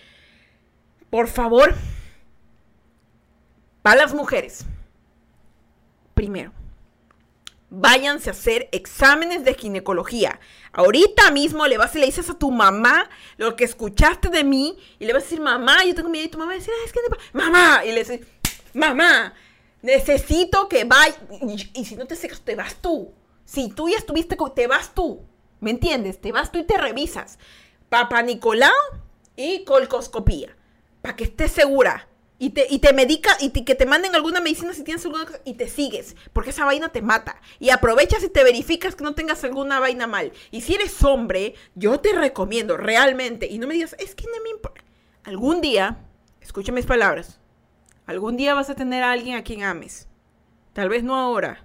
[1.11, 1.75] por favor,
[3.83, 4.65] para las mujeres,
[6.15, 6.53] primero,
[7.75, 10.39] váyanse a hacer exámenes de ginecología.
[10.73, 13.09] Ahorita mismo le vas y le dices a tu mamá
[13.39, 16.29] lo que escuchaste de mí y le vas a decir, mamá, yo tengo miedo y
[16.29, 17.01] tu mamá va a es que
[17.33, 18.21] mamá, y le dices,
[18.75, 19.33] mamá,
[19.81, 23.15] necesito que vaya, y, y si no te secas, te vas tú.
[23.47, 25.23] Si tú ya estuviste, te vas tú,
[25.61, 26.21] ¿me entiendes?
[26.21, 27.39] Te vas tú y te revisas.
[27.89, 28.71] Papa Nicolau
[29.35, 30.55] y colcoscopía,
[31.01, 32.07] para que estés segura.
[32.43, 35.41] Y te, y te medica, y que te manden alguna medicina si tienes alguna cosa,
[35.45, 37.41] y te sigues, porque esa vaina te mata.
[37.61, 40.33] Y aprovechas y te verificas que no tengas alguna vaina mal.
[40.51, 44.43] Y si eres hombre, yo te recomiendo realmente, y no me digas, es que no
[44.43, 44.83] me importa.
[45.23, 46.01] Algún día,
[46.41, 47.39] escucha mis palabras,
[48.07, 50.09] algún día vas a tener a alguien a quien ames.
[50.73, 51.65] Tal vez no ahora,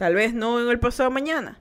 [0.00, 1.60] Tal vez no en el pasado mañana.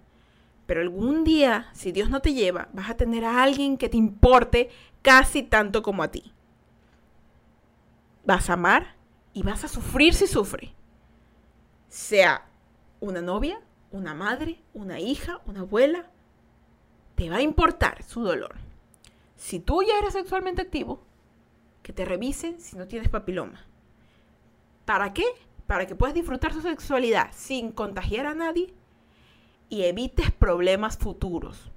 [0.65, 3.97] Pero algún día, si Dios no te lleva, vas a tener a alguien que te
[3.97, 4.69] importe
[5.01, 6.31] casi tanto como a ti.
[8.29, 8.93] Vas a amar
[9.33, 10.75] y vas a sufrir si sufre.
[11.87, 12.45] Sea
[12.99, 16.11] una novia, una madre, una hija, una abuela,
[17.15, 18.57] te va a importar su dolor.
[19.35, 21.01] Si tú ya eres sexualmente activo,
[21.81, 23.65] que te revisen si no tienes papiloma.
[24.85, 25.25] ¿Para qué?
[25.65, 28.75] para que puedas disfrutar su sexualidad sin contagiar a nadie
[29.69, 31.71] y evites problemas futuros.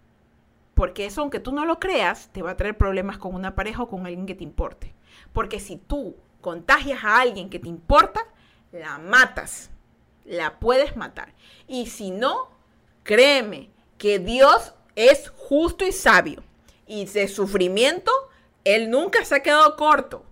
[0.74, 3.84] Porque eso, aunque tú no lo creas, te va a traer problemas con una pareja
[3.84, 4.94] o con alguien que te importe.
[5.32, 8.26] Porque si tú contagias a alguien que te importa,
[8.70, 9.70] la matas.
[10.26, 11.32] La puedes matar.
[11.66, 12.50] Y si no,
[13.02, 16.44] créeme que Dios es justo y sabio.
[16.86, 18.12] Y de sufrimiento,
[18.64, 20.26] Él nunca se ha quedado corto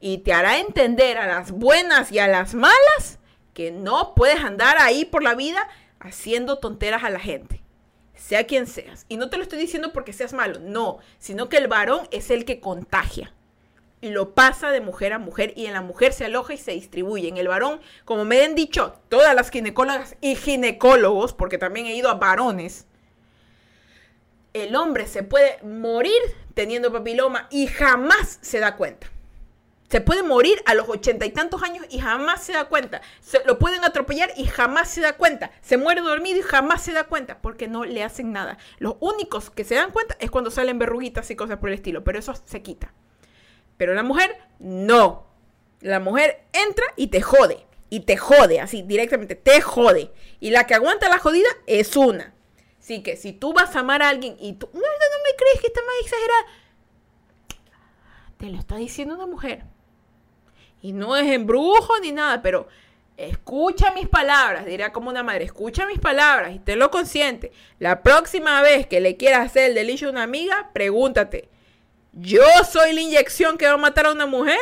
[0.00, 3.18] y te hará entender a las buenas y a las malas
[3.52, 5.68] que no puedes andar ahí por la vida
[5.98, 7.62] haciendo tonteras a la gente,
[8.14, 9.04] sea quien seas.
[9.08, 12.30] Y no te lo estoy diciendo porque seas malo, no, sino que el varón es
[12.30, 13.34] el que contagia.
[14.02, 17.28] Lo pasa de mujer a mujer y en la mujer se aloja y se distribuye.
[17.28, 21.94] En el varón, como me han dicho todas las ginecólogas y ginecólogos, porque también he
[21.94, 22.86] ido a varones,
[24.52, 26.20] el hombre se puede morir
[26.54, 29.06] teniendo papiloma y jamás se da cuenta.
[29.90, 33.02] Se puede morir a los ochenta y tantos años y jamás se da cuenta.
[33.20, 35.50] Se, lo pueden atropellar y jamás se da cuenta.
[35.62, 38.56] Se muere dormido y jamás se da cuenta porque no le hacen nada.
[38.78, 42.04] Los únicos que se dan cuenta es cuando salen verruguitas y cosas por el estilo,
[42.04, 42.94] pero eso se quita.
[43.80, 45.26] Pero la mujer, no.
[45.80, 47.64] La mujer entra y te jode.
[47.88, 50.12] Y te jode, así directamente, te jode.
[50.38, 52.34] Y la que aguanta la jodida es una.
[52.78, 55.60] Así que si tú vas a amar a alguien y tú, no, no, me crees
[55.62, 56.46] que está más exagerada,
[58.36, 59.64] te lo está diciendo una mujer.
[60.82, 62.68] Y no es embrujo ni nada, pero
[63.16, 67.50] escucha mis palabras, dirá como una madre, escucha mis palabras y tenlo consciente.
[67.78, 71.48] La próxima vez que le quieras hacer el delicio a una amiga, pregúntate,
[72.12, 74.60] ¿yo soy la inyección que va a matar a una mujer?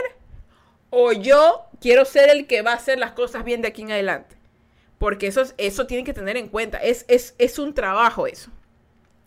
[0.90, 3.92] ¿O yo quiero ser el que va a hacer las cosas bien de aquí en
[3.92, 4.36] adelante?
[4.98, 6.78] Porque eso, eso tienen que tener en cuenta.
[6.78, 8.50] Es, es, es un trabajo eso.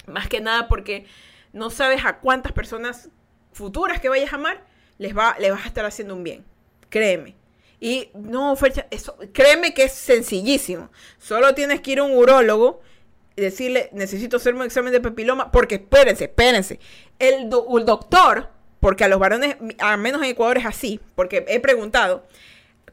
[0.08, 1.06] Más que nada porque
[1.54, 3.10] no sabes a cuántas personas
[3.54, 4.64] futuras que vayas a amar
[4.98, 6.46] les, va, les vas a estar haciendo un bien.
[6.90, 7.36] Créeme.
[7.80, 10.92] Y no, Fercha, eso, créeme que es sencillísimo.
[11.18, 12.82] Solo tienes que ir a un urólogo
[13.36, 16.80] y decirle, necesito hacerme un examen de papiloma, porque espérense, espérense.
[17.22, 18.50] El, el doctor,
[18.80, 22.24] porque a los varones, al menos en Ecuador es así, porque he preguntado,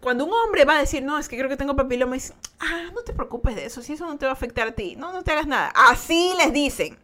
[0.00, 2.90] cuando un hombre va a decir, no, es que creo que tengo papiloma, dice, ah,
[2.94, 5.12] no te preocupes de eso, si eso no te va a afectar a ti, no,
[5.12, 5.72] no te hagas nada.
[5.74, 6.98] Así les dicen.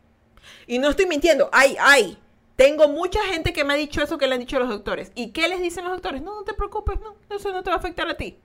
[0.67, 2.19] Y no estoy mintiendo, ay, ay,
[2.57, 5.11] tengo mucha gente que me ha dicho eso que le han dicho los doctores.
[5.15, 6.23] ¿Y qué les dicen los doctores?
[6.23, 8.39] No, no te preocupes, no, eso no te va a afectar a ti.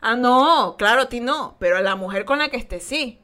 [0.00, 3.18] Ah, no, claro, a ti no, pero a la mujer con la que estés sí.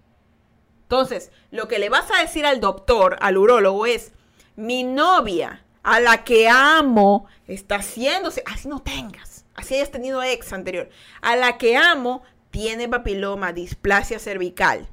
[0.85, 4.12] Entonces, lo que le vas a decir al doctor, al urólogo, es,
[4.57, 10.53] mi novia, a la que amo, está haciéndose, así no tengas, así hayas tenido ex
[10.53, 10.89] anterior,
[11.20, 14.89] a la que amo, tiene papiloma, displasia cervical,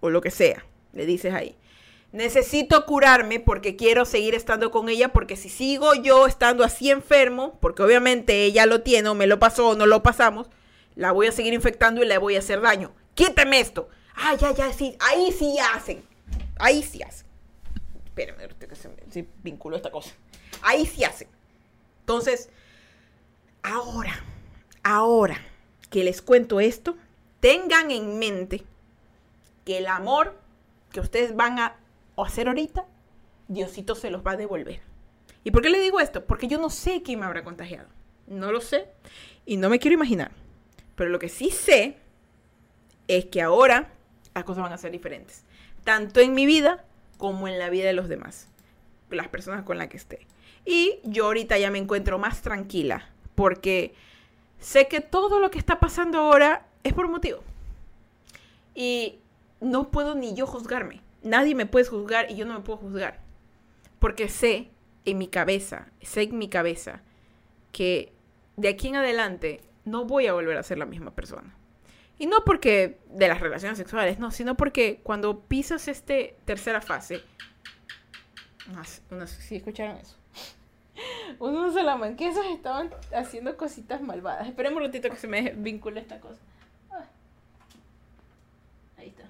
[0.00, 1.56] o lo que sea, le dices ahí
[2.16, 7.58] necesito curarme porque quiero seguir estando con ella, porque si sigo yo estando así enfermo,
[7.60, 10.48] porque obviamente ella lo tiene o me lo pasó o no lo pasamos,
[10.94, 12.94] la voy a seguir infectando y le voy a hacer daño.
[13.14, 13.88] Quíteme esto.
[14.14, 16.02] Ah, ya, ya, sí, ahí sí hacen.
[16.58, 17.25] Ahí sí hacen.
[18.16, 20.14] Espérame, que se, se vinculó esta cosa.
[20.62, 21.28] Ahí sí hacen.
[22.00, 22.48] Entonces,
[23.62, 24.24] ahora,
[24.82, 25.36] ahora
[25.90, 26.96] que les cuento esto,
[27.40, 28.62] tengan en mente
[29.66, 30.38] que el amor
[30.92, 31.76] que ustedes van a
[32.16, 32.86] hacer ahorita,
[33.48, 34.80] Diosito se los va a devolver.
[35.44, 36.24] ¿Y por qué le digo esto?
[36.24, 37.88] Porque yo no sé quién me habrá contagiado.
[38.26, 38.88] No lo sé
[39.44, 40.32] y no me quiero imaginar.
[40.94, 41.98] Pero lo que sí sé
[43.08, 43.92] es que ahora
[44.34, 45.44] las cosas van a ser diferentes.
[45.84, 46.84] Tanto en mi vida
[47.18, 48.48] como en la vida de los demás.
[49.10, 50.26] Las personas con las que esté.
[50.64, 53.94] Y yo ahorita ya me encuentro más tranquila porque
[54.58, 57.40] sé que todo lo que está pasando ahora es por motivo.
[58.74, 59.18] Y
[59.60, 63.20] no puedo ni yo juzgarme nadie me puede juzgar y yo no me puedo juzgar.
[63.98, 64.70] Porque sé
[65.04, 67.02] en mi cabeza, sé en mi cabeza
[67.72, 68.12] que
[68.56, 71.54] de aquí en adelante no voy a volver a ser la misma persona.
[72.18, 77.22] Y no porque de las relaciones sexuales, no, sino porque cuando pisas este tercera fase,
[79.10, 80.16] unos, ¿sí escucharon eso?
[81.38, 84.48] Unos salamanquesos estaban haciendo cositas malvadas.
[84.48, 86.40] Esperemos un ratito que se me vincule esta cosa.
[88.96, 89.24] Ahí está.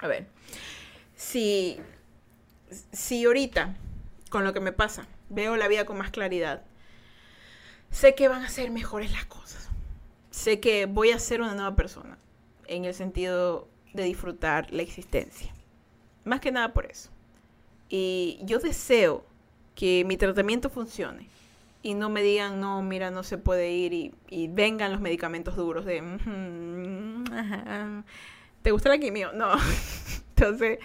[0.00, 0.28] A ver
[1.18, 1.78] si,
[2.92, 3.74] si ahorita,
[4.30, 6.62] con lo que me pasa, veo la vida con más claridad,
[7.90, 9.57] sé que van a ser mejores las cosas.
[10.38, 12.16] Sé que voy a ser una nueva persona
[12.68, 15.52] en el sentido de disfrutar la existencia.
[16.24, 17.10] Más que nada por eso.
[17.88, 19.24] Y yo deseo
[19.74, 21.26] que mi tratamiento funcione
[21.82, 25.84] y no me digan, no, mira, no se puede ir y, vengan los medicamentos duros
[25.84, 26.04] de,
[28.62, 29.32] ¿te gusta la quimio?
[29.32, 29.50] No.
[30.36, 30.78] Entonces,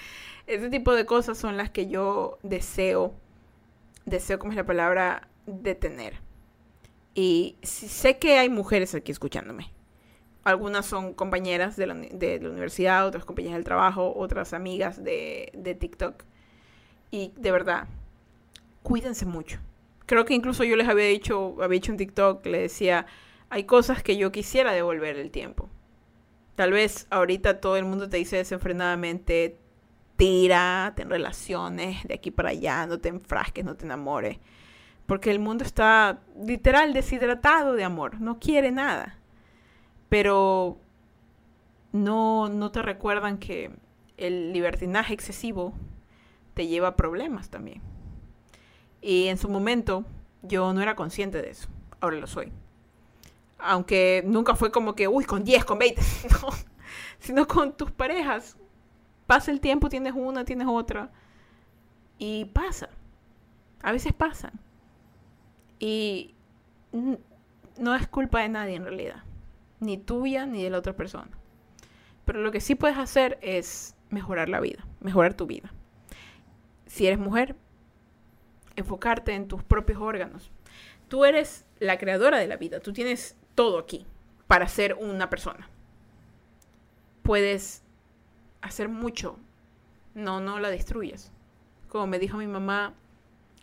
[0.47, 3.13] ese tipo de cosas son las que yo deseo,
[4.05, 6.32] deseo, como es la palabra, detener.
[7.15, 9.71] Y sé que hay mujeres aquí escuchándome.
[10.43, 16.23] Algunas son compañeras de la, universidad, otras compañeras del trabajo, otras amigas de, de TikTok.
[17.11, 17.87] Y de verdad,
[18.81, 19.59] cuídense mucho.
[20.05, 23.05] Creo que incluso yo les había dicho, había hecho un TikTok, le decía,
[23.49, 25.69] hay cosas que yo quisiera devolver el tiempo.
[26.55, 29.57] Tal vez ahorita todo el mundo te dice desenfrenadamente,
[30.17, 34.37] tira, ten relaciones de aquí para allá, no te enfrasques, no te enamores.
[35.05, 39.17] Porque el mundo está literal deshidratado de amor, no quiere nada.
[40.09, 40.77] Pero
[41.91, 43.71] no, no te recuerdan que
[44.17, 45.73] el libertinaje excesivo
[46.53, 47.81] te lleva a problemas también.
[49.01, 50.05] Y en su momento
[50.41, 51.67] yo no era consciente de eso,
[51.99, 52.51] ahora lo soy
[53.63, 56.01] aunque nunca fue como que, uy, con 10, con 20,
[56.41, 56.49] no,
[57.19, 58.57] sino con tus parejas.
[59.25, 61.09] Pasa el tiempo, tienes una, tienes otra,
[62.17, 62.89] y pasa.
[63.81, 64.51] A veces pasan.
[65.85, 66.33] Y
[67.77, 69.21] no es culpa de nadie en realidad,
[69.81, 71.29] ni tuya ni de la otra persona.
[72.23, 75.73] Pero lo que sí puedes hacer es mejorar la vida, mejorar tu vida.
[76.85, 77.57] Si eres mujer,
[78.77, 80.51] enfocarte en tus propios órganos.
[81.09, 84.05] Tú eres la creadora de la vida, tú tienes todo aquí
[84.47, 85.67] para ser una persona.
[87.23, 87.83] Puedes
[88.61, 89.37] hacer mucho,
[90.13, 91.33] no, no la destruyes.
[91.89, 92.93] Como me dijo mi mamá,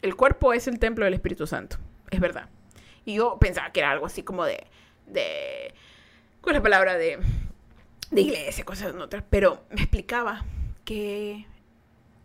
[0.02, 1.78] el cuerpo es el templo del Espíritu Santo,
[2.10, 2.48] es verdad.
[3.04, 4.66] Y yo pensaba que era algo así como de,
[5.06, 5.74] de
[6.40, 7.18] con la palabra de,
[8.10, 10.44] de iglesia, cosas otras, pero me explicaba
[10.84, 11.46] que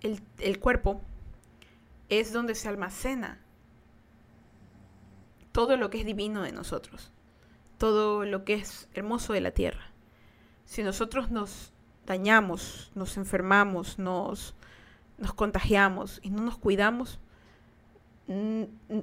[0.02, 1.02] el, el cuerpo
[2.10, 3.40] es donde se almacena
[5.52, 7.12] todo lo que es divino de nosotros,
[7.78, 9.91] todo lo que es hermoso de la tierra.
[10.66, 11.72] Si nosotros nos
[12.06, 14.56] dañamos, nos enfermamos, nos,
[15.18, 17.20] nos contagiamos y no nos cuidamos,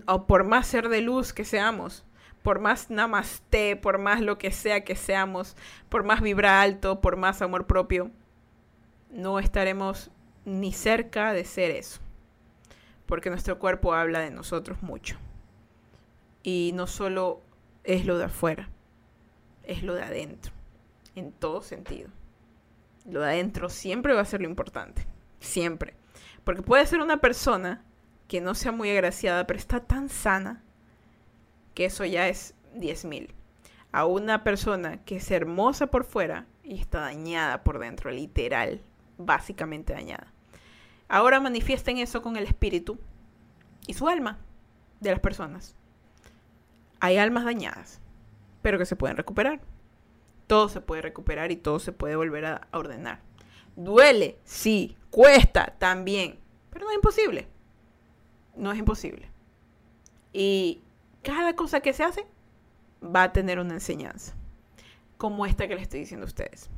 [0.06, 2.04] o por más ser de luz que seamos,
[2.42, 5.56] por más namaste, por más lo que sea que seamos,
[5.88, 8.10] por más vibra alto, por más amor propio,
[9.10, 10.10] no estaremos
[10.44, 12.00] ni cerca de ser eso.
[13.06, 15.18] Porque nuestro cuerpo habla de nosotros mucho.
[16.42, 17.40] Y no solo
[17.84, 18.68] es lo de afuera,
[19.64, 20.52] es lo de adentro,
[21.14, 22.10] en todo sentido.
[23.08, 25.06] Lo de adentro siempre va a ser lo importante,
[25.38, 25.94] siempre.
[26.42, 27.84] Porque puede ser una persona
[28.32, 30.62] que no sea muy agraciada, pero está tan sana
[31.74, 33.28] que eso ya es 10.000.
[33.92, 38.80] A una persona que es hermosa por fuera y está dañada por dentro, literal,
[39.18, 40.32] básicamente dañada.
[41.10, 42.98] Ahora manifiesten eso con el espíritu
[43.86, 44.38] y su alma
[45.00, 45.76] de las personas.
[47.00, 48.00] Hay almas dañadas,
[48.62, 49.60] pero que se pueden recuperar.
[50.46, 53.20] Todo se puede recuperar y todo se puede volver a ordenar.
[53.76, 56.38] Duele, sí, cuesta también,
[56.70, 57.52] pero no es imposible.
[58.56, 59.28] No es imposible.
[60.32, 60.82] Y
[61.22, 62.26] cada cosa que se hace
[63.02, 64.34] va a tener una enseñanza,
[65.18, 66.70] como esta que les estoy diciendo a ustedes.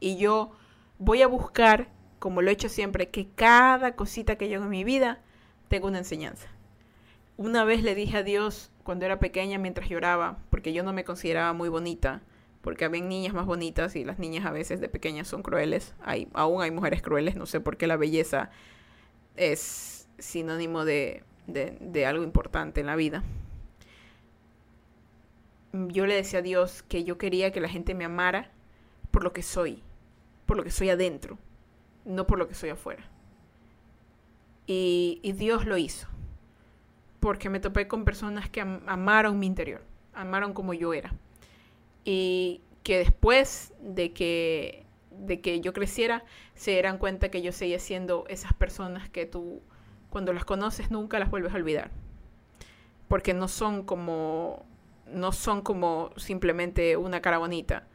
[0.00, 0.52] Y yo
[0.98, 1.88] voy a buscar,
[2.18, 5.20] como lo he hecho siempre, que cada cosita que yo en mi vida
[5.68, 6.48] tenga una enseñanza.
[7.36, 11.04] Una vez le dije a Dios cuando era pequeña mientras lloraba, porque yo no me
[11.04, 12.22] consideraba muy bonita,
[12.60, 15.94] porque había niñas más bonitas y las niñas a veces de pequeñas son crueles.
[16.02, 18.50] Hay, aún hay mujeres crueles, no sé por qué la belleza
[19.36, 23.24] es sinónimo de, de algo importante en la vida.
[25.72, 28.50] Yo le decía a Dios que yo quería que la gente me amara
[29.10, 29.82] por lo que soy,
[30.46, 31.38] por lo que soy adentro,
[32.04, 33.04] no por lo que soy afuera.
[34.66, 36.06] Y, Dios lo hizo,
[37.18, 39.82] porque me topé con personas que amaron mi interior,
[40.14, 41.12] amaron como yo era.
[42.04, 46.24] Y que después de que, de que yo creciera,
[46.54, 49.60] se dieran cuenta que yo seguía siendo esas personas que tú,
[50.10, 51.90] cuando las conoces, nunca las vuelves a olvidar.
[53.08, 54.64] Porque no son como,
[55.06, 57.86] no son como simplemente una cara bonita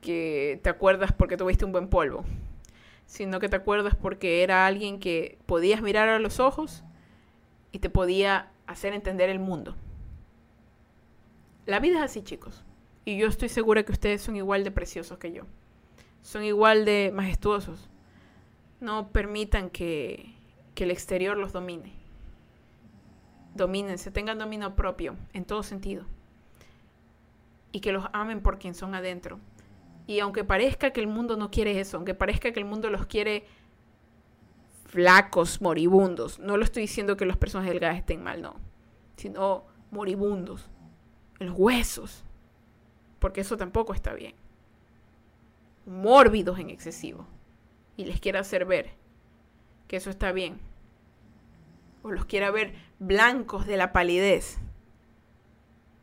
[0.00, 2.24] que te acuerdas porque tuviste un buen polvo,
[3.06, 6.84] sino que te acuerdas porque era alguien que podías mirar a los ojos
[7.72, 9.76] y te podía hacer entender el mundo.
[11.66, 12.64] La vida es así, chicos.
[13.04, 15.44] Y yo estoy segura que ustedes son igual de preciosos que yo.
[16.22, 17.88] Son igual de majestuosos.
[18.80, 20.34] No permitan que,
[20.80, 21.92] que el exterior los domine.
[23.54, 26.06] Domínense, tengan dominio propio en todo sentido.
[27.70, 29.40] Y que los amen por quien son adentro.
[30.06, 33.04] Y aunque parezca que el mundo no quiere eso, aunque parezca que el mundo los
[33.04, 33.44] quiere
[34.86, 38.56] flacos, moribundos, no lo estoy diciendo que las personas delgadas estén mal, no,
[39.16, 40.70] sino moribundos,
[41.40, 42.24] los huesos,
[43.18, 44.34] porque eso tampoco está bien.
[45.84, 47.26] Mórbidos en excesivo.
[47.98, 48.92] Y les quiera hacer ver
[49.86, 50.69] que eso está bien.
[52.02, 54.58] O los quiera ver blancos de la palidez,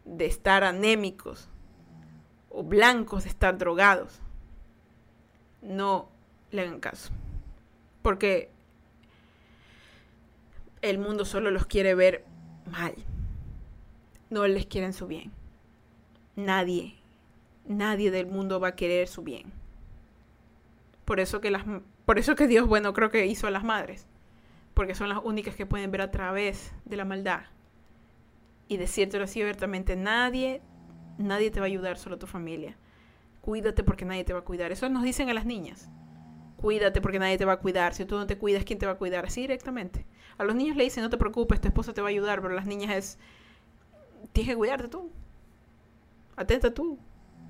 [0.06, 1.50] de estar anémicos,
[2.50, 4.22] o blancos de estar drogados.
[5.62, 6.10] No
[6.52, 7.12] le hagan caso.
[8.02, 8.52] Porque
[10.82, 12.26] el mundo solo los quiere ver
[12.72, 12.94] mal.
[14.30, 15.32] No les quieren su bien.
[16.36, 16.96] Nadie,
[17.66, 19.52] nadie del mundo va a querer su bien.
[21.06, 21.64] Por eso que las
[22.06, 24.08] por eso que Dios, bueno, creo que hizo a las madres,
[24.78, 27.42] porque son las únicas que pueden ver a través de la maldad.
[28.68, 30.62] Y decírtelo así abiertamente, nadie
[31.18, 32.78] nadie te va a ayudar, solo tu familia.
[33.42, 34.72] Cuídate porque nadie te va a cuidar.
[34.72, 35.90] Eso nos dicen a las niñas.
[36.58, 37.96] Cuídate porque nadie te va a cuidar.
[37.96, 39.26] Si tú no te cuidas, ¿quién te va a cuidar?
[39.26, 40.06] Así directamente.
[40.38, 42.54] A los niños le dicen, no te preocupes, tu esposa te va a ayudar, pero
[42.54, 43.20] a las niñas es,
[44.32, 45.12] tienes que cuidarte tú.
[46.36, 47.00] Atenta tú.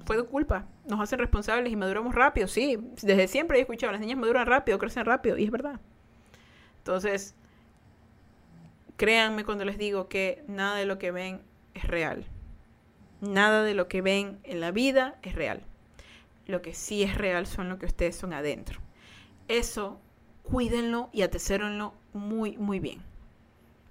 [0.05, 0.65] Fue tu culpa.
[0.87, 2.47] Nos hacen responsables y maduramos rápido.
[2.47, 5.81] Sí, desde siempre he escuchado, las niñas maduran rápido, crecen rápido, y es verdad.
[6.87, 7.35] Entonces,
[8.95, 11.41] créanme cuando les digo que nada de lo que ven
[11.73, 12.25] es real.
[13.19, 15.63] Nada de lo que ven en la vida es real.
[16.45, 18.79] Lo que sí es real son lo que ustedes son adentro.
[19.49, 19.99] Eso,
[20.43, 23.01] cuídenlo y atesórenlo muy, muy bien.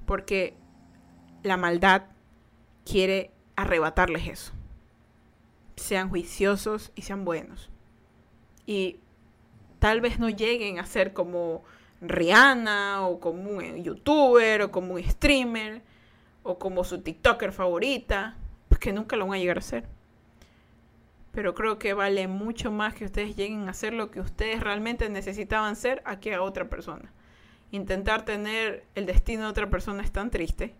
[0.06, 0.54] Porque
[1.42, 2.04] la maldad
[2.86, 4.52] quiere arrebatarles eso.
[5.76, 7.68] Sean juiciosos y sean buenos.
[8.64, 9.00] Y
[9.80, 11.62] tal vez no lleguen a ser como
[12.08, 15.82] Rihanna o como un youtuber o como un streamer
[16.42, 18.36] o como su TikToker favorita
[18.78, 19.84] que nunca lo van a llegar a ser.
[21.32, 25.10] pero creo que vale mucho más que ustedes lleguen a ser lo que ustedes realmente
[25.10, 27.12] necesitaban ser a que a otra persona.
[27.72, 30.74] Intentar tener el destino de otra persona es tan triste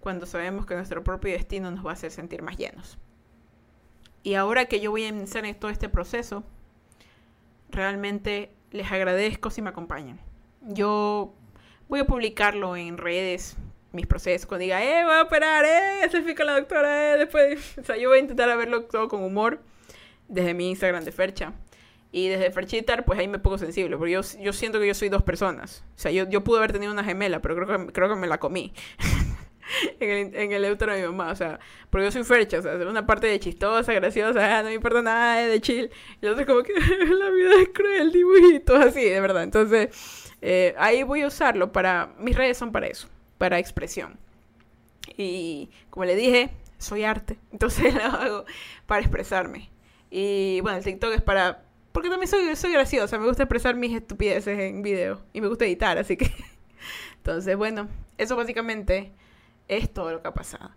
[0.00, 2.98] cuando sabemos que nuestro propio destino nos va a hacer sentir más llenos.
[4.22, 6.44] Y ahora que yo voy a iniciar en todo este proceso,
[7.70, 10.18] realmente les agradezco si me acompañan.
[10.62, 11.34] Yo
[11.88, 13.56] voy a publicarlo en redes,
[13.92, 17.76] mis procesos, cuando diga, eh, voy a operar, eh, selfie con la doctora, eh, después,
[17.80, 19.60] o sea, yo voy a intentar verlo todo con humor
[20.28, 21.52] desde mi Instagram de Fercha.
[22.14, 25.08] Y desde Ferchitar, pues ahí me pongo sensible, porque yo, yo siento que yo soy
[25.08, 25.82] dos personas.
[25.96, 28.26] O sea, yo, yo pude haber tenido una gemela, pero creo que, creo que me
[28.26, 28.74] la comí.
[30.00, 31.58] en, el, en el de mi mamá, o sea,
[31.90, 35.02] porque yo soy Fercha, o sea, una parte de chistosa, graciosa, ah, no me importa
[35.02, 35.90] nada, de chill.
[36.20, 39.42] Y otro como que la vida es cruel, dibujitos así, de verdad.
[39.42, 43.08] Entonces, eh, ahí voy a usarlo para, mis redes son para eso
[43.42, 44.20] para expresión.
[45.16, 48.44] Y como le dije, soy arte, entonces lo hago
[48.86, 49.68] para expresarme.
[50.12, 51.64] Y bueno, el TikTok es para...
[51.90, 55.64] Porque también soy, soy graciosa, me gusta expresar mis estupideces en video y me gusta
[55.64, 56.30] editar, así que...
[57.16, 59.10] Entonces, bueno, eso básicamente
[59.68, 60.70] es todo lo que ha pasado.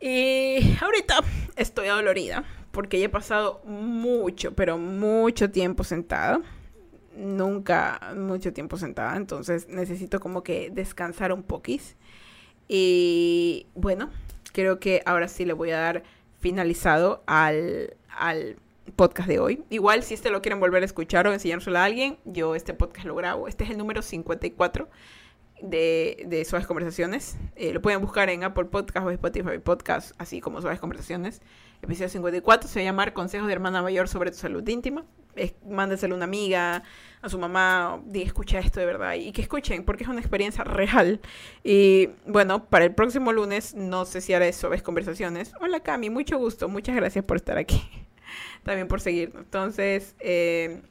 [0.00, 1.20] Y ahorita
[1.56, 6.40] estoy adolorida porque he pasado mucho, pero mucho tiempo sentada
[7.16, 11.96] nunca mucho tiempo sentada, entonces necesito como que descansar un poquis.
[12.68, 14.10] Y bueno,
[14.52, 16.02] creo que ahora sí le voy a dar
[16.40, 18.56] finalizado al, al
[18.96, 19.64] podcast de hoy.
[19.70, 23.06] Igual si este lo quieren volver a escuchar o enseñárselo a alguien, yo este podcast
[23.06, 23.48] lo grabo.
[23.48, 24.88] Este es el número 54
[25.64, 27.36] de, de Suaves Conversaciones.
[27.56, 31.42] Eh, lo pueden buscar en Apple Podcast o Spotify Podcast, así como Suaves Conversaciones.
[31.82, 35.04] Episodio 54 se va a llamar Consejos de Hermana Mayor sobre tu salud íntima
[35.66, 36.82] mándeselo a una amiga,
[37.20, 40.64] a su mamá, di, escucha esto de verdad y que escuchen porque es una experiencia
[40.64, 41.20] real.
[41.62, 45.52] Y bueno, para el próximo lunes no sé si haré eso, ves conversaciones.
[45.60, 47.82] Hola Cami, mucho gusto, muchas gracias por estar aquí,
[48.62, 49.44] también por seguirnos.
[49.44, 50.82] Entonces, eh,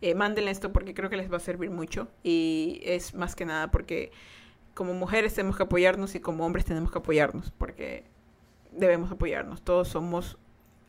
[0.00, 3.44] eh, mándenle esto porque creo que les va a servir mucho y es más que
[3.44, 4.12] nada porque
[4.74, 8.04] como mujeres tenemos que apoyarnos y como hombres tenemos que apoyarnos porque
[8.72, 10.38] debemos apoyarnos, todos somos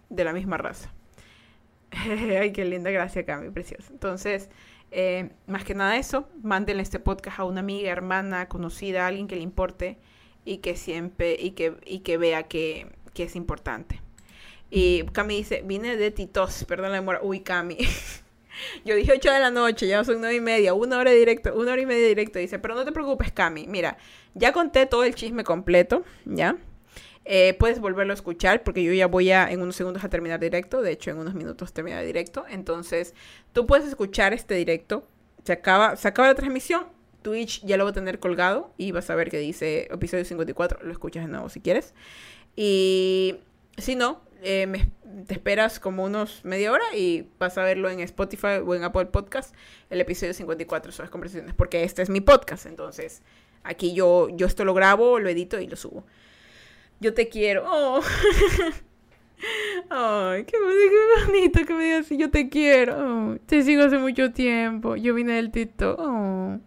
[0.09, 0.93] de la misma raza.
[1.91, 3.91] Ay, qué linda, gracia, Cami, preciosa.
[3.91, 4.49] Entonces,
[4.91, 9.35] eh, más que nada eso, mándenle este podcast a una amiga, hermana, conocida, alguien que
[9.35, 9.97] le importe
[10.45, 14.01] y que siempre, y que, y que vea que, que es importante.
[14.69, 17.19] Y Cami dice, vine de Titos, perdón la demora.
[17.23, 17.77] Uy, Cami.
[18.85, 21.71] Yo dije 8 de la noche, ya son 9 y media, una hora directo, una
[21.71, 22.39] hora y media directo.
[22.39, 23.67] Dice, pero no te preocupes, Cami.
[23.67, 23.97] Mira,
[24.33, 26.57] ya conté todo el chisme completo, ¿ya?
[27.25, 30.39] Eh, puedes volverlo a escuchar porque yo ya voy a en unos segundos a terminar
[30.39, 30.81] directo.
[30.81, 32.45] De hecho, en unos minutos termina directo.
[32.49, 33.13] Entonces,
[33.53, 35.07] tú puedes escuchar este directo.
[35.43, 36.87] Se acaba, se acaba la transmisión.
[37.21, 40.79] Twitch ya lo va a tener colgado y vas a ver que dice episodio 54.
[40.83, 41.93] Lo escuchas de nuevo si quieres.
[42.55, 43.35] Y
[43.77, 44.87] si no, eh,
[45.27, 49.07] te esperas como unos media hora y vas a verlo en Spotify o en Apple
[49.07, 49.53] Podcast,
[49.89, 53.21] el episodio 54 sobre conversaciones, porque este es mi podcast, entonces
[53.63, 56.05] aquí yo, yo esto lo grabo, lo edito y lo subo.
[56.99, 57.63] Yo te quiero.
[57.65, 58.01] Oh.
[59.89, 63.37] Ay, qué, bonito que me digas yo te quiero.
[63.45, 64.95] Te sigo hace mucho tiempo.
[64.97, 65.97] Yo vine del TikTok.
[65.99, 66.59] Oh,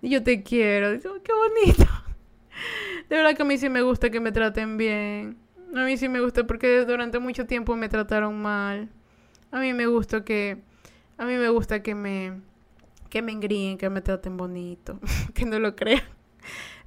[0.00, 0.92] yo te quiero.
[0.92, 1.84] Oh, qué bonito.
[3.08, 5.36] De verdad que a mí sí me gusta que me traten bien.
[5.74, 8.88] A mí sí me gusta porque durante mucho tiempo me trataron mal.
[9.50, 10.58] A mí me gusta que
[11.18, 12.40] a mí me gusta que me
[13.08, 14.98] que me engríen, que me traten bonito,
[15.34, 16.02] que no lo crean.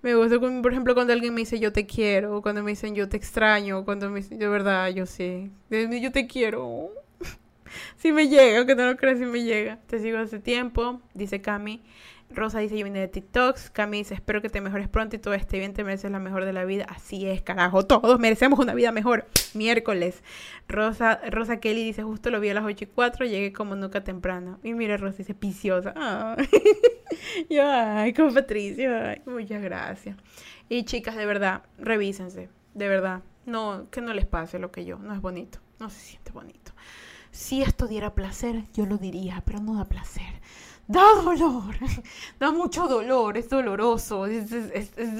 [0.02, 3.10] Me gusta, por ejemplo, cuando alguien me dice yo te quiero, cuando me dicen yo
[3.10, 6.90] te extraño, cuando me dicen, de verdad, yo sí, yo te quiero.
[7.98, 9.78] si me llega, aunque no lo creas, si me llega.
[9.88, 11.82] Te sigo hace tiempo, dice Cami.
[12.32, 13.72] Rosa dice, yo vine de TikToks.
[13.72, 16.46] Cami dice, espero que te mejores pronto y todo esté bien, te mereces la mejor
[16.46, 16.86] de la vida.
[16.88, 19.28] Así es, carajo, todos merecemos una vida mejor.
[19.54, 20.24] Miércoles.
[20.68, 24.04] Rosa, Rosa Kelly dice, justo lo vi a las 8 y 4, llegué como nunca
[24.04, 24.60] temprano.
[24.64, 25.94] Y mira, Rosa dice, piciosa.
[25.96, 26.48] Ay.
[27.50, 30.16] yo, ay, como Patricia, ay, muchas gracias.
[30.70, 33.24] Y chicas, de verdad, revísense, de verdad.
[33.46, 36.74] No, que no les pase lo que yo, no es bonito, no se siente bonito.
[37.32, 40.40] Si esto diera placer, yo lo diría, pero no da placer
[40.90, 41.76] da dolor,
[42.40, 44.52] da mucho dolor, es doloroso, es,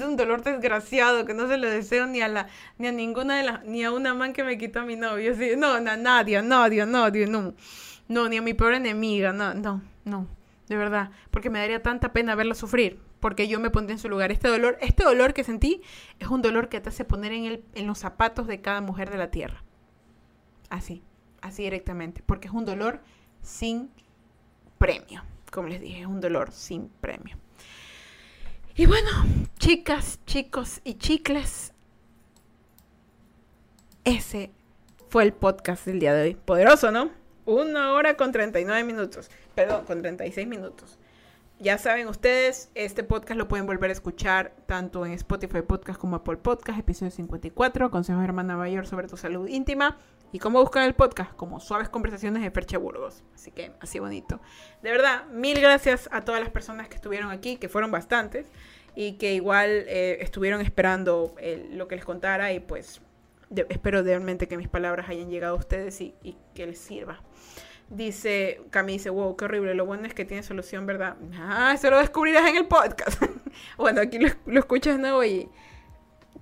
[0.04, 3.44] un dolor desgraciado que no se lo deseo ni a la, ni a ninguna de
[3.44, 6.42] las, ni a una man que me quitó a mi novio, sí, no, no, nadie,
[6.42, 7.54] nadie, nadie, no,
[8.08, 10.26] no, ni a mi peor enemiga, no, no, no,
[10.68, 14.08] de verdad, porque me daría tanta pena verla sufrir, porque yo me pondría en su
[14.08, 14.32] lugar.
[14.32, 15.82] Este dolor, este dolor que sentí
[16.18, 19.08] es un dolor que te hace poner en, el, en los zapatos de cada mujer
[19.08, 19.62] de la tierra,
[20.68, 21.04] así,
[21.42, 23.00] así directamente, porque es un dolor
[23.40, 23.92] sin
[24.76, 27.36] premio como les dije, es un dolor sin premio.
[28.76, 29.10] Y bueno,
[29.58, 31.72] chicas, chicos y chicles,
[34.04, 34.50] ese
[35.08, 36.34] fue el podcast del día de hoy.
[36.34, 37.10] Poderoso, ¿no?
[37.44, 39.30] Una hora con 39 minutos.
[39.54, 40.98] Perdón, con 36 minutos.
[41.58, 46.16] Ya saben ustedes, este podcast lo pueden volver a escuchar tanto en Spotify Podcast como
[46.16, 49.98] Apple Podcast, episodio 54, Consejos de Hermana Mayor sobre tu salud íntima.
[50.32, 51.32] ¿Y cómo buscar el podcast?
[51.34, 53.24] Como Suaves Conversaciones de Fercha Burgos.
[53.34, 54.40] Así que así bonito.
[54.82, 58.46] De verdad, mil gracias a todas las personas que estuvieron aquí, que fueron bastantes,
[58.94, 63.00] y que igual eh, estuvieron esperando eh, lo que les contara y pues
[63.68, 66.14] espero realmente que mis palabras hayan llegado a ustedes y,
[66.54, 67.20] que les sirva.
[67.88, 69.74] Dice, Cami dice, wow, qué horrible.
[69.74, 71.16] Lo bueno es que tiene solución, ¿verdad?
[71.34, 73.20] Ah, eso lo descubrirás en el podcast.
[73.76, 75.24] bueno, aquí lo, escuchas ¿no?
[75.24, 75.48] y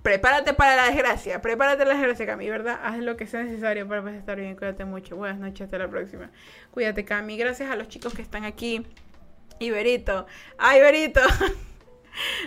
[0.01, 1.41] prepárate para la desgracia.
[1.41, 2.79] Prepárate la desgracia, Cami, ¿verdad?
[2.83, 4.55] Haz lo que sea necesario para pues, estar bien.
[4.55, 5.15] Cuídate mucho.
[5.15, 6.31] Buenas noches, hasta la próxima.
[6.71, 7.37] Cuídate, Cami.
[7.37, 8.85] Gracias a los chicos que están aquí.
[9.59, 10.25] Y Berito.
[10.57, 11.21] ¡Ay, Berito!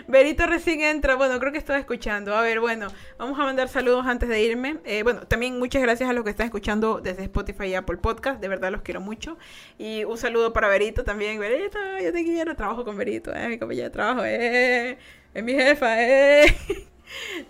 [0.09, 2.35] Berito recién entra, bueno, creo que estaba escuchando.
[2.35, 2.89] A ver, bueno,
[3.19, 4.79] vamos a mandar saludos antes de irme.
[4.85, 8.41] Eh, bueno, también muchas gracias a los que están escuchando desde Spotify y Apple Podcast,
[8.41, 9.39] de verdad los quiero mucho.
[9.79, 11.39] Y un saludo para Berito también.
[11.39, 14.99] Berito, yo te quiero, trabajo con Berito, eh, mi compañera de trabajo, eh,
[15.35, 16.57] es mi jefa, eh.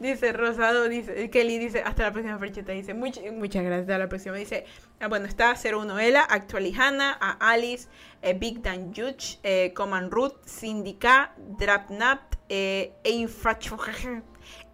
[0.01, 4.37] dice Rosado, dice Kelly dice, hasta la próxima frecheta, dice, muchas gracias, hasta la próxima.
[4.37, 4.65] Dice,
[5.01, 7.89] ah, bueno, está 01 Ela, Actualijana, a Alice,
[8.23, 12.93] eh, Big Dan Juch, eh, Coman Root, Syndica, Drapnap, eh,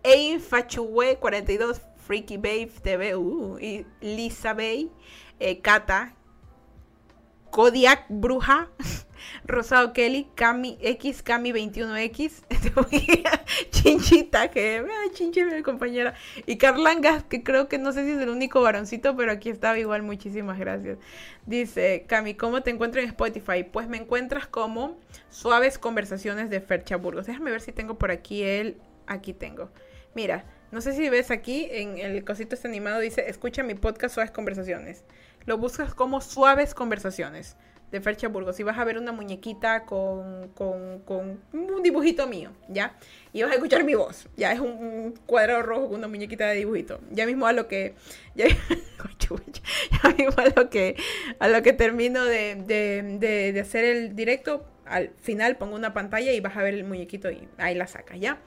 [0.02, 4.90] Einfachuwe 42, Freaky Babe TV, uh, y Lisa Bay,
[5.38, 6.14] eh, Kata,
[7.50, 8.68] Kodiak Bruja,
[9.44, 12.44] Rosado Kelly, Cami X, Cami 21X,
[13.70, 16.14] Chinchita, que ay, Chinche, mi compañera,
[16.46, 19.78] y Carlangas, que creo que no sé si es el único varoncito, pero aquí estaba
[19.78, 20.98] igual, muchísimas gracias.
[21.46, 23.64] Dice, Cami, ¿cómo te encuentro en Spotify?
[23.64, 24.98] Pues me encuentras como
[25.30, 27.26] Suaves Conversaciones de Fercha Burgos.
[27.26, 28.76] Déjame ver si tengo por aquí el,
[29.06, 29.70] aquí tengo.
[30.14, 34.14] Mira, no sé si ves aquí en el cosito este animado, dice, escucha mi podcast
[34.14, 35.04] Suaves Conversaciones.
[35.46, 37.56] Lo buscas como Suaves Conversaciones
[37.90, 42.94] de Fercha Burgos y vas a ver una muñequita con, con, un dibujito mío, ¿ya?
[43.32, 46.56] Y vas a escuchar mi voz, ya es un, cuadrado rojo con una muñequita de
[46.56, 47.00] dibujito.
[47.10, 47.94] Ya mismo a lo que,
[48.34, 48.46] ya,
[50.16, 50.96] mismo a lo que,
[51.38, 56.32] a lo que termino de, de, de, hacer el directo, al final pongo una pantalla
[56.32, 58.38] y vas a ver el muñequito y ahí la sacas, ¿ya?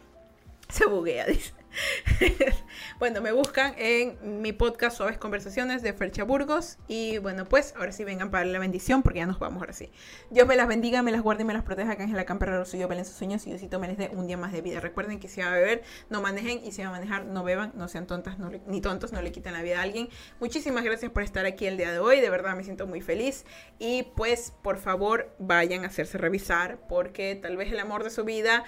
[0.69, 1.60] Se buguea, dice.
[2.99, 6.77] bueno, me buscan en mi podcast Suaves Conversaciones de Fercha Burgos.
[6.87, 9.91] Y bueno, pues ahora sí vengan para la bendición porque ya nos vamos ahora sí.
[10.29, 11.95] Dios me las bendiga, me las guarde y me las proteja.
[11.95, 14.51] Que Ángela Camperero suyo, Belén sus sueños y Diosito me les dé un día más
[14.51, 14.79] de vida.
[14.79, 17.71] Recuerden que si van a beber, no manejen y si van a manejar, no beban,
[17.75, 18.37] no sean tontas
[18.67, 20.09] ni tontos, no le quiten la vida a alguien.
[20.39, 22.21] Muchísimas gracias por estar aquí el día de hoy.
[22.21, 23.45] De verdad me siento muy feliz.
[23.79, 28.23] Y pues por favor vayan a hacerse revisar porque tal vez el amor de su
[28.23, 28.63] vida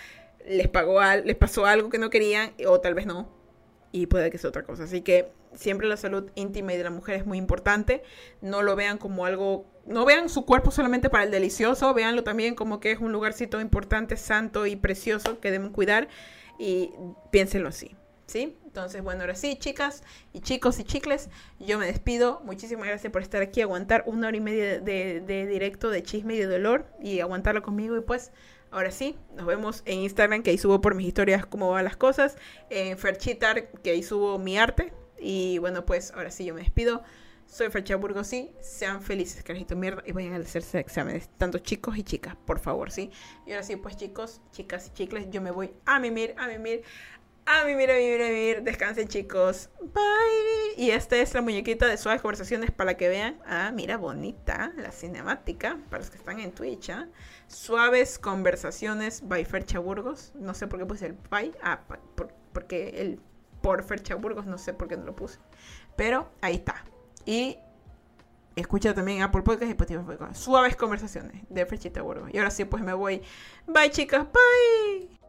[0.48, 3.30] les, pagó les pasó algo que no querían o tal vez no.
[3.92, 4.84] Y puede que sea otra cosa.
[4.84, 8.04] Así que siempre la salud íntima y de la mujer es muy importante.
[8.42, 12.56] No lo vean como algo, no vean su cuerpo solamente para el delicioso, véanlo también
[12.56, 16.08] como que es un lugarcito importante, santo y precioso que deben cuidar
[16.58, 16.92] y
[17.32, 17.96] piénsenlo así.
[18.26, 18.58] ¿Sí?
[18.66, 20.02] Entonces, bueno, ahora sí, chicas
[20.32, 21.30] y chicos y chicles,
[21.60, 22.42] yo me despido.
[22.46, 26.34] Muchísimas gracias por estar aquí, aguantar una hora y media de, de directo de chisme
[26.34, 27.96] y de dolor y aguantarlo conmigo.
[27.98, 28.32] Y pues,
[28.74, 31.96] Ahora sí, nos vemos en Instagram, que ahí subo por mis historias cómo van las
[31.96, 32.38] cosas.
[32.72, 34.92] En Ferchitar, que ahí subo mi arte.
[35.20, 37.04] Y bueno, pues ahora sí yo me despido.
[37.46, 38.50] Soy Fercha Burgos, sí.
[38.62, 40.02] Sean felices, carajito mierda.
[40.08, 43.12] Y vayan a hacerse exámenes, tanto chicos y chicas, por favor, sí.
[43.46, 46.82] Y ahora sí, pues chicos, chicas y chicles, yo me voy a mimir, a mimir,
[47.46, 48.64] a mimir, a mimir, a mimir.
[48.64, 49.70] Descansen, chicos.
[49.82, 50.74] Bye.
[50.78, 53.40] Y esta es la muñequita de suaves conversaciones para que vean.
[53.46, 54.74] Ah, mira, bonita.
[54.78, 55.78] La cinemática.
[55.90, 57.08] Para los que están en Twitch, ¿ah?
[57.54, 60.32] Suaves Conversaciones by Fercha Burgos.
[60.36, 61.54] No sé por qué puse el by.
[61.62, 61.82] Ah,
[62.52, 63.20] porque el
[63.62, 65.40] por Fercha Burgos, no sé por qué no lo puse.
[65.96, 66.84] Pero ahí está.
[67.26, 67.58] Y
[68.56, 70.02] escucha también Apple Podcast y Spotify.
[70.34, 72.30] Suaves Conversaciones de Ferchita Burgos.
[72.34, 73.22] Y ahora sí, pues me voy.
[73.66, 74.28] Bye, chicas.
[74.32, 75.23] Bye.